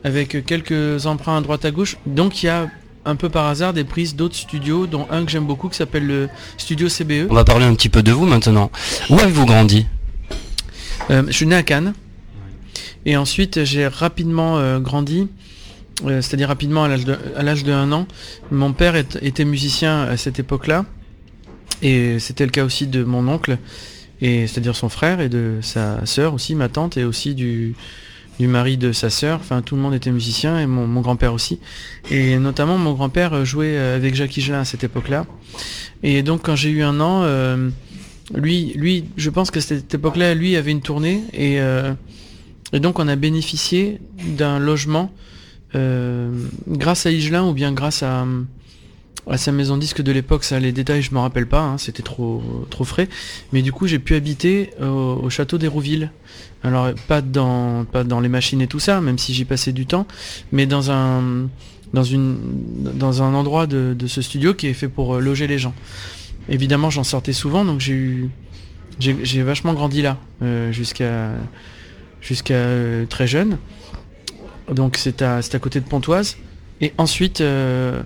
avec 0.05 0.47
quelques 0.47 1.07
emprunts 1.07 1.39
à 1.39 1.41
droite 1.41 1.65
à 1.65 1.73
gauche. 1.73 1.97
Donc, 2.07 2.45
il 2.45 2.47
y 2.47 2.51
a 2.51 2.71
un 3.05 3.17
peu 3.17 3.29
par 3.29 3.47
hasard 3.47 3.73
des 3.73 3.83
prises 3.83 4.15
d'autres 4.15 4.37
studios, 4.37 4.87
dont 4.87 5.09
un 5.11 5.25
que 5.25 5.33
j'aime 5.33 5.47
beaucoup 5.47 5.69
qui 5.69 5.77
s'appelle 5.77 6.07
le 6.07 6.29
studio 6.59 6.89
CBE. 6.89 7.27
On 7.31 7.35
va 7.35 7.45
parler 7.45 7.65
un 7.65 7.75
petit 7.75 7.89
peu 7.89 8.05
de 8.05 8.13
vous 8.13 8.27
maintenant. 8.27 8.71
Où 9.11 9.19
avez-vous 9.19 9.45
grandi? 9.45 9.87
Euh, 11.11 11.25
je 11.27 11.33
suis 11.33 11.47
né 11.47 11.57
à 11.57 11.65
Cannes. 11.65 11.95
Et 13.07 13.17
ensuite, 13.17 13.65
j'ai 13.65 13.89
rapidement 13.89 14.59
euh, 14.59 14.79
grandi, 14.79 15.23
euh, 15.23 15.27
c'est-à-dire 16.05 16.49
rapidement 16.49 16.85
à 16.85 16.89
l'âge 16.89 17.05
de, 17.05 17.67
de 17.67 17.73
1 17.73 17.93
an. 17.93 18.07
Mon 18.51 18.73
père 18.73 18.97
était 18.97 19.45
musicien 19.45 20.03
à 20.03 20.17
cette 20.17 20.39
époque-là. 20.39 20.85
Et 21.83 22.19
c'était 22.21 22.45
le 22.45 22.51
cas 22.51 22.65
aussi 22.65 22.87
de 22.87 23.03
mon 23.03 23.27
oncle, 23.27 23.59
et 24.21 24.47
c'est-à-dire 24.47 24.77
son 24.77 24.89
frère 24.89 25.21
et 25.21 25.29
de 25.29 25.59
sa 25.63 26.07
sœur 26.07 26.33
aussi, 26.33 26.55
ma 26.55 26.69
tante, 26.69 26.97
et 26.97 27.03
aussi 27.03 27.35
du, 27.35 27.75
du 28.39 28.47
mari 28.47 28.77
de 28.77 28.93
sa 28.93 29.11
sœur. 29.11 29.41
Enfin, 29.41 29.63
tout 29.63 29.75
le 29.75 29.83
monde 29.83 29.93
était 29.93 30.13
musicien, 30.13 30.61
et 30.61 30.67
mon, 30.67 31.01
grand-père 31.01 31.35
aussi. 31.35 31.59
Et 32.11 32.39
notamment, 32.39 32.79
mon 32.79 32.93
grand-père 32.93 33.35
euh, 33.35 33.45
jouait 33.45 33.77
euh, 33.77 33.97
avec 33.97 34.15
Jacques 34.15 34.37
Higelin 34.37 34.61
à 34.61 34.65
cette 34.65 34.85
époque-là. 34.85 35.27
Et 36.05 36.23
donc, 36.23 36.43
quand 36.43 36.55
j'ai 36.55 36.71
eu 36.71 36.83
un 36.85 37.01
an, 37.01 37.23
euh, 37.25 37.69
lui, 38.33 38.73
lui, 38.77 39.05
je 39.17 39.31
pense 39.31 39.51
que 39.51 39.59
cette 39.61 39.93
époque-là, 39.93 40.35
lui 40.35 40.55
avait 40.55 40.71
une 40.71 40.83
tournée, 40.83 41.25
et, 41.33 41.61
euh, 41.61 41.93
et 42.73 42.79
donc 42.79 42.99
on 43.01 43.09
a 43.09 43.17
bénéficié 43.17 44.01
d'un 44.37 44.61
logement 44.61 45.11
euh, 45.11 45.32
grâce 45.75 47.07
à 47.07 47.11
Higelin 47.11 47.45
ou 47.45 47.53
bien 47.53 47.73
grâce 47.73 48.03
à, 48.03 48.27
à 49.29 49.37
sa 49.39 49.53
maison 49.53 49.77
disque 49.77 50.03
de 50.03 50.13
l'époque. 50.13 50.45
Ça, 50.45 50.61
les 50.61 50.73
détails, 50.73 51.03
je 51.03 51.15
me 51.15 51.19
rappelle 51.19 51.47
pas, 51.47 51.63
hein, 51.63 51.79
c'était 51.79 52.03
trop, 52.03 52.43
trop 52.71 52.85
frais. 52.85 53.09
Mais 53.53 53.63
du 53.63 53.73
coup, 53.73 53.87
j'ai 53.87 53.99
pu 53.99 54.15
habiter 54.15 54.71
au, 54.81 55.21
au 55.23 55.31
château 55.31 55.59
d'Hérouville. 55.59 56.11
Alors, 56.65 56.93
pas 57.09 57.23
dans, 57.23 57.85
pas 57.85 58.05
dans 58.05 58.21
les 58.21 58.29
machines 58.29 58.61
et 58.61 58.69
tout 58.69 58.79
ça, 58.79 59.01
même 59.01 59.19
si 59.19 59.35
j'y 59.35 59.45
passais 59.45 59.73
du 59.73 59.85
temps, 59.85 60.07
mais 60.53 60.65
dans 60.65 60.93
un, 60.93 61.49
dans 61.93 62.05
une, 62.05 62.39
dans 62.95 63.21
un 63.23 63.35
endroit 63.35 63.67
de, 63.67 63.97
de 63.99 64.07
ce 64.07 64.23
studio 64.23 64.55
qui 64.55 64.69
est 64.69 64.73
fait 64.73 64.89
pour 64.89 65.17
euh, 65.17 65.21
loger 65.21 65.49
les 65.49 65.59
gens. 65.59 65.75
Évidemment, 66.49 66.89
j'en 66.89 67.03
sortais 67.03 67.33
souvent, 67.33 67.65
donc 67.65 67.81
j'ai 67.81 67.95
eu, 67.95 68.31
j'ai 69.01 69.17
j'ai 69.25 69.43
vachement 69.43 69.75
grandi 69.75 70.03
là, 70.03 70.19
euh, 70.43 70.71
jusqu'à, 70.71 71.31
jusqu'à 72.21 72.55
euh, 72.55 73.07
très 73.07 73.27
jeune. 73.27 73.59
Donc 74.75 74.97
c'est 74.97 75.23
à, 75.23 75.39
à 75.39 75.59
côté 75.59 75.81
de 75.81 75.87
Pontoise. 75.87 76.37
Et 76.81 76.93
ensuite, 76.99 77.41
euh, 77.41 78.03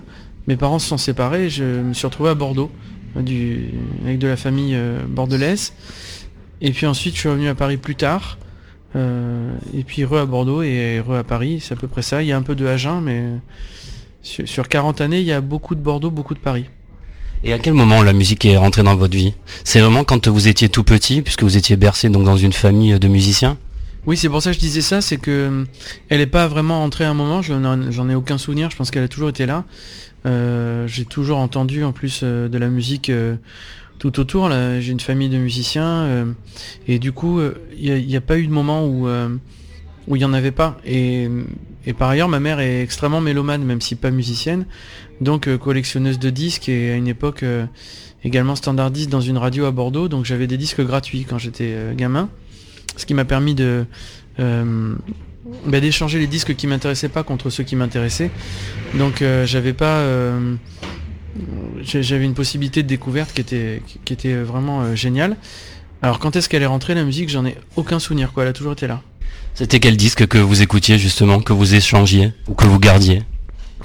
mes 0.47 0.55
parents 0.55 0.79
se 0.79 0.87
sont 0.87 0.97
séparés. 0.97 1.49
Je 1.49 1.63
me 1.63 1.93
suis 1.93 2.05
retrouvé 2.05 2.29
à 2.29 2.35
Bordeaux, 2.35 2.71
avec 3.15 4.19
de 4.19 4.27
la 4.27 4.37
famille 4.37 4.75
euh, 4.75 4.99
bordelaise. 5.07 5.73
Et 6.61 6.71
puis 6.71 6.85
ensuite, 6.85 7.15
je 7.15 7.19
suis 7.19 7.29
revenu 7.29 7.47
à 7.47 7.55
Paris 7.55 7.77
plus 7.77 7.95
tard. 7.95 8.37
Euh, 8.95 9.51
et 9.75 9.83
puis 9.83 10.05
re 10.05 10.15
à 10.15 10.25
Bordeaux 10.25 10.61
et 10.61 10.99
re 10.99 11.13
à 11.13 11.23
Paris, 11.23 11.59
c'est 11.59 11.73
à 11.73 11.77
peu 11.77 11.87
près 11.87 12.01
ça. 12.01 12.21
Il 12.21 12.27
y 12.27 12.31
a 12.31 12.37
un 12.37 12.41
peu 12.41 12.55
de 12.55 12.65
Agen, 12.65 13.01
mais 13.01 13.23
sur, 14.21 14.47
sur 14.47 14.67
40 14.67 15.01
années, 15.01 15.19
il 15.19 15.25
y 15.25 15.33
a 15.33 15.41
beaucoup 15.41 15.75
de 15.75 15.81
Bordeaux, 15.81 16.11
beaucoup 16.11 16.35
de 16.35 16.39
Paris. 16.39 16.65
Et 17.43 17.53
à 17.53 17.59
quel 17.59 17.73
moment 17.73 18.01
la 18.01 18.13
musique 18.13 18.45
est 18.45 18.57
rentrée 18.57 18.83
dans 18.83 18.95
votre 18.95 19.15
vie? 19.15 19.33
C'est 19.63 19.79
vraiment 19.79 20.03
quand 20.03 20.27
vous 20.27 20.47
étiez 20.47 20.69
tout 20.69 20.83
petit, 20.83 21.21
puisque 21.21 21.43
vous 21.43 21.57
étiez 21.57 21.75
bercé 21.75 22.09
donc 22.09 22.23
dans 22.23 22.37
une 22.37 22.53
famille 22.53 22.97
de 22.97 23.07
musiciens? 23.07 23.57
Oui, 24.07 24.15
c'est 24.15 24.29
pour 24.29 24.41
ça 24.41 24.51
que 24.51 24.55
je 24.55 24.61
disais 24.61 24.79
ça, 24.79 25.01
c'est 25.01 25.17
que 25.17 25.31
euh, 25.31 25.65
elle 26.07 26.19
n'est 26.19 26.27
pas 26.27 26.47
vraiment 26.47 26.81
entrée 26.81 27.03
à 27.03 27.09
un 27.09 27.13
moment, 27.13 27.41
j'en 27.41 28.09
ai 28.09 28.15
aucun 28.15 28.37
souvenir, 28.37 28.71
je 28.71 28.77
pense 28.77 28.89
qu'elle 28.89 29.03
a 29.03 29.09
toujours 29.09 29.27
été 29.27 29.45
là. 29.45 29.65
Euh, 30.25 30.87
J'ai 30.87 31.03
toujours 31.03 31.39
entendu 31.39 31.83
en 31.83 31.91
plus 31.91 32.21
euh, 32.23 32.47
de 32.47 32.57
la 32.57 32.69
musique 32.69 33.11
tout 33.99 34.19
autour, 34.21 34.49
j'ai 34.49 34.91
une 34.91 35.01
famille 35.01 35.27
de 35.27 35.37
musiciens, 35.37 36.25
et 36.87 36.99
du 36.99 37.11
coup, 37.11 37.41
il 37.77 38.05
n'y 38.05 38.15
a, 38.15 38.21
pas 38.21 38.37
eu 38.37 38.47
de 38.47 38.51
moment 38.51 38.87
où 38.87 39.07
il 39.09 40.19
n'y 40.19 40.23
en 40.23 40.33
avait 40.33 40.51
pas. 40.51 40.77
Et, 40.85 41.27
par 41.97 42.09
ailleurs, 42.09 42.29
ma 42.29 42.39
mère 42.39 42.61
est 42.61 42.81
extrêmement 42.81 43.21
mélomane, 43.21 43.65
même 43.65 43.81
si 43.81 43.95
pas 43.95 44.11
musicienne, 44.11 44.67
donc 45.19 45.53
collectionneuse 45.57 46.19
de 46.19 46.29
disques 46.29 46.69
et 46.69 46.91
à 46.91 46.95
une 46.95 47.07
époque 47.07 47.43
également 48.23 48.55
standardiste 48.55 49.09
dans 49.09 49.19
une 49.21 49.37
radio 49.37 49.65
à 49.65 49.71
Bordeaux, 49.71 50.07
donc 50.07 50.25
j'avais 50.25 50.47
des 50.47 50.57
disques 50.57 50.81
gratuits 50.81 51.25
quand 51.27 51.39
j'étais 51.39 51.75
gamin, 51.97 52.29
ce 52.97 53.05
qui 53.05 53.13
m'a 53.13 53.25
permis 53.25 53.55
de 53.55 53.85
euh, 54.39 54.95
bah, 55.65 55.79
d'échanger 55.79 56.19
les 56.19 56.27
disques 56.27 56.55
qui 56.55 56.67
m'intéressaient 56.67 57.09
pas 57.09 57.23
contre 57.23 57.49
ceux 57.49 57.63
qui 57.63 57.75
m'intéressaient. 57.75 58.31
Donc 58.95 59.21
euh, 59.21 59.45
j'avais 59.45 59.73
pas 59.73 59.97
euh, 59.99 60.55
j'avais 61.83 62.25
une 62.25 62.33
possibilité 62.33 62.83
de 62.83 62.87
découverte 62.87 63.33
qui 63.33 63.41
était 63.41 63.81
qui 64.03 64.13
était 64.13 64.35
vraiment 64.35 64.95
géniale. 64.95 65.37
Alors 66.01 66.19
quand 66.19 66.35
est-ce 66.35 66.49
qu'elle 66.49 66.63
est 66.63 66.67
rentrée 66.67 66.95
la 66.95 67.03
musique? 67.03 67.29
J'en 67.29 67.45
ai 67.45 67.55
aucun 67.75 67.99
souvenir 67.99 68.33
quoi, 68.33 68.43
elle 68.43 68.49
a 68.49 68.53
toujours 68.53 68.73
été 68.73 68.87
là. 68.87 69.01
C'était 69.53 69.79
quel 69.79 69.97
disque 69.97 70.27
que 70.27 70.37
vous 70.37 70.61
écoutiez 70.61 70.99
justement, 70.99 71.39
que 71.39 71.53
vous 71.53 71.73
échangiez 71.73 72.33
ou 72.47 72.53
que 72.53 72.65
vous 72.65 72.79
gardiez? 72.79 73.23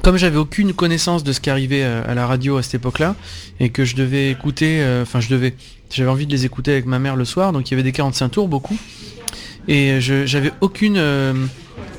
Comme 0.03 0.17
j'avais 0.17 0.37
aucune 0.37 0.73
connaissance 0.73 1.23
de 1.23 1.33
ce 1.33 1.41
qui 1.41 1.49
arrivait 1.49 1.85
euh, 1.85 2.03
à 2.07 2.15
la 2.15 2.27
radio 2.27 2.57
à 2.57 2.63
cette 2.63 2.75
époque-là 2.75 3.15
et 3.61 3.71
que 3.71 3.85
je 3.85 3.95
devais 3.95 4.31
écouter, 4.31 4.81
euh, 4.81 5.03
enfin 5.03 5.21
je 5.21 5.29
devais, 5.29 5.55
j'avais 5.91 6.11
envie 6.11 6.27
de 6.27 6.33
les 6.33 6.45
écouter 6.45 6.73
avec 6.73 6.87
ma 6.87 6.99
mère 6.99 7.15
le 7.15 7.25
soir, 7.25 7.53
donc 7.53 7.71
il 7.71 7.75
y 7.75 7.75
avait 7.75 7.85
des 7.85 7.93
45 7.93 8.29
tours 8.31 8.49
beaucoup. 8.49 8.77
Et 9.69 10.01
j'avais 10.01 10.53
aucune, 10.61 10.97
euh, 10.97 11.33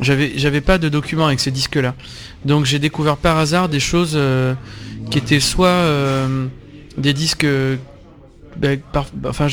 j'avais 0.01 0.59
pas 0.59 0.77
de 0.77 0.89
documents 0.89 1.27
avec 1.27 1.39
ces 1.39 1.51
disques-là, 1.51 1.95
donc 2.43 2.65
j'ai 2.65 2.77
découvert 2.77 3.15
par 3.15 3.37
hasard 3.37 3.69
des 3.69 3.79
choses 3.79 4.13
euh, 4.15 4.53
qui 5.09 5.17
étaient 5.17 5.39
soit 5.39 5.87
des 6.97 7.13
disques 7.13 7.47
ben, 8.57 8.79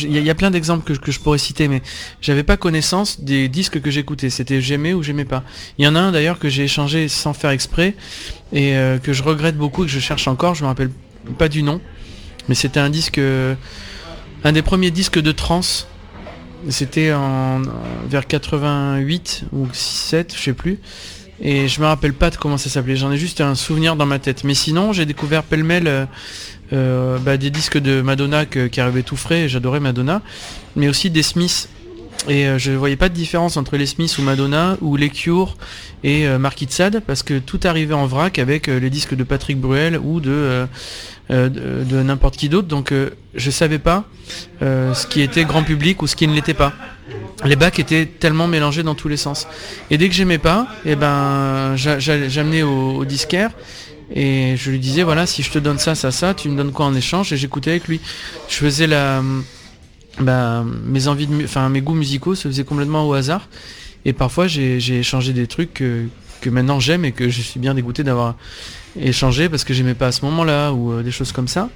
il 0.02 0.10
y, 0.22 0.30
a- 0.30 0.34
plein 0.34 0.50
d'exemples 0.50 0.84
que, 0.84 1.10
je- 1.12 1.20
pourrais 1.20 1.38
citer, 1.38 1.68
mais 1.68 1.82
j'avais 2.20 2.42
pas 2.42 2.56
connaissance 2.56 3.20
des 3.20 3.48
disques 3.48 3.80
que 3.80 3.90
j'écoutais. 3.90 4.30
C'était 4.30 4.60
j'aimais 4.60 4.92
ou 4.94 5.02
j'aimais 5.02 5.24
pas. 5.24 5.42
Il 5.78 5.84
y 5.84 5.88
en 5.88 5.94
a 5.96 6.00
un 6.00 6.12
d'ailleurs 6.12 6.38
que 6.38 6.48
j'ai 6.48 6.64
échangé 6.64 7.08
sans 7.08 7.32
faire 7.32 7.50
exprès 7.50 7.94
et 8.52 8.76
euh, 8.76 8.98
que 8.98 9.12
je 9.12 9.22
regrette 9.22 9.56
beaucoup 9.56 9.84
et 9.84 9.86
que 9.86 9.92
je 9.92 10.00
cherche 10.00 10.28
encore. 10.28 10.54
Je 10.54 10.62
me 10.62 10.68
rappelle 10.68 10.90
pas 11.38 11.48
du 11.48 11.62
nom, 11.62 11.80
mais 12.48 12.54
c'était 12.54 12.80
un 12.80 12.90
disque, 12.90 13.18
euh, 13.18 13.54
un 14.44 14.52
des 14.52 14.62
premiers 14.62 14.90
disques 14.90 15.20
de 15.20 15.32
trance. 15.32 15.86
C'était 16.68 17.12
en, 17.12 17.62
en- 17.62 18.06
vers 18.08 18.26
88 18.26 19.44
ou 19.52 19.66
7, 19.72 20.34
je 20.36 20.42
sais 20.42 20.52
plus. 20.52 20.78
Et 21.42 21.68
je 21.68 21.80
me 21.80 21.86
rappelle 21.86 22.12
pas 22.12 22.28
de 22.28 22.36
comment 22.36 22.58
ça 22.58 22.68
s'appelait. 22.68 22.96
J'en 22.96 23.10
ai 23.10 23.16
juste 23.16 23.40
un 23.40 23.54
souvenir 23.54 23.96
dans 23.96 24.04
ma 24.04 24.18
tête. 24.18 24.44
Mais 24.44 24.52
sinon, 24.52 24.92
j'ai 24.92 25.06
découvert 25.06 25.42
pêle-mêle 25.42 25.86
euh, 25.88 26.04
euh, 26.72 27.18
bah, 27.18 27.36
des 27.36 27.50
disques 27.50 27.78
de 27.78 28.00
Madonna 28.02 28.46
que- 28.46 28.66
qui 28.68 28.80
arrivaient 28.80 29.02
tout 29.02 29.16
frais. 29.16 29.48
J'adorais 29.48 29.80
Madonna, 29.80 30.22
mais 30.76 30.88
aussi 30.88 31.10
des 31.10 31.22
Smiths. 31.22 31.68
Et 32.28 32.46
euh, 32.46 32.58
je 32.58 32.72
voyais 32.72 32.96
pas 32.96 33.08
de 33.08 33.14
différence 33.14 33.56
entre 33.56 33.76
les 33.78 33.86
Smiths 33.86 34.18
ou 34.18 34.22
Madonna 34.22 34.76
ou 34.82 34.96
les 34.96 35.08
Cure 35.08 35.56
et 36.04 36.26
euh, 36.26 36.38
Marquis 36.38 36.66
de 36.66 36.70
Sade 36.70 37.02
parce 37.06 37.22
que 37.22 37.38
tout 37.38 37.60
arrivait 37.64 37.94
en 37.94 38.06
vrac 38.06 38.38
avec 38.38 38.68
euh, 38.68 38.78
les 38.78 38.90
disques 38.90 39.14
de 39.14 39.24
Patrick 39.24 39.58
Bruel 39.58 39.98
ou 40.02 40.20
de 40.20 40.30
euh, 40.30 41.48
de, 41.48 42.02
n'importe 42.02 42.36
qui 42.36 42.48
d'autre. 42.50 42.68
Donc 42.68 42.92
je 43.34 43.50
savais 43.50 43.78
pas 43.78 44.04
ce 44.60 45.06
qui 45.06 45.20
était 45.22 45.44
grand 45.44 45.62
public 45.62 46.02
ou 46.02 46.06
ce 46.08 46.16
qui 46.16 46.26
ne 46.26 46.34
l'était 46.34 46.54
pas. 46.54 46.72
Les 47.44 47.54
bacs 47.56 47.78
étaient 47.78 48.04
tellement 48.04 48.48
mélangés 48.48 48.82
dans 48.82 48.94
tous 48.96 49.06
les 49.08 49.16
sens. 49.16 49.46
Et 49.90 49.96
dès 49.96 50.08
que 50.08 50.14
j'aimais 50.14 50.38
pas, 50.38 50.66
et 50.84 50.96
ben 50.96 51.74
j'a- 51.76 52.00
j'a- 52.00 52.28
j'amenais 52.28 52.62
au, 52.62 52.96
au 52.96 53.04
disquaire 53.04 53.50
et 54.14 54.56
je 54.56 54.70
lui 54.70 54.78
disais 54.78 55.02
voilà 55.02 55.26
si 55.26 55.42
je 55.42 55.50
te 55.50 55.58
donne 55.58 55.78
ça, 55.78 55.94
ça, 55.94 56.10
ça, 56.10 56.34
tu 56.34 56.48
me 56.48 56.56
donnes 56.56 56.72
quoi 56.72 56.86
en 56.86 56.94
échange? 56.94 57.32
Et 57.32 57.36
j'écoutais 57.36 57.70
avec 57.70 57.88
lui. 57.88 58.00
Je 58.48 58.56
faisais 58.56 58.86
la 58.86 59.22
bah, 60.20 60.64
mes 60.84 61.08
envies 61.08 61.26
de 61.26 61.44
enfin 61.44 61.68
mes 61.68 61.80
goûts 61.80 61.94
musicaux 61.94 62.34
se 62.34 62.48
faisaient 62.48 62.64
complètement 62.64 63.08
au 63.08 63.14
hasard 63.14 63.48
et 64.04 64.12
parfois 64.12 64.46
j'ai 64.46 64.98
échangé 64.98 65.32
des 65.32 65.46
trucs 65.46 65.74
que, 65.74 66.06
que 66.40 66.50
maintenant 66.50 66.80
j'aime 66.80 67.04
et 67.04 67.12
que 67.12 67.28
je 67.28 67.40
suis 67.40 67.60
bien 67.60 67.74
dégoûté 67.74 68.02
d'avoir 68.02 68.34
échangé 68.98 69.48
parce 69.48 69.64
que 69.64 69.74
j'aimais 69.74 69.94
pas 69.94 70.08
à 70.08 70.12
ce 70.12 70.24
moment-là 70.24 70.72
ou 70.72 70.92
euh, 70.92 71.02
des 71.02 71.10
choses 71.10 71.32
comme 71.32 71.48
ça. 71.48 71.68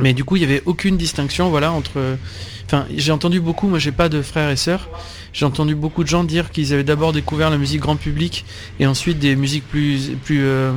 Mais 0.00 0.14
du 0.14 0.24
coup, 0.24 0.36
il 0.36 0.42
y 0.42 0.44
avait 0.46 0.62
aucune 0.64 0.96
distinction, 0.96 1.50
voilà, 1.50 1.70
entre. 1.70 2.16
Enfin, 2.64 2.86
j'ai 2.96 3.12
entendu 3.12 3.40
beaucoup. 3.40 3.68
Moi, 3.68 3.78
j'ai 3.78 3.92
pas 3.92 4.08
de 4.08 4.22
frères 4.22 4.48
et 4.48 4.56
sœurs. 4.56 4.88
J'ai 5.34 5.44
entendu 5.44 5.74
beaucoup 5.74 6.02
de 6.02 6.08
gens 6.08 6.24
dire 6.24 6.50
qu'ils 6.50 6.72
avaient 6.72 6.84
d'abord 6.84 7.12
découvert 7.12 7.50
la 7.50 7.58
musique 7.58 7.80
grand 7.80 7.96
public 7.96 8.46
et 8.80 8.86
ensuite 8.86 9.18
des 9.18 9.36
musiques 9.36 9.68
plus 9.68 10.12
plus 10.24 10.44
euh, 10.44 10.72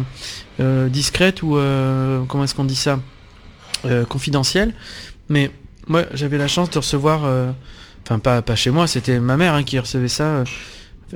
euh, 0.60 0.90
discrètes 0.90 1.42
ou 1.44 1.58
euh, 1.58 2.24
comment 2.28 2.44
est-ce 2.44 2.56
qu'on 2.56 2.66
dit 2.66 2.76
ça, 2.76 3.00
euh, 3.86 4.06
confidentielles. 4.06 4.74
Mais 5.30 5.52
moi, 5.88 6.04
j'avais 6.14 6.38
la 6.38 6.48
chance 6.48 6.70
de 6.70 6.78
recevoir. 6.80 7.26
euh, 7.26 7.52
Enfin, 8.08 8.20
pas 8.20 8.44
pas 8.44 8.56
chez 8.56 8.70
moi. 8.70 8.86
C'était 8.86 9.20
ma 9.20 9.36
mère 9.36 9.56
hein, 9.56 9.64
qui 9.64 9.80
recevait 9.80 10.08
ça. 10.10 10.44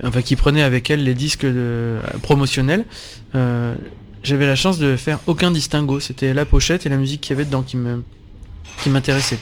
enfin, 0.04 0.24
qui 0.24 0.36
prenait 0.36 0.64
avec 0.64 0.90
elle 0.90 1.04
les 1.04 1.14
disques 1.14 1.46
de, 1.46 2.00
promotionnels. 2.24 2.84
Euh, 3.36 3.76
j'avais 4.24 4.48
la 4.48 4.56
chance 4.56 4.80
de 4.80 4.96
faire 4.96 5.20
aucun 5.28 5.52
distinguo. 5.52 6.00
C'était 6.00 6.34
la 6.34 6.46
pochette 6.46 6.88
et 6.88 6.90
la 6.90 6.98
musique 6.98 7.22
qu'il 7.22 7.30
y 7.30 7.34
avait 7.38 7.46
dedans 7.46 7.62
qui 7.62 7.78
me 7.78 8.04
qui 8.82 8.90
m'intéressait. 8.90 9.38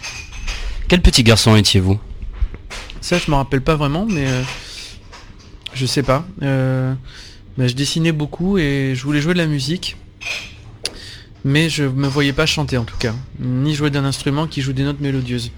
Quel 0.89 1.01
petit 1.01 1.23
garçon 1.23 1.55
étiez-vous? 1.55 1.97
Ça, 2.99 3.17
je 3.17 3.31
me 3.31 3.36
rappelle 3.38 3.62
pas 3.62 3.77
vraiment, 3.77 4.05
mais 4.10 4.27
euh, 4.27 4.41
je 5.73 5.86
sais 5.86 6.03
pas. 6.03 6.25
Euh, 6.41 6.93
bah, 7.58 7.67
je 7.67 7.74
dessinais 7.74 8.12
beaucoup 8.12 8.58
et 8.58 8.93
je 8.96 9.04
voulais 9.04 9.22
jouer 9.22 9.34
de 9.34 9.39
la 9.39 9.48
musique, 9.48 9.98
mais 11.43 11.70
je 11.70 11.84
me 11.84 12.08
voyais 12.08 12.34
pas 12.34 12.46
chanter 12.46 12.78
en 12.78 12.84
tout 12.84 12.98
cas, 12.98 13.15
ni 13.39 13.74
jouer 13.74 13.89
d'un 13.89 14.06
instrument 14.06 14.48
qui 14.48 14.62
joue 14.62 14.74
des 14.74 14.84
notes 14.84 15.00
mélodieuses. 15.00 15.52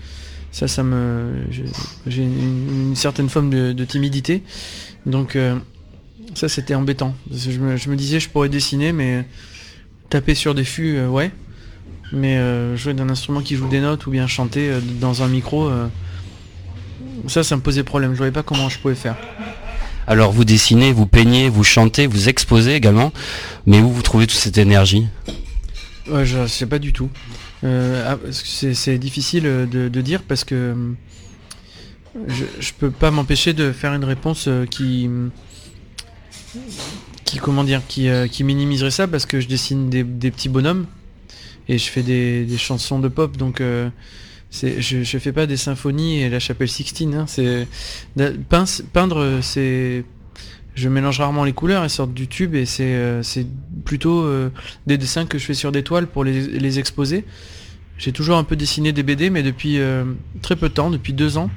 Ça, 0.52 0.68
ça 0.68 0.82
me, 0.82 1.34
j'ai 2.08 2.24
une, 2.24 2.96
certaine 2.96 3.30
forme 3.30 3.50
de, 3.50 3.86
timidité, 3.86 4.44
donc 5.06 5.36
euh, 5.36 5.56
ça 6.34 6.50
c'était 6.50 6.74
embêtant. 6.74 7.16
Je, 7.32 7.60
me, 7.60 7.96
disais 7.96 8.20
je 8.20 8.30
pourrais 8.30 8.50
dessiner, 8.50 8.92
mais 8.92 9.26
taper 10.10 10.34
sur 10.36 10.56
des 10.56 10.64
fûts, 10.64 10.98
euh, 10.98 11.08
ouais. 11.08 11.32
Mais 12.12 12.38
euh, 12.38 12.76
jouer 12.76 12.96
d'un 12.96 13.10
instrument 13.10 13.42
qui 13.42 13.56
joue 13.56 13.68
des 13.68 13.82
notes 13.82 14.08
ou 14.08 14.12
bien 14.12 14.26
chanter 14.26 14.72
dans 15.00 15.22
un 15.22 15.28
micro, 15.28 15.70
ça, 17.28 17.44
ça 17.44 17.56
me 17.56 17.62
posait 17.62 17.84
problème. 17.84 18.14
Je 18.14 18.18
voyais 18.18 18.32
pas 18.32 18.42
comment 18.42 18.68
je 18.68 18.80
pouvais 18.80 18.96
faire. 18.96 19.16
Alors 20.10 20.32
vous 20.32 20.44
dessinez, 20.44 20.92
vous 20.92 21.06
peignez, 21.06 21.50
vous 21.50 21.64
chantez, 21.64 22.08
vous 22.08 22.30
exposez 22.30 22.74
également, 22.74 23.14
mais 23.68 23.80
où 23.80 23.90
vous 23.90 24.02
trouvez 24.02 24.26
toute 24.26 24.40
cette 24.40 24.58
énergie? 24.58 25.06
Je 26.08 26.48
sais 26.48 26.66
pas 26.66 26.80
du 26.80 26.94
tout. 26.94 27.12
Euh, 27.64 28.16
ah, 28.16 28.18
c'est 28.32 28.98
difficile 28.98 29.46
euh, 29.46 29.66
de, 29.68 30.02
dire 30.02 30.24
parce 30.24 30.44
que 30.44 30.56
euh, 30.56 30.94
je, 32.28 32.46
je 32.60 32.72
peux 32.74 32.90
pas 32.90 33.12
m'empêcher 33.12 33.54
de 33.54 33.72
faire 33.72 33.94
une 33.94 34.04
réponse 34.04 34.50
qui 34.72 35.08
qui 37.26 37.38
comment 37.38 37.64
dire 37.64 37.84
qui, 37.88 38.10
minimiserait 38.44 38.90
ça 38.90 39.08
parce 39.08 39.28
que 39.28 39.40
je 39.40 39.48
dessine 39.48 39.92
des, 39.92 40.04
petits 40.04 40.50
bonhommes 40.50 40.88
et 41.68 41.78
je 41.78 41.88
fais 41.88 42.02
des, 42.02 42.48
chansons 42.58 42.98
de 42.98 43.10
pop. 43.10 43.38
Donc 43.38 43.62
je, 44.52 45.04
je 45.04 45.18
fais 45.18 45.32
pas 45.32 45.46
des 45.46 45.58
symphonies 45.58 46.22
et 46.22 46.30
la 46.30 46.40
chapelle 46.40 46.70
Sixtine 46.70 47.14
hein, 47.14 47.26
c'est 47.28 47.68
peindre 48.94 49.40
c'est 49.42 50.04
je 50.80 50.88
mélange 50.88 51.20
rarement 51.20 51.44
les 51.44 51.54
couleurs, 51.54 51.84
elles 51.84 51.90
sortent 51.90 52.14
du 52.14 52.28
tube 52.28 52.56
et 52.56 52.66
c'est 52.66 52.96
euh, 52.96 53.22
plutôt 53.84 54.24
euh, 54.24 54.50
des 54.88 54.98
dessins 54.98 55.26
que 55.26 55.38
je 55.38 55.46
fais 55.46 55.54
sur 55.54 55.72
des 55.72 55.84
toiles 55.84 56.08
pour 56.08 56.24
les, 56.24 56.48
les 56.48 56.80
exposer. 56.80 57.26
J'ai 57.98 58.14
toujours 58.14 58.38
un 58.38 58.46
peu 58.46 58.56
dessiné 58.56 58.94
des 58.94 59.04
BD, 59.04 59.30
mais 59.30 59.44
depuis 59.44 59.80
euh, 59.80 60.06
très 60.42 60.56
peu 60.56 60.70
de 60.70 60.74
temps, 60.74 60.90
depuis 60.90 61.12
deux 61.12 61.38
ans, 61.38 61.50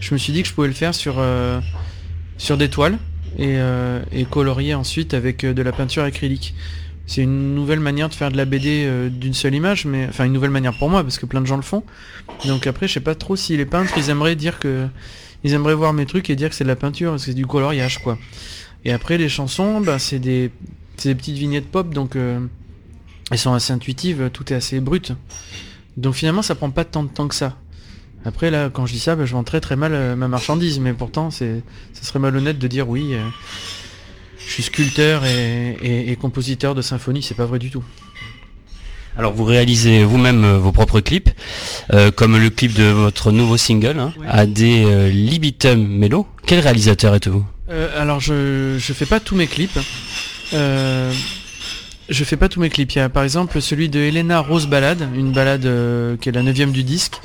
je 0.00 0.12
me 0.12 0.18
suis 0.18 0.32
dit 0.34 0.42
que 0.42 0.48
je 0.48 0.52
pouvais 0.52 0.68
le 0.68 0.74
faire 0.74 0.94
sur, 0.94 1.24
sur 2.36 2.58
des 2.58 2.68
toiles 2.68 2.98
et, 3.38 3.56
et 4.12 4.24
colorier 4.26 4.74
ensuite 4.74 5.14
avec 5.14 5.46
de 5.46 5.62
la 5.62 5.72
peinture 5.72 6.02
acrylique. 6.02 6.54
C'est 7.06 7.22
une 7.22 7.54
nouvelle 7.54 7.78
manière 7.78 8.08
de 8.08 8.14
faire 8.14 8.32
de 8.32 8.36
la 8.36 8.44
BD 8.44 8.84
euh, 8.84 9.08
d'une 9.08 9.34
seule 9.34 9.54
image, 9.54 9.84
mais 9.84 10.06
enfin 10.08 10.24
une 10.24 10.32
nouvelle 10.32 10.50
manière 10.50 10.76
pour 10.76 10.90
moi 10.90 11.04
parce 11.04 11.18
que 11.18 11.26
plein 11.26 11.40
de 11.40 11.46
gens 11.46 11.56
le 11.56 11.62
font. 11.62 11.84
Donc 12.46 12.66
après, 12.66 12.88
je 12.88 12.94
sais 12.94 13.00
pas 13.00 13.14
trop 13.14 13.36
si 13.36 13.56
les 13.56 13.64
peintres 13.64 13.94
ils 13.96 14.10
aimeraient 14.10 14.34
dire 14.34 14.58
que 14.58 14.88
ils 15.44 15.52
aimeraient 15.52 15.74
voir 15.74 15.92
mes 15.92 16.06
trucs 16.06 16.28
et 16.30 16.36
dire 16.36 16.48
que 16.48 16.56
c'est 16.56 16.64
de 16.64 16.68
la 16.68 16.76
peinture, 16.76 17.12
parce 17.12 17.22
que 17.22 17.30
c'est 17.30 17.36
du 17.36 17.46
coloriage 17.46 17.98
quoi. 18.02 18.18
Et 18.84 18.92
après 18.92 19.18
les 19.18 19.28
chansons, 19.28 19.80
bah, 19.80 19.98
c'est 19.98 20.18
des, 20.18 20.50
petites 20.96 21.36
vignettes 21.36 21.68
pop, 21.70 21.94
donc 21.94 22.16
euh, 22.16 22.40
elles 23.30 23.38
sont 23.38 23.52
assez 23.52 23.72
intuitives, 23.72 24.30
tout 24.32 24.52
est 24.52 24.56
assez 24.56 24.80
brut. 24.80 25.12
Donc 25.96 26.14
finalement 26.14 26.42
ça 26.42 26.56
prend 26.56 26.70
pas 26.70 26.84
tant 26.84 27.04
de 27.04 27.08
temps 27.08 27.28
que 27.28 27.34
ça. 27.36 27.56
Après 28.24 28.50
là, 28.50 28.68
quand 28.68 28.86
je 28.86 28.92
dis 28.94 28.98
ça, 28.98 29.14
bah, 29.14 29.24
je 29.24 29.32
vends 29.32 29.44
très 29.44 29.60
très 29.60 29.76
mal 29.76 29.92
euh, 29.94 30.16
ma 30.16 30.26
marchandise, 30.26 30.80
mais 30.80 30.92
pourtant 30.92 31.30
ça 31.30 31.44
serait 32.02 32.18
malhonnête 32.18 32.58
de 32.58 32.66
dire 32.66 32.88
oui, 32.88 33.14
je 34.46 34.52
suis 34.52 34.62
sculpteur 34.62 35.24
et, 35.24 35.76
et- 35.82 36.10
et 36.12 36.16
compositeur 36.16 36.74
de 36.74 36.82
symphonie, 36.82 37.22
c'est 37.22 37.34
pas 37.34 37.46
vrai 37.46 37.58
du 37.58 37.70
tout. 37.70 37.84
Alors 39.18 39.32
vous 39.32 39.44
réalisez 39.44 40.04
vous-même 40.04 40.44
euh, 40.44 40.58
vos 40.58 40.72
propres 40.72 41.00
clips, 41.00 41.30
euh, 41.94 42.10
comme 42.10 42.36
le 42.38 42.50
clip 42.50 42.74
de 42.74 42.84
votre 42.84 43.32
nouveau 43.32 43.56
single, 43.56 43.98
hein, 43.98 44.12
AD 44.28 44.60
euh, 44.60 45.08
Libitum 45.10 45.86
Melo. 45.86 46.26
Quel 46.46 46.60
réalisateur 46.60 47.14
êtes-vous? 47.14 47.44
Alors 47.98 48.20
je 48.20 48.76
je 48.78 48.92
fais 48.92 49.06
pas 49.06 49.18
tous 49.18 49.34
mes 49.34 49.46
clips. 49.48 49.78
Je 50.52 52.22
fais 52.24 52.36
pas 52.36 52.48
tous 52.48 52.60
mes 52.60 52.68
clips. 52.70 52.92
Il 52.94 52.98
y 52.98 53.00
a 53.00 53.08
par 53.08 53.24
exemple 53.24 53.60
celui 53.60 53.88
de 53.88 53.98
Elena 53.98 54.38
Rose 54.40 54.68
Ballade, 54.68 55.08
une 55.16 55.32
balade 55.32 55.68
qui 56.20 56.28
est 56.28 56.32
la 56.32 56.42
neuvième 56.42 56.70
du 56.70 56.84
disque 56.84 57.16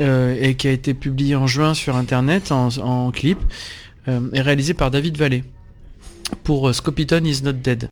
et 0.00 0.54
qui 0.58 0.66
a 0.66 0.72
été 0.72 0.92
publiée 0.94 1.36
en 1.36 1.46
juin 1.46 1.74
sur 1.74 1.94
internet 1.96 2.50
en, 2.50 2.68
en 2.78 3.10
clip 3.12 3.38
et 4.08 4.40
réalisé 4.40 4.74
par 4.74 4.90
David 4.90 5.16
Vallée 5.16 5.44
pour 6.44 6.68
euh, 6.68 6.72
Scopitone 6.72 7.26
is 7.26 7.42
not 7.42 7.54
dead. 7.54 7.88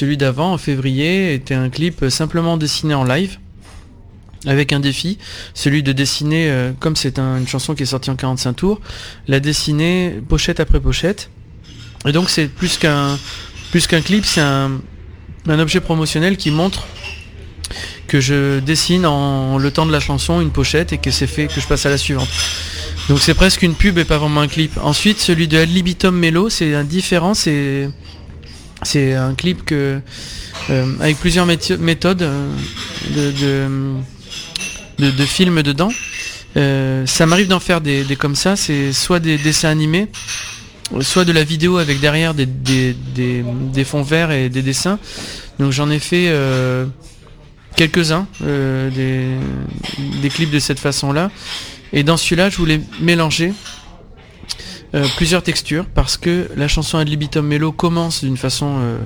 Celui 0.00 0.16
d'avant, 0.16 0.54
en 0.54 0.58
février, 0.58 1.34
était 1.34 1.52
un 1.54 1.68
clip 1.68 2.02
euh, 2.02 2.08
simplement 2.08 2.56
dessiné 2.56 2.94
en 2.94 3.04
live, 3.04 3.36
avec 4.46 4.72
un 4.72 4.80
défi, 4.80 5.18
celui 5.52 5.82
de 5.82 5.92
dessiner, 5.92 6.50
euh, 6.50 6.72
comme 6.80 6.96
c'est 6.96 7.18
un- 7.18 7.36
une 7.36 7.46
chanson 7.46 7.74
qui 7.74 7.82
est 7.82 7.86
sortie 7.94 8.08
en 8.08 8.16
45 8.16 8.54
tours, 8.54 8.80
la 9.28 9.40
dessiner 9.40 10.14
pochette 10.26 10.58
après 10.58 10.80
pochette. 10.80 11.28
Et 12.06 12.12
donc 12.12 12.30
c'est 12.30 12.48
plus 12.48 12.78
qu'un 12.78 13.18
plus 13.70 13.86
qu'un 13.86 14.00
clip, 14.00 14.24
c'est 14.24 14.40
un, 14.40 14.80
objet 15.46 15.80
promotionnel 15.80 16.36
qui 16.38 16.50
montre 16.50 16.86
que 18.08 18.20
je 18.20 18.58
dessine 18.60 19.04
en 19.04 19.58
le 19.58 19.70
temps 19.70 19.86
de 19.86 19.92
la 19.92 20.00
chanson 20.00 20.40
une 20.40 20.50
pochette 20.50 20.92
et 20.94 20.98
que 20.98 21.10
c'est 21.10 21.26
fait 21.26 21.46
que 21.46 21.60
je 21.60 21.66
passe 21.66 21.84
à 21.86 21.90
la 21.90 21.98
suivante. 21.98 22.28
Donc 23.08 23.20
c'est 23.20 23.34
presque 23.34 23.62
une 23.62 23.74
pub 23.74 23.98
et 23.98 24.04
pas 24.04 24.18
vraiment 24.18 24.40
un 24.40 24.48
clip. 24.48 24.72
Ensuite 24.82 25.18
celui 25.18 25.46
de 25.46 25.58
Libitum 25.58 26.16
Mello, 26.16 26.48
c'est 26.48 26.74
un 26.74 26.84
différent, 26.84 27.34
c'est 27.34 27.90
C'est 28.82 29.14
un 29.14 29.34
clip 29.34 29.64
que 29.64 30.00
euh, 30.70 30.86
avec 31.00 31.18
plusieurs 31.18 31.46
méthodes 31.46 32.22
euh, 32.22 32.50
de, 33.14 33.30
de, 34.98 35.10
de- 35.10 35.24
films 35.24 35.62
dedans. 35.62 35.90
Euh, 36.56 37.06
ça 37.06 37.26
m'arrive 37.26 37.48
d'en 37.48 37.60
faire 37.60 37.80
des, 37.80 38.04
des 38.04 38.16
comme 38.16 38.34
ça, 38.34 38.56
c'est 38.56 38.92
soit 38.92 39.20
des 39.20 39.38
dessins 39.38 39.68
animés, 39.68 40.08
soit 41.00 41.24
de 41.24 41.32
la 41.32 41.44
vidéo 41.44 41.78
avec 41.78 42.00
derrière 42.00 42.34
des, 42.34 42.46
des, 42.46 43.84
fonds 43.84 44.02
verts 44.02 44.30
et 44.32 44.48
des 44.48 44.62
dessins. 44.62 44.98
Donc 45.58 45.72
j'en 45.72 45.90
ai 45.90 45.98
fait 45.98 46.34
quelques-uns, 47.76 48.26
des 48.40 49.38
clips 50.30 50.50
de 50.50 50.58
cette 50.58 50.80
façon-là. 50.80 51.30
Et 51.92 52.02
dans 52.02 52.16
celui-là, 52.16 52.50
je 52.50 52.56
voulais 52.56 52.80
mélanger 53.00 53.52
euh, 54.94 55.06
plusieurs 55.16 55.42
textures 55.42 55.86
parce 55.86 56.16
que 56.16 56.48
la 56.56 56.68
chanson 56.68 56.98
Ad 56.98 57.08
libitum 57.08 57.46
Mello 57.46 57.72
commence 57.72 58.24
d'une 58.24 58.36
façon 58.36 58.78
euh, 58.80 58.98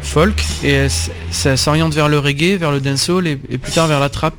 folk 0.00 0.42
et 0.62 0.86
ça 1.30 1.56
s'oriente 1.56 1.94
vers 1.94 2.08
le 2.08 2.18
reggae, 2.18 2.56
vers 2.56 2.70
le 2.70 2.80
dancehall 2.80 3.26
et, 3.26 3.38
et 3.48 3.58
plus 3.58 3.72
tard 3.72 3.86
vers 3.88 4.00
la 4.00 4.08
trap. 4.08 4.34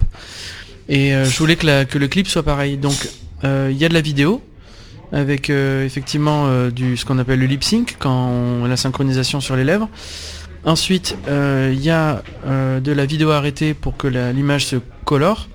Et 0.87 1.13
euh, 1.13 1.25
je 1.25 1.37
voulais 1.37 1.55
que, 1.55 1.97
le 1.97 2.07
clip 2.07 2.27
soit 2.27 2.43
pareil. 2.43 2.77
Donc 2.77 3.09
euh, 3.43 3.69
il 3.71 3.77
y 3.77 3.85
a 3.85 3.89
de 3.89 3.93
la 3.93 4.01
vidéo 4.01 4.41
avec 5.11 5.49
euh, 5.49 5.85
effectivement 5.85 6.69
du 6.69 6.97
ce 6.97 7.05
qu'on 7.05 7.19
appelle 7.19 7.39
le 7.39 7.45
lip 7.45 7.63
sync 7.63 7.95
quand 7.99 8.29
on, 8.29 8.65
la 8.65 8.77
synchronisation 8.77 9.41
sur 9.41 9.55
les 9.55 9.63
lèvres. 9.63 9.89
Ensuite, 10.65 11.15
il 11.27 11.79
y 11.79 11.91
a 11.91 12.23
de 12.47 12.91
la 12.91 13.05
vidéo 13.05 13.29
arrêtée 13.29 13.75
pour 13.75 13.97
que 13.97 14.07
l'image 14.07 14.65
se 14.65 14.77
colore 15.03 15.47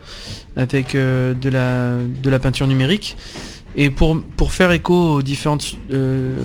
avec 0.57 0.95
de, 0.95 1.49
la, 1.49 1.97
de 1.97 2.31
la 2.31 2.39
peinture 2.39 2.69
numérique. 2.69 3.17
Et 3.77 3.91
pour, 3.91 4.21
pour 4.37 4.53
faire 4.53 4.73
écho 4.73 4.95
aux 4.95 5.23
différentes 5.23 5.77
euh, 5.93 6.37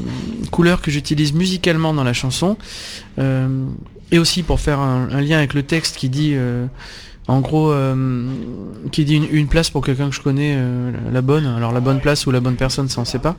couleurs 0.51 0.81
que 0.81 0.91
j'utilise 0.91 1.33
musicalement 1.33 1.93
dans 1.93 2.03
la 2.03 2.13
chanson, 2.13 2.57
euh, 3.17 3.65
et 4.11 4.19
aussi 4.19 4.43
pour 4.43 4.59
faire 4.59 4.79
un, 4.79 5.21
lien 5.21 5.37
avec 5.37 5.55
le 5.55 5.63
texte 5.63 5.97
qui 5.97 6.09
dit, 6.09 6.33
euh, 6.35 6.67
en 7.27 7.39
gros, 7.39 7.73
qui 8.91 9.05
dit 9.05 9.15
une, 9.15 9.47
place 9.47 9.71
pour 9.71 9.83
quelqu'un 9.83 10.09
que 10.09 10.15
je 10.15 10.21
connais, 10.21 10.55
la 11.11 11.21
bonne, 11.23 11.47
alors 11.47 11.71
la 11.71 11.79
bonne 11.79 11.99
place 11.99 12.27
ou 12.27 12.31
la 12.31 12.39
bonne 12.39 12.55
personne, 12.55 12.87
ça 12.87 13.01
on 13.01 13.05
sait 13.05 13.19
pas. 13.19 13.35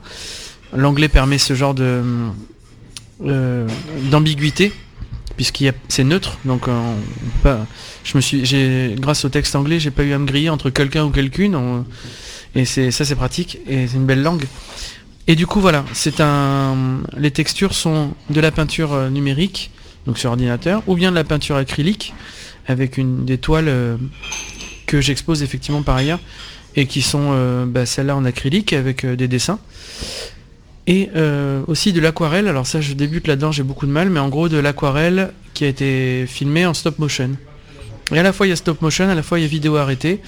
L'anglais 0.75 1.07
permet 1.07 1.37
ce 1.37 1.53
genre 1.53 1.73
de 1.73 2.03
d'ambiguïté 4.11 4.73
puisqu'il 5.37 5.73
c'est 5.87 6.03
neutre. 6.03 6.37
Donc 6.43 6.67
je 8.03 8.17
me 8.17 8.21
suis 8.21 8.45
j'ai 8.45 8.95
grâce 8.99 9.23
au 9.23 9.29
texte 9.29 9.55
anglais 9.55 9.79
j'ai 9.79 9.91
pas 9.91 10.03
eu 10.03 10.11
à 10.11 10.19
me 10.19 10.25
griller 10.25 10.49
entre 10.49 10.69
quelqu'un 10.69 11.05
ou 11.05 11.09
quelqu'une 11.09 11.55
et 12.55 12.65
c'est 12.65 12.91
ça 12.91 13.05
c'est 13.05 13.15
pratique 13.15 13.59
et 13.67 13.87
c'est 13.87 13.95
une 13.95 14.05
belle 14.05 14.21
langue. 14.21 14.45
Et 15.27 15.35
du 15.35 15.45
coup 15.45 15.59
voilà 15.59 15.85
c'est 15.93 16.21
un 16.21 17.01
les 17.17 17.31
textures 17.31 17.73
sont 17.73 18.13
de 18.29 18.39
la 18.39 18.51
peinture 18.51 18.93
euh, 18.93 19.09
numérique 19.09 19.71
donc 20.05 20.17
sur 20.17 20.29
ordinateur 20.29 20.83
ou 20.87 20.95
bien 20.95 21.11
de 21.11 21.15
la 21.15 21.23
peinture 21.23 21.57
acrylique 21.57 22.13
avec 22.65 22.97
une 22.97 23.25
des 23.25 23.37
toiles 23.37 23.67
euh, 23.67 23.97
que 24.85 25.01
j'expose 25.01 25.43
effectivement 25.43 25.81
par 25.81 25.97
ailleurs 25.97 26.19
et 26.75 26.85
qui 26.85 27.01
sont 27.01 27.29
euh, 27.31 27.65
bah, 27.65 27.85
celles-là 27.85 28.15
en 28.15 28.25
acrylique 28.25 28.73
avec 28.73 29.05
des 29.05 29.27
dessins. 29.27 29.59
Et 30.89 31.09
aussi 31.67 31.91
de 31.91 31.99
l'aquarelle, 31.99 32.47
alors 32.47 32.65
ça 32.65 32.79
je 32.79 32.93
débute 32.93 33.27
là-dedans, 33.27 33.51
j'ai 33.51 33.63
beaucoup 33.63 33.85
de 33.85 33.91
mal, 33.91 34.09
mais 34.09 34.21
en 34.21 34.29
gros 34.29 34.47
de 34.47 34.55
l'aquarelle 34.55 35.33
qui 35.53 35.65
a 35.65 35.67
été 35.67 36.25
filmée 36.27 36.65
en 36.65 36.73
stop 36.73 36.97
motion. 36.97 37.31
Et 38.13 38.19
à 38.19 38.23
la 38.23 38.31
fois 38.31 38.47
il 38.47 38.51
y 38.51 38.53
a 38.53 38.55
stop 38.55 38.81
motion, 38.81 39.09
à 39.09 39.15
la 39.15 39.21
fois 39.21 39.37
il 39.37 39.41
y 39.41 39.45
a 39.45 39.49
vidéo 39.49 39.75
arrêtée, 39.75 40.21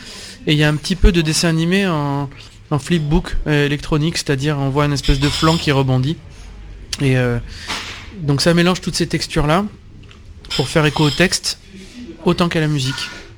et 0.48 0.54
il 0.54 0.58
y 0.58 0.64
a 0.64 0.70
un 0.70 0.76
petit 0.76 0.96
peu 0.96 1.12
de 1.12 1.22
dessin 1.22 1.50
animé 1.50 1.88
en, 1.88 2.30
en 2.72 2.80
flipbook 2.80 3.38
euh, 3.48 3.66
électronique, 3.66 4.18
c'est-à-dire 4.18 4.58
on 4.58 4.70
voit 4.70 4.86
une 4.86 4.94
espèce 4.94 5.20
de 5.20 5.30
flanc 5.30 5.58
qui 5.58 5.72
rebondit. 5.72 6.18
Et 7.02 7.18
euh, 7.18 7.40
donc 8.22 8.42
ça 8.42 8.54
mélange 8.54 8.82
toutes 8.82 8.96
ces 8.96 9.08
textures-là 9.08 9.66
pour 10.56 10.68
faire 10.68 10.86
écho 10.86 11.06
au 11.06 11.10
texte 11.10 11.60
autant 12.26 12.50
qu'à 12.50 12.60
la 12.60 12.68
musique. 12.68 12.96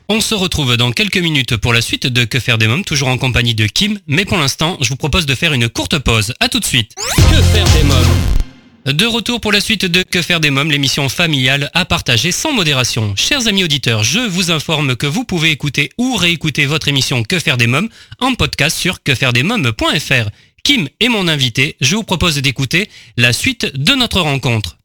On 0.10 0.20
se 0.20 0.36
retrouve 0.36 0.76
dans 0.76 0.92
quelques 0.92 1.18
minutes 1.18 1.56
pour 1.56 1.72
la 1.72 1.82
suite 1.82 2.06
de 2.06 2.26
Que 2.26 2.40
faire 2.40 2.58
des 2.58 2.68
mômes, 2.68 2.84
toujours 2.84 3.08
en 3.08 3.18
compagnie 3.18 3.56
de 3.56 3.66
Kim, 3.66 3.98
mais 4.08 4.26
pour 4.26 4.38
l'instant, 4.38 4.78
je 4.82 4.90
vous 4.90 4.98
propose 4.98 5.26
de 5.26 5.36
faire 5.36 5.54
une 5.54 5.70
courte 5.70 6.00
pause. 6.00 6.34
À 6.42 6.50
tout 6.50 6.60
de 6.60 6.66
suite. 6.66 6.92
Que 7.16 7.42
faire 7.42 7.66
des 7.70 7.84
mômes? 7.84 8.51
De 8.86 9.06
retour 9.06 9.40
pour 9.40 9.52
la 9.52 9.62
suite 9.62 9.86
de 9.86 10.02
Que 10.02 10.24
faire 10.24 10.40
des 10.40 10.50
mômes, 10.50 10.72
l'émission 10.72 11.08
familiale 11.08 11.70
à 11.76 11.86
partager 11.86 12.32
sans 12.32 12.52
modération. 12.52 13.14
Chers 13.16 13.48
amis 13.48 13.64
auditeurs, 13.64 14.04
je 14.04 14.20
vous 14.20 14.50
informe 14.50 14.96
que 14.96 15.06
vous 15.06 15.24
pouvez 15.24 15.52
écouter 15.52 15.92
ou 16.00 16.16
réécouter 16.16 16.66
votre 16.66 16.88
émission 16.88 17.22
Que 17.22 17.38
faire 17.38 17.58
des 17.58 17.68
mômes 17.68 17.90
en 18.20 18.34
podcast 18.34 18.76
sur 18.76 19.04
quefairedesmômes.fr. 19.04 20.30
Kim 20.64 20.90
est 21.00 21.10
mon 21.10 21.28
invité, 21.28 21.76
je 21.80 21.96
vous 21.96 22.04
propose 22.04 22.38
d'écouter 22.38 22.90
la 23.18 23.34
suite 23.34 23.72
de 23.76 23.94
notre 23.94 24.20
rencontre. 24.20 24.78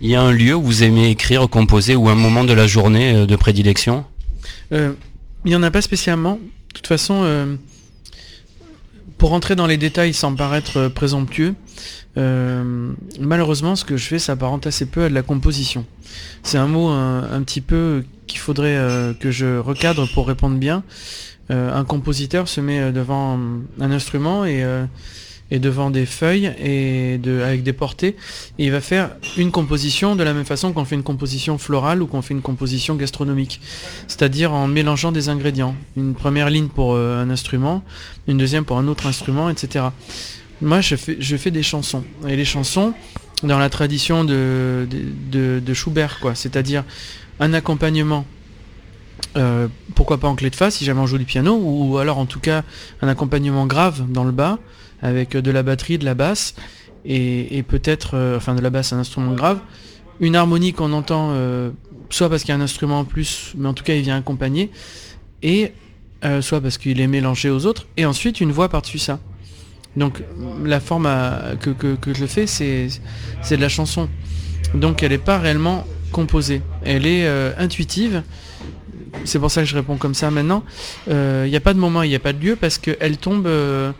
Il 0.00 0.10
y 0.10 0.16
a 0.16 0.22
un 0.22 0.32
lieu 0.32 0.56
où 0.56 0.62
vous 0.62 0.82
aimez 0.82 1.10
écrire, 1.10 1.48
composer 1.48 1.94
ou 1.94 2.08
un 2.08 2.16
moment 2.16 2.42
de 2.42 2.52
la 2.52 2.66
journée 2.66 3.14
euh, 3.14 3.26
de 3.26 3.36
prédilection? 3.36 4.04
Euh, 4.72 4.94
il 5.44 5.50
n'y 5.50 5.56
en 5.56 5.62
a 5.62 5.70
pas 5.70 5.82
spécialement. 5.82 6.34
De 6.34 6.74
toute 6.74 6.88
façon, 6.88 7.22
euh, 7.22 7.54
pour 9.20 9.28
rentrer 9.30 9.54
dans 9.54 9.66
les 9.66 9.76
détails 9.76 10.14
sans 10.14 10.34
paraître 10.34 10.78
euh, 10.78 10.88
présomptueux, 10.88 11.54
euh, 12.16 12.90
malheureusement, 13.20 13.76
ce 13.76 13.84
que 13.84 13.98
je 13.98 14.06
fais 14.06 14.18
s'apparente 14.18 14.66
assez 14.66 14.86
peu 14.86 15.04
à 15.04 15.08
de 15.10 15.14
la 15.14 15.20
composition. 15.22 15.84
C'est 16.42 16.56
un 16.56 16.66
mot 16.66 16.88
un, 16.88 17.42
petit 17.42 17.60
peu 17.60 18.02
qu'il 18.26 18.40
faudrait 18.40 18.76
euh, 18.76 19.12
que 19.12 19.30
je 19.30 19.58
recadre 19.58 20.10
pour 20.14 20.26
répondre 20.26 20.56
bien. 20.56 20.82
Un 21.50 21.84
compositeur 21.84 22.46
se 22.46 22.60
met 22.60 22.92
devant 22.92 23.36
un 23.80 23.90
instrument 23.90 24.44
et, 24.44 24.64
et 25.50 25.58
devant 25.58 25.90
des 25.90 26.06
feuilles 26.06 26.52
et 26.62 27.20
avec 27.44 27.62
des 27.62 27.72
portées. 27.72 28.16
Et 28.58 28.66
il 28.66 28.70
va 28.70 28.80
faire 28.80 29.10
une 29.36 29.50
composition 29.50 30.16
de 30.16 30.22
la 30.22 30.32
même 30.32 30.44
façon 30.44 30.72
qu'on 30.72 30.84
fait 30.84 30.94
une 30.94 31.02
composition 31.02 31.58
florale 31.58 32.02
ou 32.02 32.06
qu'on 32.06 32.22
fait 32.22 32.34
une 32.34 32.42
composition 32.42 32.94
gastronomique. 32.94 33.60
C'est-à-dire 34.06 34.52
en 34.52 34.66
mélangeant 34.66 35.12
des 35.12 35.28
ingrédients. 35.28 35.74
Une 35.96 36.14
première 36.14 36.50
ligne 36.50 36.68
pour 36.68 36.94
euh, 36.94 37.22
un 37.22 37.30
instrument 37.30 37.82
une 38.28 38.38
deuxième 38.38 38.64
pour 38.64 38.78
un 38.78 38.86
autre 38.86 39.06
instrument 39.06 39.50
etc 39.50 39.86
moi 40.60 40.80
je 40.80 40.96
fais, 40.96 41.16
je 41.18 41.36
fais 41.36 41.50
des 41.50 41.62
chansons. 41.62 42.04
Et 42.28 42.36
les 42.36 42.44
chansons 42.44 42.92
dans 43.42 43.58
la 43.58 43.70
tradition 43.70 44.24
de 44.24 44.86
Schubert 45.72 46.20
quoi. 46.20 46.34
C'est-à-dire 46.34 46.84
un 47.40 47.54
accompagnement 47.54 48.24
euh, 49.36 49.68
pourquoi 49.94 50.18
pas 50.18 50.28
en 50.28 50.34
clé 50.34 50.50
de 50.50 50.56
fa 50.56 50.70
si 50.70 50.84
jamais 50.84 51.00
on 51.00 51.06
joue 51.06 51.18
du 51.18 51.24
piano 51.24 51.58
ou 51.62 51.98
alors 51.98 52.18
en 52.18 52.26
tout 52.26 52.40
cas 52.40 52.64
un 53.00 53.08
accompagnement 53.08 53.66
grave 53.66 54.04
dans 54.08 54.24
le 54.24 54.32
bas 54.32 54.58
avec 55.02 55.34
euh, 55.34 55.42
de 55.42 55.50
la 55.50 55.62
batterie, 55.62 55.98
de 55.98 56.04
la 56.04 56.14
basse 56.14 56.54
et, 57.04 57.62
peut-être, 57.66 58.10
euh, 58.14 58.36
enfin 58.36 58.54
de 58.54 58.60
la 58.60 58.70
basse 58.70 58.92
un 58.92 58.98
instrument 58.98 59.32
grave, 59.32 59.58
une 60.20 60.36
harmonie 60.36 60.72
qu'on 60.72 60.92
entend 60.92 61.30
euh, 61.32 61.70
soit 62.10 62.28
parce 62.28 62.42
qu'il 62.42 62.50
y 62.50 62.52
a 62.52 62.56
un 62.56 62.60
instrument 62.60 63.00
en 63.00 63.04
plus, 63.04 63.52
mais 63.56 63.68
en 63.68 63.74
tout 63.74 63.84
cas 63.84 63.94
il 63.94 64.02
vient 64.02 64.16
accompagner, 64.18 64.70
et 65.42 65.72
soit 66.42 66.60
parce 66.60 66.76
qu'il 66.76 67.00
est 67.00 67.06
mélangé 67.06 67.48
aux 67.48 67.64
autres, 67.64 67.86
et 67.96 68.04
ensuite 68.04 68.42
une 68.42 68.52
voix 68.52 68.68
par-dessus 68.68 68.98
ça. 68.98 69.18
Donc 69.96 70.22
la 70.64 70.80
forme 70.80 71.08
que, 71.60 71.70
que- 71.70 71.94
que 71.96 72.12
je 72.12 72.26
fais, 72.26 72.46
c'est 72.46 72.90
de 73.50 73.56
la 73.56 73.70
chanson. 73.70 74.08
Donc 74.74 75.02
elle 75.02 75.12
n'est 75.12 75.18
pas 75.18 75.38
réellement 75.38 75.86
composée, 76.12 76.60
elle 76.84 77.06
est 77.06 77.26
intuitive. 77.56 78.22
C'est 79.24 79.38
pour 79.38 79.50
ça 79.50 79.62
que 79.62 79.68
je 79.68 79.74
réponds 79.74 79.96
comme 79.96 80.14
ça 80.14 80.30
maintenant. 80.30 80.62
Euh, 81.08 81.44
Il 81.46 81.50
n'y 81.50 81.56
a 81.56 81.60
pas 81.60 81.74
de 81.74 81.78
moment, 81.78 82.02
il 82.02 82.08
n'y 82.08 82.14
a 82.14 82.20
pas 82.20 82.32
de 82.32 82.42
lieu 82.44 82.56
parce 82.56 82.78
qu'elle 82.78 83.16
tombe 83.18 83.46
euh, 83.46 83.92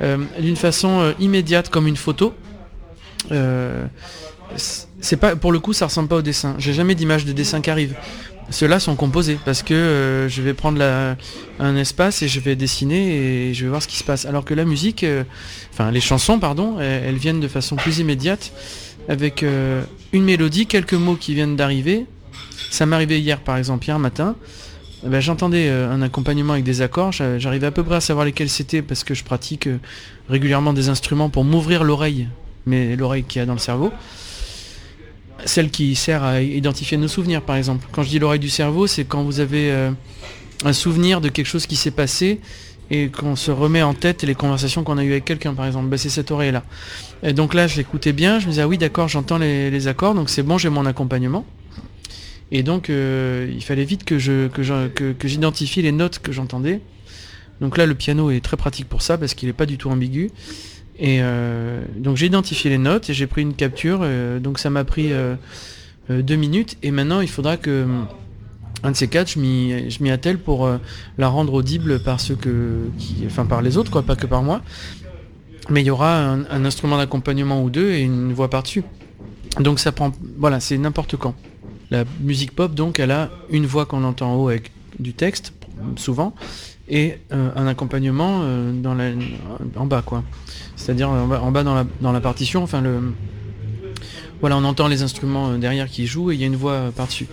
euh, 0.00 0.18
d'une 0.40 0.56
façon 0.56 1.00
euh, 1.00 1.12
immédiate 1.20 1.68
comme 1.68 1.86
une 1.86 1.96
photo. 1.96 2.34
Euh, 3.32 3.86
pas 5.20 5.36
pour 5.36 5.52
le 5.52 5.58
coup 5.58 5.72
ça 5.72 5.86
ressemble 5.86 6.08
pas 6.08 6.16
au 6.16 6.22
dessin. 6.22 6.54
J'ai 6.58 6.72
jamais 6.72 6.94
d'image 6.94 7.24
de 7.24 7.32
dessin 7.32 7.60
qui 7.60 7.70
arrive. 7.70 7.94
Ceux-là 8.50 8.80
sont 8.80 8.96
composés 8.96 9.38
parce 9.44 9.62
que 9.62 9.74
euh, 9.74 10.28
je 10.28 10.40
vais 10.40 10.54
prendre 10.54 10.82
un 11.58 11.76
espace 11.76 12.22
et 12.22 12.28
je 12.28 12.40
vais 12.40 12.56
dessiner 12.56 13.48
et 13.50 13.54
je 13.54 13.64
vais 13.64 13.68
voir 13.68 13.82
ce 13.82 13.88
qui 13.88 13.96
se 13.96 14.04
passe. 14.04 14.24
Alors 14.24 14.44
que 14.44 14.54
la 14.54 14.64
musique, 14.64 15.04
euh, 15.04 15.24
enfin 15.72 15.90
les 15.90 16.00
chansons 16.00 16.38
pardon, 16.38 16.80
elles, 16.80 17.16
viennent 17.16 17.40
de 17.40 17.48
façon 17.48 17.76
plus 17.76 17.98
immédiate 17.98 18.52
avec 19.08 19.42
euh, 19.42 19.82
une 20.12 20.24
mélodie, 20.24 20.66
quelques 20.66 20.94
mots 20.94 21.16
qui 21.16 21.34
viennent 21.34 21.56
d'arriver. 21.56 22.06
Ça 22.70 22.86
m'est 22.86 22.94
arrivé 22.96 23.20
hier 23.20 23.40
par 23.40 23.56
exemple, 23.56 23.86
hier 23.86 23.98
matin. 23.98 24.36
Eh 25.04 25.08
ben, 25.08 25.20
J'entendais 25.20 25.68
euh, 25.68 25.90
un 25.92 26.02
accompagnement 26.02 26.54
avec 26.54 26.64
des 26.64 26.82
accords, 26.82 27.12
J'a- 27.12 27.38
j'arrivais 27.38 27.68
à 27.68 27.70
peu 27.70 27.84
près 27.84 27.96
à 27.96 28.00
savoir 28.00 28.24
lesquels 28.26 28.48
c'était 28.48 28.82
parce 28.82 29.04
que 29.04 29.14
je 29.14 29.22
pratique 29.24 29.66
euh, 29.68 29.78
régulièrement 30.28 30.72
des 30.72 30.88
instruments 30.88 31.30
pour 31.30 31.44
m'ouvrir 31.44 31.84
l'oreille, 31.84 32.28
mais 32.66 32.96
l'oreille 32.96 33.22
qu'il 33.24 33.38
y 33.38 33.42
a 33.42 33.46
dans 33.46 33.52
le 33.52 33.58
cerveau. 33.60 33.92
Celle 35.44 35.70
qui 35.70 35.94
sert 35.94 36.24
à 36.24 36.40
identifier 36.42 36.96
nos 36.96 37.06
souvenirs 37.06 37.42
par 37.42 37.54
exemple. 37.56 37.86
Quand 37.92 38.02
je 38.02 38.08
dis 38.08 38.18
l'oreille 38.18 38.40
du 38.40 38.48
cerveau, 38.48 38.88
c'est 38.88 39.04
quand 39.04 39.22
vous 39.22 39.38
avez 39.38 39.70
euh, 39.70 39.90
un 40.64 40.72
souvenir 40.72 41.20
de 41.20 41.28
quelque 41.28 41.46
chose 41.46 41.66
qui 41.66 41.76
s'est 41.76 41.92
passé 41.92 42.40
et 42.90 43.08
qu'on 43.08 43.36
se 43.36 43.52
remet 43.52 43.82
en 43.82 43.94
tête 43.94 44.24
les 44.24 44.34
conversations 44.34 44.82
qu'on 44.82 44.98
a 44.98 45.04
eues 45.04 45.12
avec 45.12 45.24
quelqu'un 45.26 45.54
par 45.54 45.66
exemple. 45.66 45.86
Ben, 45.86 45.96
c'est 45.96 46.08
cette 46.08 46.32
oreille 46.32 46.50
là. 46.50 46.64
Et 47.22 47.32
donc 47.34 47.54
là 47.54 47.68
je 47.68 47.76
l'écoutais 47.76 48.12
bien, 48.12 48.40
je 48.40 48.46
me 48.46 48.50
disais 48.50 48.62
ah 48.62 48.68
oui 48.68 48.78
d'accord 48.78 49.06
j'entends 49.06 49.38
les 49.38 49.86
accords, 49.86 50.14
donc 50.14 50.28
c'est 50.28 50.42
bon 50.42 50.58
j'ai 50.58 50.70
mon 50.70 50.86
accompagnement. 50.86 51.44
Et 52.50 52.62
donc 52.62 52.88
euh, 52.88 53.50
il 53.54 53.62
fallait 53.62 53.84
vite 53.84 54.04
que 54.04 54.18
je 54.18 54.48
que 54.48 54.62
je- 54.62 54.88
que- 54.88 55.28
j'identifie 55.28 55.82
les 55.82 55.92
notes 55.92 56.18
que 56.18 56.32
j'entendais. 56.32 56.80
Donc 57.60 57.76
là 57.76 57.86
le 57.86 57.94
piano 57.94 58.30
est 58.30 58.40
très 58.42 58.56
pratique 58.56 58.88
pour 58.88 59.02
ça 59.02 59.18
parce 59.18 59.34
qu'il 59.34 59.48
n'est 59.48 59.52
pas 59.52 59.66
du 59.66 59.76
tout 59.78 59.90
ambigu. 59.90 60.30
Et 60.98 61.18
euh, 61.20 61.82
donc 61.96 62.16
j'ai 62.16 62.26
identifié 62.26 62.70
les 62.70 62.78
notes 62.78 63.10
et 63.10 63.14
j'ai 63.14 63.26
pris 63.26 63.42
une 63.42 63.54
capture. 63.54 64.00
euh, 64.02 64.38
donc 64.40 64.58
ça 64.58 64.70
m'a 64.70 64.84
pris 64.84 65.10
deux 66.08 66.36
minutes. 66.36 66.76
Et 66.82 66.90
maintenant, 66.90 67.20
il 67.20 67.28
faudra 67.28 67.56
que 67.58 67.84
hum, 67.84 68.06
un 68.82 68.92
de 68.92 68.96
ces 68.96 69.08
quatre, 69.08 69.32
je 69.32 69.38
m'y 69.40 70.10
attelle 70.10 70.38
pour 70.38 70.68
la 71.18 71.28
rendre 71.28 71.52
audible 71.52 71.98
par 72.00 72.18
ceux 72.20 72.36
que, 72.36 72.84
enfin 73.26 73.44
par 73.44 73.60
les 73.60 73.76
autres, 73.76 73.90
quoi, 73.90 74.02
pas 74.02 74.16
que 74.16 74.26
par 74.26 74.42
moi. 74.42 74.62
Mais 75.68 75.82
il 75.82 75.86
y 75.86 75.90
aura 75.90 76.22
un 76.30 76.64
instrument 76.64 76.96
d'accompagnement 76.96 77.62
ou 77.62 77.68
deux 77.70 77.90
et 77.90 78.00
une 78.00 78.32
voix 78.32 78.48
par-dessus. 78.48 78.84
Donc 79.60 79.80
ça 79.80 79.92
prend, 79.92 80.12
voilà, 80.38 80.60
c'est 80.60 80.78
n'importe 80.78 81.16
quand. 81.16 81.34
La 81.90 82.04
musique 82.20 82.54
pop, 82.54 82.74
donc, 82.74 83.00
elle 83.00 83.10
a 83.10 83.30
une 83.50 83.66
voix 83.66 83.86
qu'on 83.86 84.04
entend 84.04 84.32
en 84.32 84.36
haut 84.36 84.48
avec 84.48 84.70
du 84.98 85.14
texte, 85.14 85.52
souvent, 85.96 86.34
et 86.88 87.18
euh, 87.32 87.50
un 87.56 87.66
accompagnement 87.66 88.40
euh, 88.42 88.72
en 89.76 89.86
bas, 89.86 90.02
quoi. 90.02 90.22
C'est-à-dire 90.76 91.08
en 91.10 91.50
bas, 91.50 91.62
dans, 91.62 92.12
la, 92.12 92.20
partition, 92.20 92.62
enfin 92.62 92.80
le... 92.80 93.12
Voilà, 94.40 94.56
on 94.56 94.64
entend 94.64 94.86
les 94.86 95.02
instruments 95.02 95.50
euh, 95.50 95.58
derrière 95.58 95.88
qui 95.88 96.06
jouent 96.06 96.30
et 96.30 96.34
il 96.34 96.40
y 96.40 96.44
a 96.44 96.46
une 96.46 96.56
voix 96.56 96.92
par-dessus. 96.94 97.26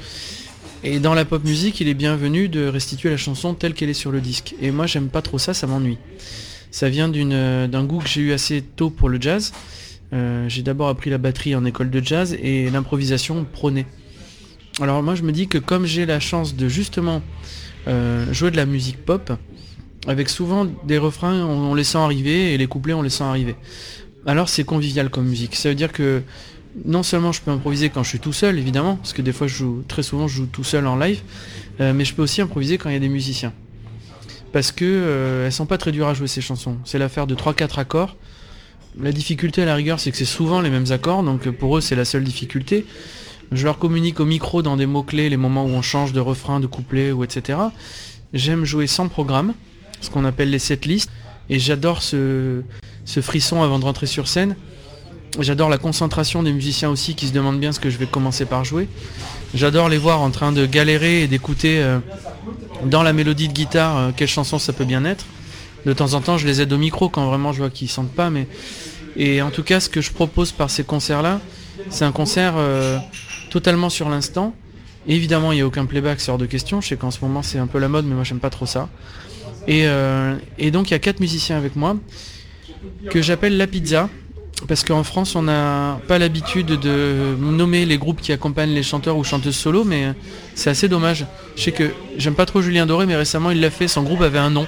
Et 0.83 0.99
dans 0.99 1.13
la 1.13 1.25
pop 1.25 1.43
musique, 1.43 1.79
il 1.79 1.87
est 1.87 1.93
bienvenu 1.93 2.47
de 2.47 2.67
restituer 2.67 3.09
la 3.09 3.17
chanson 3.17 3.53
telle 3.53 3.73
qu'elle 3.73 3.89
est 3.89 3.93
sur 3.93 4.11
le 4.11 4.21
disque. 4.21 4.55
Et 4.61 4.71
moi, 4.71 4.87
j'aime 4.87 5.09
pas 5.09 5.21
trop 5.21 5.37
ça, 5.37 5.53
ça 5.53 5.67
m'ennuie. 5.67 5.97
Ça 6.71 6.89
vient 6.89 7.07
d'un 7.09 7.83
goût 7.85 7.99
que 7.99 8.07
j'ai 8.07 8.21
eu 8.21 8.33
assez 8.33 8.61
tôt 8.61 8.89
pour 8.89 9.09
le 9.09 9.19
jazz. 9.19 9.53
J'ai 10.11 10.61
d'abord 10.61 10.89
appris 10.89 11.09
la 11.09 11.17
batterie 11.17 11.55
en 11.55 11.65
école 11.65 11.89
de 11.89 12.03
jazz 12.03 12.37
et 12.39 12.69
l'improvisation 12.69 13.45
prônée. 13.45 13.85
Alors 14.81 15.01
moi 15.01 15.15
je 15.15 15.23
me 15.23 15.31
dis 15.31 15.47
que 15.47 15.57
comme 15.57 15.85
j'ai 15.85 16.05
la 16.05 16.19
chance 16.19 16.55
de 16.55 16.67
justement 16.67 17.21
euh, 17.87 18.31
jouer 18.33 18.51
de 18.51 18.57
la 18.57 18.65
musique 18.65 19.05
pop, 19.05 19.31
avec 20.05 20.27
souvent 20.27 20.65
des 20.65 20.97
refrains 20.97 21.45
on, 21.45 21.73
les 21.75 21.85
sent 21.85 21.97
arriver 21.97 22.53
et 22.53 22.57
les 22.57 22.67
couplets 22.67 22.93
on 22.93 23.01
les 23.01 23.09
sent 23.09 23.23
arriver. 23.23 23.55
Alors 24.25 24.49
c'est 24.49 24.65
convivial 24.65 25.09
comme 25.09 25.27
musique. 25.27 25.55
Ça 25.55 25.69
veut 25.69 25.75
dire 25.75 25.93
que 25.93 26.23
non 26.83 27.03
seulement 27.03 27.31
je 27.31 27.39
peux 27.39 27.51
improviser 27.51 27.89
quand 27.89 28.03
je 28.03 28.09
suis 28.09 28.19
tout 28.19 28.33
seul 28.33 28.59
évidemment, 28.59 28.97
parce 28.97 29.13
que 29.13 29.21
des 29.21 29.31
fois 29.31 29.47
je 29.47 29.55
joue 29.55 29.83
très 29.87 30.03
souvent 30.03 30.27
je 30.27 30.35
joue 30.35 30.45
tout 30.45 30.65
seul 30.65 30.87
en 30.87 30.97
live, 30.97 31.21
euh, 31.79 31.93
mais 31.93 32.03
je 32.03 32.13
peux 32.13 32.23
aussi 32.23 32.41
improviser 32.41 32.77
quand 32.77 32.89
il 32.89 32.93
y 32.93 32.97
a 32.97 32.99
des 32.99 33.07
musiciens. 33.07 33.53
Parce 34.51 34.73
que 34.73 34.83
euh, 34.83 35.45
elles 35.45 35.53
sont 35.53 35.65
pas 35.65 35.77
très 35.77 35.93
dures 35.93 36.07
à 36.07 36.13
jouer 36.13 36.27
ces 36.27 36.41
chansons. 36.41 36.77
C'est 36.83 36.99
l'affaire 36.99 37.27
de 37.27 37.35
3-4 37.35 37.79
accords. 37.79 38.17
La 38.99 39.13
difficulté 39.13 39.61
à 39.61 39.65
la 39.65 39.75
rigueur, 39.75 40.01
c'est 40.01 40.11
que 40.11 40.17
c'est 40.17 40.25
souvent 40.25 40.59
les 40.59 40.69
mêmes 40.69 40.91
accords, 40.91 41.23
donc 41.23 41.49
pour 41.51 41.77
eux 41.77 41.81
c'est 41.81 41.95
la 41.95 42.05
seule 42.05 42.25
difficulté. 42.25 42.85
Je 43.51 43.65
leur 43.65 43.77
communique 43.77 44.19
au 44.19 44.25
micro 44.25 44.61
dans 44.61 44.77
des 44.77 44.85
mots-clés 44.85 45.29
les 45.29 45.37
moments 45.37 45.65
où 45.65 45.69
on 45.69 45.81
change 45.81 46.13
de 46.13 46.19
refrain, 46.19 46.59
de 46.59 46.67
couplet 46.67 47.11
ou 47.11 47.23
etc. 47.23 47.59
J'aime 48.33 48.65
jouer 48.65 48.87
sans 48.87 49.07
programme, 49.07 49.53
ce 50.01 50.09
qu'on 50.09 50.25
appelle 50.25 50.49
les 50.49 50.59
setlists, 50.59 51.11
et 51.49 51.59
j'adore 51.59 52.01
ce, 52.01 52.61
ce 53.05 53.21
frisson 53.21 53.61
avant 53.61 53.79
de 53.79 53.85
rentrer 53.85 54.07
sur 54.07 54.27
scène. 54.27 54.55
J'adore 55.39 55.69
la 55.69 55.77
concentration 55.77 56.43
des 56.43 56.53
musiciens 56.53 56.89
aussi 56.89 57.13
qui 57.13 57.27
se 57.27 57.33
demandent 57.33 57.59
bien 57.59 57.71
ce 57.71 57.79
que 57.79 57.89
je 57.89 57.97
vais 57.97 58.05
commencer 58.05 58.45
par 58.45 58.63
jouer. 58.63 58.87
J'adore 59.53 59.89
les 59.89 59.97
voir 59.97 60.21
en 60.21 60.31
train 60.31 60.51
de 60.51 60.65
galérer 60.65 61.23
et 61.23 61.27
d'écouter 61.27 61.79
euh, 61.79 61.99
dans 62.85 63.03
la 63.03 63.13
mélodie 63.13 63.49
de 63.49 63.53
guitare 63.53 63.97
euh, 63.97 64.11
quelle 64.15 64.29
chanson 64.29 64.59
ça 64.59 64.71
peut 64.71 64.85
bien 64.85 65.03
être. 65.03 65.25
De 65.85 65.93
temps 65.93 66.13
en 66.13 66.21
temps, 66.21 66.37
je 66.37 66.47
les 66.47 66.61
aide 66.61 66.71
au 66.73 66.77
micro 66.77 67.09
quand 67.09 67.27
vraiment 67.27 67.51
je 67.51 67.59
vois 67.59 67.69
qu'ils 67.69 67.89
sentent 67.89 68.13
pas. 68.13 68.29
Mais 68.29 68.47
et 69.17 69.41
en 69.41 69.51
tout 69.51 69.63
cas, 69.63 69.79
ce 69.79 69.89
que 69.89 70.01
je 70.01 70.11
propose 70.11 70.51
par 70.51 70.69
ces 70.69 70.83
concerts-là, 70.83 71.39
c'est 71.89 72.05
un 72.05 72.11
concert 72.11 72.53
euh, 72.57 72.97
totalement 73.55 73.89
sur 73.89 74.09
l'instant. 74.09 74.53
Évidemment, 75.07 75.53
il 75.53 75.55
n'y 75.55 75.61
a 75.61 75.65
aucun 75.65 75.85
playback, 75.85 76.19
c'est 76.19 76.29
hors 76.29 76.37
de 76.37 76.45
question. 76.45 76.81
Je 76.81 76.89
sais 76.89 76.97
qu'en 76.97 77.09
ce 77.09 77.21
moment, 77.21 77.41
c'est 77.41 77.57
un 77.57 77.67
peu 77.67 77.79
la 77.79 77.87
mode, 77.87 78.05
mais 78.05 78.13
moi, 78.13 78.25
j'aime 78.25 78.39
pas 78.39 78.49
trop 78.49 78.65
ça. 78.65 78.89
Et, 79.65 79.87
euh, 79.87 80.35
et 80.57 80.71
donc, 80.71 80.89
il 80.89 80.91
y 80.91 80.93
a 80.93 80.99
quatre 80.99 81.21
musiciens 81.21 81.55
avec 81.55 81.77
moi 81.77 81.95
que 83.09 83.21
j'appelle 83.21 83.55
la 83.55 83.65
pizza. 83.65 84.09
Parce 84.67 84.83
qu'en 84.83 85.03
France, 85.03 85.35
on 85.35 85.43
n'a 85.43 85.99
pas 86.07 86.17
l'habitude 86.17 86.67
de 86.67 87.35
nommer 87.39 87.85
les 87.85 87.97
groupes 87.97 88.21
qui 88.21 88.33
accompagnent 88.33 88.73
les 88.73 88.83
chanteurs 88.83 89.17
ou 89.17 89.23
chanteuses 89.23 89.55
solo, 89.55 89.83
mais 89.83 90.13
c'est 90.53 90.69
assez 90.69 90.87
dommage. 90.89 91.25
Je 91.55 91.63
sais 91.63 91.71
que 91.71 91.91
j'aime 92.17 92.35
pas 92.35 92.45
trop 92.45 92.61
Julien 92.61 92.85
Doré, 92.85 93.05
mais 93.05 93.17
récemment 93.17 93.51
il 93.51 93.59
l'a 93.59 93.69
fait, 93.69 93.89
son 93.89 94.03
groupe 94.03 94.21
avait 94.21 94.39
un 94.39 94.49
nom. 94.49 94.65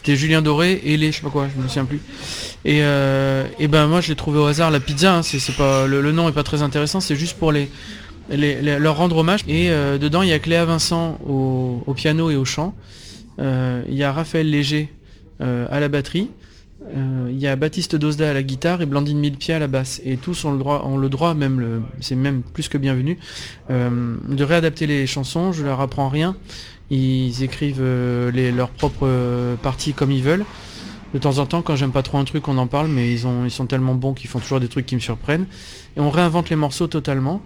C'était 0.00 0.14
Julien 0.16 0.42
Doré 0.42 0.80
et 0.84 0.96
les, 0.96 1.10
je 1.10 1.16
sais 1.16 1.22
pas 1.22 1.28
quoi, 1.30 1.48
je 1.52 1.60
me 1.60 1.66
souviens 1.66 1.84
plus. 1.84 2.00
Et, 2.64 2.82
euh, 2.82 3.44
et 3.58 3.66
ben 3.66 3.88
moi 3.88 4.00
je 4.00 4.08
l'ai 4.08 4.14
trouvé 4.14 4.38
au 4.38 4.44
hasard, 4.46 4.70
la 4.70 4.78
pizza, 4.78 5.16
hein, 5.16 5.22
c'est 5.22 5.56
pas 5.56 5.86
le, 5.88 6.12
nom 6.12 6.28
est 6.28 6.32
pas 6.32 6.44
très 6.44 6.62
intéressant, 6.62 7.00
c'est 7.00 7.16
juste 7.16 7.36
pour 7.36 7.50
les, 7.50 7.68
les- 8.30 8.62
les- 8.62 8.78
leur 8.78 8.96
rendre 8.96 9.16
hommage. 9.16 9.40
Et 9.48 9.70
euh, 9.70 9.98
dedans 9.98 10.22
il 10.22 10.28
y 10.28 10.32
a 10.32 10.38
Cléa 10.38 10.64
Vincent 10.64 11.18
au, 11.28 11.82
au 11.84 11.94
piano 11.94 12.30
et 12.30 12.36
au 12.36 12.44
chant. 12.44 12.74
Euh, 13.40 13.82
Il 13.88 13.94
y 13.96 14.04
a 14.04 14.12
Raphaël 14.12 14.48
Léger 14.48 14.88
euh, 15.40 15.66
à 15.70 15.80
la 15.80 15.88
batterie. 15.88 16.30
Euh, 16.96 17.28
Il 17.30 17.38
y 17.38 17.46
a 17.46 17.56
Baptiste 17.56 17.96
Dosda 17.96 18.30
à 18.30 18.32
la 18.32 18.42
guitare 18.42 18.82
et 18.82 18.86
Blandine 18.86 19.18
Millepied 19.18 19.54
à 19.54 19.58
la 19.58 19.66
basse. 19.66 20.00
Et 20.04 20.16
tous 20.16 20.44
ont 20.44 20.52
le 20.52 20.58
droit, 20.58 20.82
ont 20.84 20.96
le 20.96 21.08
droit 21.08 21.34
même, 21.34 21.82
c'est 22.00 22.14
même 22.14 22.42
plus 22.42 22.68
que 22.68 22.78
bienvenu, 22.78 23.18
euh, 23.70 24.16
de 24.28 24.44
réadapter 24.44 24.86
les 24.86 25.06
chansons. 25.06 25.52
Je 25.52 25.64
leur 25.64 25.80
apprends 25.80 26.08
rien. 26.08 26.36
Ils 26.90 27.42
écrivent 27.42 27.80
euh, 27.80 28.30
les, 28.30 28.50
leurs 28.50 28.70
propres 28.70 29.56
parties 29.62 29.92
comme 29.92 30.10
ils 30.10 30.22
veulent. 30.22 30.44
De 31.14 31.18
temps 31.18 31.38
en 31.38 31.46
temps, 31.46 31.62
quand 31.62 31.74
j'aime 31.74 31.92
pas 31.92 32.02
trop 32.02 32.18
un 32.18 32.24
truc, 32.24 32.48
on 32.48 32.58
en 32.58 32.66
parle, 32.66 32.88
mais 32.88 33.10
ils, 33.10 33.26
ont, 33.26 33.44
ils 33.44 33.50
sont 33.50 33.66
tellement 33.66 33.94
bons 33.94 34.12
qu'ils 34.12 34.28
font 34.28 34.40
toujours 34.40 34.60
des 34.60 34.68
trucs 34.68 34.84
qui 34.84 34.94
me 34.94 35.00
surprennent. 35.00 35.46
Et 35.96 36.00
on 36.00 36.10
réinvente 36.10 36.50
les 36.50 36.56
morceaux 36.56 36.86
totalement. 36.86 37.40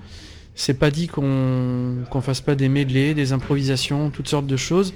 C'est 0.55 0.74
pas 0.74 0.90
dit 0.90 1.07
qu'on 1.07 2.05
fasse 2.20 2.40
pas 2.40 2.55
des 2.55 2.68
medley, 2.68 3.14
des 3.14 3.32
improvisations, 3.32 4.11
toutes 4.11 4.28
sortes 4.28 4.47
de 4.47 4.57
choses. 4.57 4.93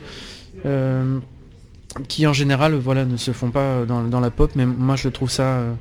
Qui 2.09 2.27
en 2.27 2.33
général 2.33 2.75
voilà 2.75 3.05
ne 3.05 3.17
se 3.17 3.33
font 3.33 3.51
pas 3.51 3.85
dans, 3.87 4.03
dans 4.03 4.21
la 4.21 4.31
pop 4.31 4.51
mais 4.55 4.67
moi 4.67 4.97
je 4.97 5.09
trouve 5.09 5.31
ça 5.31 5.43
euh, 5.43 5.73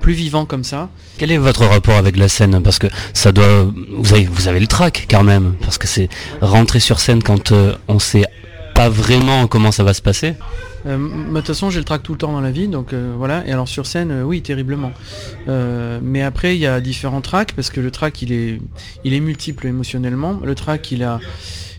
plus 0.00 0.12
vivant 0.12 0.44
comme 0.44 0.64
ça 0.64 0.88
Quel 1.18 1.32
est 1.32 1.38
votre 1.38 1.64
rapport 1.66 1.96
avec 1.96 2.16
la 2.16 2.28
scène? 2.28 2.62
Parce 2.62 2.78
que 2.78 2.86
ça 3.14 3.32
doit, 3.32 3.66
vous 3.96 4.12
avez, 4.12 4.24
vous 4.26 4.48
avez 4.48 4.60
le 4.60 4.66
trac 4.68 5.06
quand 5.10 5.24
même, 5.24 5.54
parce 5.60 5.76
que 5.76 5.86
c'est 5.88 6.08
rentrer 6.40 6.80
sur 6.80 7.00
scène 7.00 7.22
quand 7.22 7.52
euh, 7.52 7.74
on 7.88 7.98
sait 7.98 8.24
pas 8.74 8.88
vraiment 8.88 9.48
comment 9.48 9.72
ça 9.72 9.82
va 9.82 9.92
se 9.92 10.02
passer. 10.02 10.34
Euh, 10.86 10.96
de 10.96 11.34
toute 11.34 11.48
façon, 11.48 11.70
j'ai 11.70 11.80
le 11.80 11.84
trac 11.84 12.02
tout 12.02 12.12
le 12.12 12.18
temps 12.18 12.32
dans 12.32 12.40
la 12.40 12.52
vie, 12.52 12.68
donc 12.68 12.92
euh, 12.92 13.12
voilà. 13.16 13.44
Et 13.46 13.52
alors 13.52 13.66
sur 13.66 13.86
scène, 13.86 14.10
euh, 14.12 14.22
oui, 14.22 14.40
terriblement. 14.40 14.92
Euh, 15.48 15.98
mais 16.00 16.22
après, 16.22 16.54
il 16.54 16.60
y 16.60 16.66
a 16.66 16.80
différents 16.80 17.20
tracks 17.20 17.52
parce 17.54 17.70
que 17.70 17.80
le 17.80 17.90
track, 17.90 18.22
il 18.22 18.32
est, 18.32 18.60
il 19.04 19.14
est 19.14 19.20
multiple 19.20 19.66
émotionnellement. 19.66 20.38
Le 20.44 20.54
track, 20.54 20.92
il 20.92 21.02
a, 21.02 21.18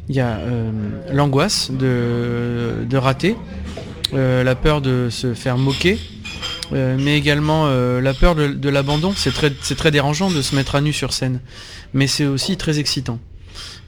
il 0.09 0.15
y 0.15 0.19
a 0.19 0.37
euh, 0.37 0.71
l'angoisse 1.13 1.71
de, 1.71 2.85
de 2.89 2.97
rater, 2.97 3.35
euh, 4.13 4.43
la 4.43 4.55
peur 4.55 4.81
de 4.81 5.07
se 5.09 5.33
faire 5.33 5.57
moquer, 5.57 5.99
euh, 6.73 6.97
mais 6.99 7.17
également 7.17 7.67
euh, 7.67 8.01
la 8.01 8.13
peur 8.13 8.35
de, 8.35 8.47
de 8.47 8.69
l'abandon. 8.69 9.13
C'est 9.15 9.31
très, 9.33 9.51
très 9.51 9.91
dérangeant 9.91 10.31
de 10.31 10.41
se 10.41 10.55
mettre 10.55 10.75
à 10.75 10.81
nu 10.81 10.93
sur 10.93 11.13
scène, 11.13 11.39
mais 11.93 12.07
c'est 12.07 12.25
aussi 12.25 12.57
très 12.57 12.79
excitant. 12.79 13.19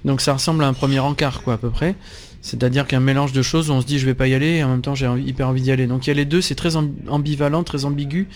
Donc 0.05 0.22
ça 0.22 0.34
ressemble 0.34 0.63
à 0.63 0.67
un 0.67 0.74
premier 0.74 0.99
encart, 0.99 1.41
quoi, 1.41 1.55
à 1.55 1.57
peu 1.57 1.69
près. 1.69 1.95
C'est-à-dire 2.43 2.88
qu'un 2.88 2.99
mélange 2.99 3.34
de 3.34 3.43
choses 3.43 3.69
où 3.69 3.74
on 3.74 3.82
se 3.82 3.86
dit 3.86 3.99
je 3.99 4.05
vais 4.07 4.15
pas 4.15 4.28
y 4.28 4.34
aller 4.34 4.55
et 4.57 4.63
en 4.63 4.69
même 4.69 4.82
temps 4.82 4.95
j'ai 4.95 5.07
hyper 5.26 5.47
envie 5.47 5.61
d'y 5.61 5.72
aller. 5.72 5.86
Donc 5.86 6.07
il 6.07 6.09
y 6.09 6.11
a 6.11 6.15
les 6.15 6.26
deux, 6.26 6.41
c'est 6.41 6.55
très 6.55 6.76
amb- 6.76 6.89
ambivalent, 7.07 7.63
très 7.63 7.86
ambigu, 7.86 8.28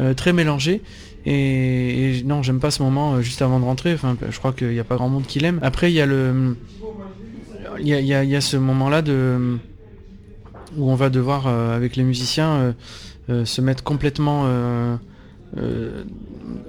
euh, 0.00 0.14
très 0.14 0.32
mélangé. 0.32 0.80
Et, 1.26 2.18
et 2.18 2.22
non, 2.24 2.42
j'aime 2.42 2.60
pas 2.60 2.70
ce 2.70 2.82
moment 2.82 3.14
euh, 3.14 3.20
juste 3.20 3.42
avant 3.42 3.60
de 3.60 3.64
rentrer. 3.64 3.92
Enfin, 3.92 4.16
je 4.28 4.38
crois 4.38 4.52
qu'il 4.52 4.68
n'y 4.70 4.78
a 4.80 4.84
pas 4.84 4.96
grand 4.96 5.10
monde 5.10 5.26
qui 5.26 5.38
l'aime. 5.38 5.58
Après, 5.62 5.92
il 5.92 5.94
y 5.94 6.00
a 6.00 6.06
le, 6.06 6.56
il 7.80 7.88
y 7.88 8.14
a, 8.14 8.40
ce 8.40 8.56
moment-là 8.56 9.02
où 10.76 10.90
on 10.90 10.94
va 10.94 11.10
devoir 11.10 11.46
euh, 11.46 11.76
avec 11.76 11.96
les 11.96 12.02
musiciens 12.02 12.50
euh, 12.50 12.72
euh, 13.30 13.44
se 13.44 13.60
mettre 13.60 13.84
complètement 13.84 14.46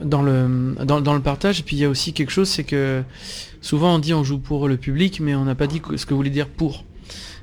dans 0.01 0.21
le 0.21 1.19
partage. 1.19 1.59
Et 1.59 1.63
puis 1.63 1.75
il 1.75 1.79
y 1.79 1.85
a 1.85 1.89
aussi 1.89 2.13
quelque 2.13 2.31
chose, 2.31 2.49
c'est 2.49 2.63
que 2.63 3.03
souvent 3.61 3.95
on 3.95 3.99
dit 3.99 4.13
on 4.13 4.23
joue 4.23 4.39
pour 4.39 4.67
le 4.67 4.77
public, 4.77 5.19
mais 5.19 5.35
on 5.35 5.45
n'a 5.45 5.55
pas 5.55 5.67
dit 5.67 5.81
ce 5.95 6.05
que 6.05 6.13
voulait 6.13 6.29
dire 6.29 6.47
pour. 6.47 6.83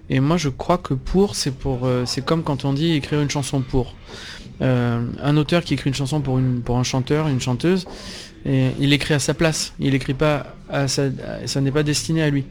Et 0.08 0.20
moi 0.20 0.36
je 0.36 0.48
crois 0.48 0.78
que 0.78 0.94
pour 0.94 1.34
c'est 1.34 2.24
comme 2.24 2.42
quand 2.42 2.64
on 2.64 2.72
dit 2.72 2.92
écrire 2.92 3.20
une 3.20 3.30
chanson 3.30 3.60
pour. 3.60 3.94
Un 4.62 5.36
auteur 5.38 5.64
qui 5.64 5.72
écrit 5.72 5.88
une 5.88 5.96
chanson 5.96 6.20
pour 6.20 6.76
un 6.76 6.82
chanteur, 6.82 7.28
une 7.28 7.40
chanteuse, 7.40 7.86
il 8.44 8.92
écrit 8.92 9.14
à 9.14 9.18
sa 9.18 9.32
place. 9.32 9.72
Il 9.80 9.94
écrit 9.94 10.14
pas 10.14 10.54
à 10.68 10.86
sa 10.86 11.04
ça 11.46 11.60
n'est 11.60 11.72
pas 11.72 11.82
destiné 11.82 12.22
à 12.22 12.28
lui. 12.28 12.44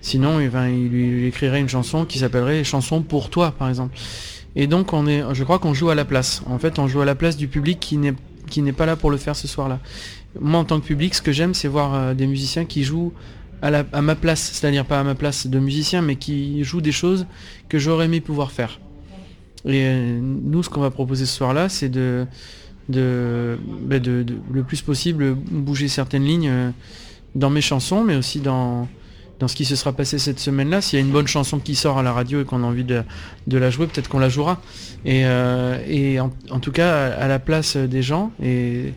Sinon, 0.00 0.38
ben, 0.52 0.68
il 0.68 0.88
lui 0.88 1.26
écrirait 1.26 1.60
une 1.60 1.68
chanson 1.68 2.04
qui 2.04 2.18
s'appellerait 2.18 2.62
Chanson 2.64 3.02
pour 3.02 3.30
toi, 3.30 3.50
par 3.52 3.68
exemple. 3.68 3.96
Et 4.56 4.66
donc, 4.66 4.92
on 4.92 5.06
est, 5.06 5.22
je 5.34 5.44
crois 5.44 5.58
qu'on 5.58 5.74
joue 5.74 5.90
à 5.90 5.94
la 5.94 6.04
place. 6.04 6.42
En 6.46 6.58
fait, 6.58 6.78
on 6.78 6.88
joue 6.88 7.00
à 7.00 7.04
la 7.04 7.14
place 7.14 7.36
du 7.36 7.48
public 7.48 7.78
qui 7.80 7.98
n'est 8.62 8.72
pas 8.72 8.86
là 8.86 8.96
pour 8.96 9.10
le 9.10 9.16
faire 9.16 9.36
ce 9.36 9.46
soir-là. 9.48 9.78
Moi, 10.40 10.60
en 10.60 10.64
tant 10.64 10.78
que 10.80 10.86
public, 10.86 11.14
ce 11.14 11.22
que 11.22 11.32
j'aime, 11.32 11.54
c'est 11.54 11.68
voir 11.68 11.94
euh, 11.94 12.14
des 12.14 12.26
musiciens 12.26 12.64
qui 12.64 12.84
jouent 12.84 13.12
à, 13.62 13.70
la- 13.70 13.84
à 13.92 14.02
ma 14.02 14.14
place, 14.14 14.50
c'est-à-dire 14.52 14.84
pas 14.84 15.00
à 15.00 15.04
ma 15.04 15.14
place 15.14 15.46
de 15.46 15.58
musicien, 15.58 16.00
mais 16.02 16.16
qui 16.16 16.62
jouent 16.64 16.80
des 16.80 16.92
choses 16.92 17.26
que 17.68 17.78
j'aurais 17.78 18.04
aimé 18.06 18.20
pouvoir 18.20 18.52
faire. 18.52 18.78
Et 19.64 19.82
euh, 19.84 20.18
nous, 20.22 20.62
ce 20.62 20.68
qu'on 20.70 20.80
va 20.80 20.90
proposer 20.90 21.26
ce 21.26 21.34
soir-là, 21.36 21.68
c'est 21.68 21.88
de, 21.88 22.24
de, 22.88 23.58
de- 23.88 23.98
de- 24.22 24.36
le 24.52 24.62
plus 24.62 24.80
possible 24.82 25.34
bouger 25.34 25.88
certaines 25.88 26.24
lignes 26.24 26.48
euh, 26.48 26.70
dans 27.34 27.50
mes 27.50 27.60
chansons, 27.60 28.04
mais 28.04 28.14
aussi 28.16 28.40
dans, 28.40 28.86
dans 29.40 29.48
ce 29.48 29.54
qui 29.54 29.64
se 29.64 29.76
sera 29.76 29.92
passé 29.92 30.18
cette 30.18 30.40
semaine-là. 30.40 30.80
S'il 30.80 30.98
y 30.98 31.02
a 31.02 31.04
une 31.04 31.12
bonne 31.12 31.28
chanson 31.28 31.58
qui 31.58 31.74
sort 31.74 31.98
à 31.98 32.02
la 32.02 32.12
radio 32.12 32.40
et 32.42 32.44
qu'on 32.44 32.62
a 32.62 32.66
envie 32.66 32.84
de, 32.84 33.04
la 33.50 33.70
jouer, 33.70 33.86
peut-être 33.86 34.08
qu'on 34.08 34.18
la 34.18 34.28
jouera. 34.28 34.60
Et, 35.04 35.22
euh, 35.24 36.20
en, 36.50 36.60
tout 36.60 36.72
cas, 36.72 37.10
à, 37.12 37.28
la 37.28 37.38
place 37.38 37.76
des 37.76 38.02
gens 38.02 38.32
et, 38.42 38.92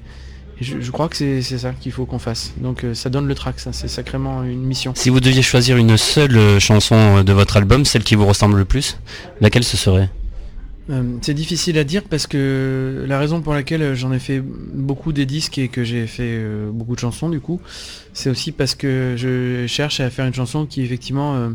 je, 0.59 0.79
je 0.79 0.91
crois 0.91 1.09
que 1.09 1.15
c'est 1.15 1.41
ça 1.41 1.71
qu'il 1.71 1.91
faut 1.91 2.05
qu'on 2.05 2.19
fasse. 2.19 2.53
Donc 2.57 2.83
euh, 2.83 2.93
ça 2.93 3.09
donne 3.09 3.27
le 3.27 3.33
track, 3.33 3.59
ça, 3.59 3.73
c'est 3.73 3.87
sacrément 3.87 4.43
une 4.43 4.61
mission. 4.61 4.93
Si 4.95 5.09
vous 5.09 5.19
deviez 5.19 5.41
choisir 5.41 5.77
une 5.77 5.97
seule 5.97 6.37
euh, 6.37 6.59
chanson 6.59 7.23
de 7.23 7.33
votre 7.33 7.57
album, 7.57 7.83
celle 7.83 8.03
qui 8.03 8.13
vous 8.13 8.27
ressemble 8.27 8.57
le 8.59 8.65
plus, 8.65 8.97
laquelle 9.41 9.63
ce 9.63 9.75
serait? 9.75 10.09
Euh, 10.91 11.03
c'est 11.21 11.33
difficile 11.33 11.77
à 11.77 11.83
dire 11.83 12.03
parce 12.03 12.27
que 12.27 13.05
la 13.07 13.17
raison 13.19 13.41
pour 13.41 13.53
laquelle 13.53 13.95
j'en 13.95 14.11
ai 14.11 14.19
fait 14.19 14.41
beaucoup 14.41 15.13
des 15.13 15.25
disques 15.25 15.57
et 15.57 15.69
que 15.69 15.83
j'ai 15.83 16.05
fait 16.05 16.23
euh, 16.37 16.69
beaucoup 16.71 16.95
de 16.95 16.99
chansons 16.99 17.29
du 17.29 17.39
coup, 17.39 17.61
c'est 18.13 18.29
aussi 18.29 18.51
parce 18.51 18.75
que 18.75 19.15
je 19.17 19.65
cherche 19.67 19.99
à 19.99 20.09
faire 20.09 20.25
une 20.25 20.33
chanson 20.33 20.65
qui 20.65 20.81
effectivement 20.81 21.53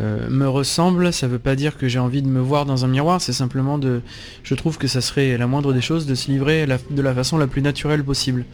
euh, 0.00 0.28
me 0.28 0.46
ressemble. 0.46 1.12
Ça 1.12 1.26
veut 1.26 1.40
pas 1.40 1.56
dire 1.56 1.76
que 1.76 1.88
j'ai 1.88 1.98
envie 1.98 2.22
de 2.22 2.28
me 2.28 2.40
voir 2.40 2.66
dans 2.66 2.84
un 2.84 2.88
miroir, 2.88 3.20
c'est 3.20 3.32
simplement 3.32 3.78
de. 3.78 4.00
Je 4.44 4.54
trouve 4.54 4.78
que 4.78 4.86
ça 4.86 5.00
serait 5.00 5.36
la 5.36 5.46
moindre 5.46 5.72
des 5.72 5.80
choses 5.80 6.06
de 6.06 6.14
se 6.14 6.30
livrer 6.30 6.66
de 6.66 7.02
la 7.02 7.14
façon 7.14 7.38
la 7.38 7.48
plus 7.48 7.62
naturelle 7.62 8.04
possible. 8.04 8.44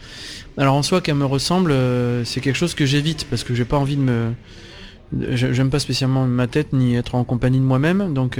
Alors 0.56 0.74
en 0.74 0.82
soi 0.82 1.00
qu'elle 1.00 1.16
me 1.16 1.26
ressemble, 1.26 1.74
c'est 2.24 2.40
quelque 2.40 2.56
chose 2.56 2.74
que 2.74 2.86
j'évite 2.86 3.26
parce 3.28 3.44
que 3.44 3.54
j'ai 3.54 3.64
pas 3.64 3.76
envie 3.76 3.96
de 3.96 4.02
me. 4.02 4.32
J'aime 5.34 5.68
pas 5.68 5.78
spécialement 5.78 6.24
ma 6.26 6.46
tête 6.46 6.72
ni 6.72 6.94
être 6.94 7.16
en 7.16 7.24
compagnie 7.24 7.58
de 7.58 7.64
moi-même, 7.64 8.14
donc 8.14 8.38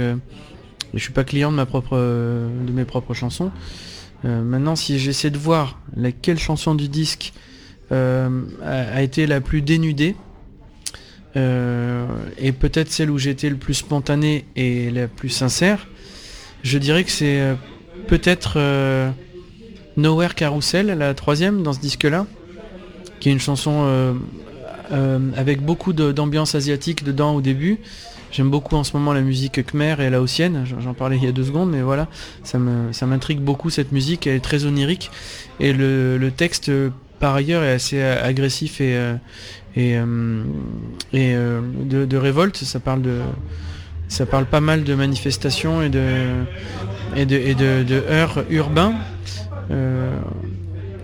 euh, 0.93 0.97
je 0.97 1.03
suis 1.03 1.13
pas 1.13 1.23
client 1.23 1.51
de 1.51 1.57
ma 1.57 1.65
propre 1.65 1.95
de 1.97 2.71
mes 2.71 2.85
propres 2.85 3.13
chansons. 3.13 3.51
Euh, 4.25 4.41
maintenant, 4.41 4.75
si 4.75 4.99
j'essaie 4.99 5.29
de 5.29 5.37
voir 5.37 5.79
laquelle 5.95 6.39
chanson 6.39 6.75
du 6.75 6.87
disque 6.87 7.33
euh, 7.91 8.43
a, 8.63 9.01
été 9.01 9.27
la 9.27 9.41
plus 9.41 9.61
dénudée, 9.61 10.15
euh, 11.35 12.05
et 12.37 12.51
peut-être 12.51 12.91
celle 12.91 13.11
où 13.11 13.17
été 13.19 13.49
le 13.49 13.57
plus 13.57 13.73
spontané 13.73 14.45
et 14.55 14.91
la 14.91 15.07
plus 15.07 15.29
sincère, 15.29 15.87
je 16.63 16.77
dirais 16.77 17.03
que 17.03 17.11
c'est 17.11 17.55
peut-être 18.07 18.57
Nowhere 19.97 20.35
Carousel, 20.35 20.87
la 20.87 21.13
troisième 21.13 21.61
dans 21.61 21.73
ce 21.73 21.81
disque-là, 21.81 22.25
qui 23.19 23.27
est 23.27 23.31
une 23.33 23.41
chanson 23.41 24.15
avec 25.35 25.61
beaucoup 25.61 25.91
d'ambiance 25.91 26.55
asiatique 26.55 27.03
dedans 27.03 27.35
au 27.35 27.41
début. 27.41 27.79
J'aime 28.33 28.49
beaucoup 28.49 28.75
en 28.75 28.83
ce 28.83 28.97
moment 28.97 29.13
la 29.13 29.21
musique 29.21 29.63
khmer 29.63 29.97
et 29.99 30.09
laotienne, 30.09 30.65
j'en- 30.65 30.95
parlais 30.95 31.17
il 31.17 31.23
y 31.23 31.27
a 31.27 31.31
deux 31.31 31.43
secondes, 31.43 31.69
mais 31.69 31.83
voilà, 31.83 32.07
ça 32.43 32.57
m'intrigue 32.57 33.39
beaucoup 33.39 33.69
cette 33.69 33.91
musique, 33.91 34.25
elle 34.25 34.37
est 34.37 34.39
très 34.39 34.65
onirique, 34.65 35.11
et 35.59 35.71
le, 35.71 36.31
texte 36.35 36.71
par 37.19 37.35
ailleurs 37.35 37.63
est 37.63 37.73
assez 37.73 38.01
agressif 38.01 38.81
et, 38.81 38.95
euh, 38.95 39.15
euh, 39.77 40.43
euh, 41.13 41.61
de, 42.07 42.17
révolte, 42.17 42.57
ça 42.57 42.79
parle 42.79 43.03
de 43.03 43.19
ça 44.07 44.25
parle 44.25 44.45
pas 44.45 44.61
mal 44.61 44.83
de 44.83 44.95
manifestations 44.95 45.83
et 45.83 45.89
de 45.89 46.03
et 47.15 47.25
de, 47.27 47.45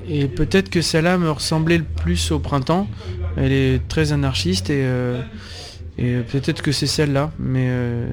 et 0.10 0.28
peut-être 0.28 0.72
que 0.72 0.82
celle-là 0.82 1.20
me 1.20 1.30
ressemblait 1.30 1.78
le 1.78 1.84
plus 1.84 2.32
au 2.32 2.40
printemps. 2.40 2.88
Elle 3.38 3.52
est 3.52 3.88
très 3.88 4.12
anarchiste 4.12 4.72
et, 4.72 4.84
et 6.00 6.20
peut-être 6.32 6.62
que 6.62 6.72
c'est 6.72 6.88
celle-là. 6.88 7.32
Mais 7.38 7.68
euh, 7.68 8.08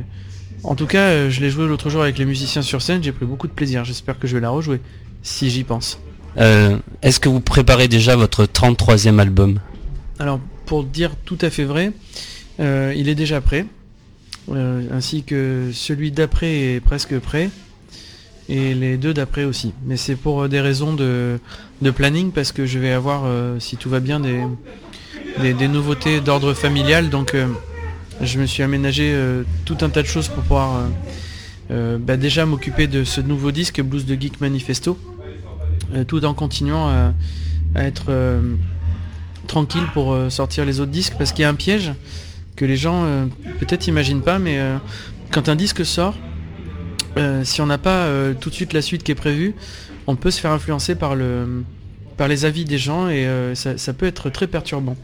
en 0.65 0.75
tout 0.75 0.87
cas, 0.87 1.09
euh, 1.09 1.31
je 1.31 1.41
l'ai 1.41 1.51
joué 1.51 1.67
l'autre 1.67 1.89
jour 1.91 2.03
avec 2.03 2.19
les 2.19 2.25
musiciens 2.25 2.63
sur 2.63 2.83
scène. 2.83 3.03
J'ai 3.03 3.13
pris 3.13 3.27
beaucoup 3.27 3.47
de 3.47 3.53
plaisir. 3.53 3.85
J'espère 3.85 4.19
que 4.19 4.27
je 4.27 4.35
vais 4.35 4.41
la 4.43 4.51
rejouer 4.51 4.81
si 5.23 5.51
j'y 5.51 5.65
pense. 5.65 6.01
Euh, 6.39 6.77
Est-ce 7.03 7.21
que 7.21 7.29
vous 7.29 7.41
préparez 7.41 7.89
déjà 7.89 8.17
votre 8.17 8.45
33e 8.45 9.19
album? 9.19 9.61
Alors, 10.19 10.41
pour 10.67 10.85
dire 10.85 11.13
tout 11.25 11.39
à 11.41 11.51
fait 11.51 11.65
vrai, 11.65 11.93
euh, 12.61 12.93
il 12.97 13.09
est 13.09 13.15
déjà 13.15 13.41
prêt, 13.41 13.67
euh, 14.51 14.83
ainsi 14.93 15.23
que 15.23 15.71
celui 15.73 16.11
d'après 16.11 16.75
est 16.75 16.81
presque 16.81 17.19
prêt, 17.19 17.51
et 18.49 18.75
les 18.75 18.97
deux 18.97 19.15
d'après 19.15 19.45
aussi. 19.45 19.73
Mais 19.85 19.97
c'est 19.97 20.17
pour 20.17 20.43
euh, 20.43 20.49
des 20.49 20.61
raisons 20.61 20.93
de, 20.95 21.39
de 21.83 21.91
planning, 21.91 22.33
parce 22.33 22.53
que 22.53 22.67
je 22.67 22.79
vais 22.79 22.93
avoir, 22.93 23.23
euh, 23.25 23.59
si 23.59 23.77
tout 23.77 23.89
va 23.91 24.01
bien, 24.01 24.21
des, 24.21 24.43
des, 25.41 25.55
des 25.55 25.69
nouveautés 25.69 26.21
d'ordre 26.21 26.53
familial, 26.55 27.09
donc 27.11 27.35
euh, 27.35 27.47
je 28.21 28.39
me 28.39 28.47
suis 28.47 28.63
aménagé 28.63 29.13
euh, 29.13 29.43
tout 29.65 29.77
un 29.83 29.89
tas 29.89 30.03
de 30.03 30.07
choses 30.07 30.29
pour 30.29 30.43
pouvoir 30.43 30.77
euh, 30.77 30.89
euh, 31.71 31.99
bah, 31.99 32.17
déjà 32.17 32.47
m'occuper 32.47 32.87
de 32.87 33.05
ce 33.05 33.21
nouveau 33.21 33.51
disque 33.51 33.81
Blues 33.83 34.07
de 34.07 34.15
Geek 34.15 34.41
Manifesto, 34.41 34.99
tout 36.09 36.25
en 36.25 36.35
continuant 36.35 36.89
à, 36.89 37.13
être 37.77 38.11
tranquille 39.47 39.85
pour 39.93 40.17
sortir 40.31 40.65
les 40.65 40.81
autres 40.81 40.91
disques 40.91 41.15
parce 41.19 41.33
qu'il 41.33 41.43
y 41.43 41.45
a 41.45 41.49
un 41.49 41.55
piège 41.55 41.93
que 42.57 42.65
les 42.65 42.77
gens 42.77 43.05
peut-être 43.61 43.87
imaginent 43.87 44.23
pas 44.23 44.39
mais 44.39 44.59
quand 45.31 45.49
un 45.49 45.55
disque 45.55 45.85
sort 45.85 46.15
si 47.45 47.61
on 47.61 47.67
n'a 47.67 47.79
pas 47.79 48.09
tout 48.41 48.51
de 48.51 48.55
suite 48.55 48.73
la 48.73 48.83
suite 48.83 49.05
qui 49.05 49.13
est 49.13 49.17
prévue 49.17 49.55
on 50.07 50.17
peut 50.17 50.31
se 50.31 50.41
faire 50.41 50.53
influencer 50.53 50.95
par 50.95 51.15
le 51.15 51.63
par 52.17 52.29
les 52.29 52.47
avis 52.47 52.65
des 52.65 52.79
gens 52.79 53.09
et 53.09 53.29
ça 53.55 53.93
peut 53.93 54.07
être 54.07 54.31
très 54.31 54.47
perturbant. 54.47 54.97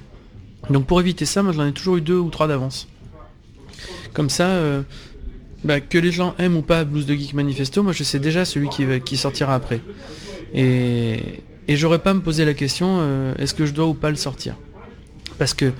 Donc 0.70 0.86
pour 0.86 1.00
éviter 1.00 1.26
ça 1.26 1.42
moi 1.42 1.52
j'en 1.52 1.66
ai 1.66 1.72
toujours 1.72 1.98
eu 1.98 2.00
deux 2.00 2.18
ou 2.18 2.30
trois 2.30 2.48
d'avance 2.48 2.88
comme 4.12 4.30
ça 4.30 4.48
euh, 4.48 4.82
bah, 5.64 5.80
que 5.80 5.98
les 5.98 6.12
gens 6.12 6.34
aiment 6.38 6.56
ou 6.56 6.62
pas 6.62 6.84
Blues 6.84 7.06
de 7.06 7.14
Geek 7.14 7.34
Manifesto 7.34 7.82
moi 7.82 7.92
je 7.92 8.04
sais 8.04 8.18
déjà 8.18 8.44
celui 8.44 8.68
qui, 8.68 9.16
sortira 9.16 9.54
après. 9.54 9.80
Et, 10.54 11.40
et 11.68 11.76
j'aurais 11.76 12.00
pas 12.00 12.10
à 12.10 12.14
me 12.14 12.20
poser 12.20 12.44
la 12.44 12.54
question 12.54 12.98
euh, 13.00 13.34
est-ce 13.38 13.54
que 13.54 13.66
je 13.66 13.72
dois 13.72 13.86
ou 13.86 13.94
pas 13.94 14.10
le 14.10 14.16
sortir? 14.16 14.56
Parce 15.38 15.54
que 15.54 15.72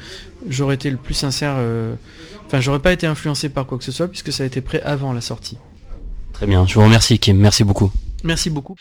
j'aurais 0.49 0.77
été 0.77 0.91
le 0.91 0.97
plus 0.97 1.15
sincère 1.15 1.55
euh, 1.57 1.95
enfin 2.47 2.61
j'aurais 2.61 2.81
pas 2.81 2.93
été 2.93 3.07
influencé 3.07 3.49
par 3.49 3.67
quoi 3.67 3.79
que 3.79 3.85
ce 3.85 3.93
soit 3.93 4.09
puisque 4.09 4.33
ça 4.33 4.45
a 4.45 4.47
été 4.47 4.61
prêt 4.61 4.81
avant 4.83 5.13
la 5.13 5.21
sortie. 5.21 5.59
Très 6.33 6.47
bien, 6.47 6.67
je 6.67 6.75
vous 6.75 6.83
remercie 6.83 7.19
Kim, 7.19 7.37
merci 7.37 7.65
beaucoup. 7.65 7.93
merci 8.25 8.51
beaucoup 8.51 8.77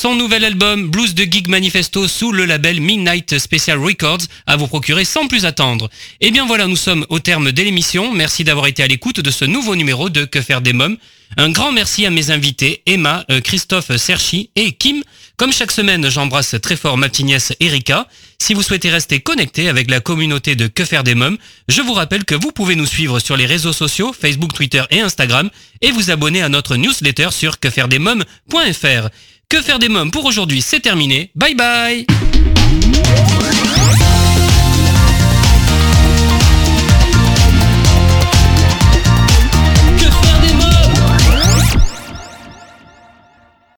son 0.00 0.14
nouvel 0.14 0.46
album 0.46 0.88
Blues 0.88 1.14
de 1.14 1.24
Gig 1.24 1.46
Manifesto 1.48 2.08
sous 2.08 2.32
le 2.32 2.46
label 2.46 2.80
Midnight 2.80 3.38
Special 3.38 3.78
Records 3.78 4.22
à 4.46 4.56
vous 4.56 4.66
procurer 4.66 5.04
sans 5.04 5.28
plus 5.28 5.44
attendre. 5.44 5.90
Et 6.22 6.30
bien 6.30 6.46
voilà, 6.46 6.66
nous 6.66 6.76
sommes 6.76 7.04
au 7.10 7.18
terme 7.18 7.52
de 7.52 7.62
l'émission. 7.62 8.10
Merci 8.10 8.42
d'avoir 8.42 8.66
été 8.66 8.82
à 8.82 8.86
l'écoute 8.86 9.20
de 9.20 9.30
ce 9.30 9.44
nouveau 9.44 9.76
numéro 9.76 10.08
de 10.08 10.24
Que 10.24 10.40
faire 10.40 10.62
des 10.62 10.72
mômes. 10.72 10.96
Un 11.36 11.50
grand 11.50 11.70
merci 11.70 12.06
à 12.06 12.10
mes 12.10 12.30
invités, 12.30 12.80
Emma, 12.86 13.26
euh, 13.30 13.42
Christophe 13.42 13.94
Serchi 13.98 14.48
et 14.56 14.72
Kim. 14.72 15.02
Comme 15.36 15.52
chaque 15.52 15.70
semaine, 15.70 16.08
j'embrasse 16.08 16.56
très 16.62 16.76
fort 16.76 16.96
ma 16.96 17.10
petite 17.10 17.26
nièce 17.26 17.52
Erika. 17.60 18.08
Si 18.38 18.54
vous 18.54 18.62
souhaitez 18.62 18.88
rester 18.88 19.20
connecté 19.20 19.68
avec 19.68 19.90
la 19.90 20.00
communauté 20.00 20.56
de 20.56 20.66
Que 20.66 20.86
faire 20.86 21.04
des 21.04 21.14
mômes, 21.14 21.36
je 21.68 21.82
vous 21.82 21.92
rappelle 21.92 22.24
que 22.24 22.34
vous 22.34 22.52
pouvez 22.52 22.74
nous 22.74 22.86
suivre 22.86 23.20
sur 23.20 23.36
les 23.36 23.44
réseaux 23.44 23.74
sociaux, 23.74 24.14
Facebook, 24.18 24.54
Twitter 24.54 24.82
et 24.90 25.02
Instagram, 25.02 25.50
et 25.82 25.90
vous 25.90 26.10
abonner 26.10 26.40
à 26.40 26.48
notre 26.48 26.76
newsletter 26.76 27.28
sur 27.32 27.60
quefairedesmômes.fr. 27.60 29.10
Que 29.50 29.60
faire 29.60 29.80
des 29.80 29.88
mômes 29.88 30.12
pour 30.12 30.26
aujourd'hui, 30.26 30.62
c'est 30.62 30.78
terminé. 30.78 31.32
Bye 31.34 31.56
bye 31.56 32.06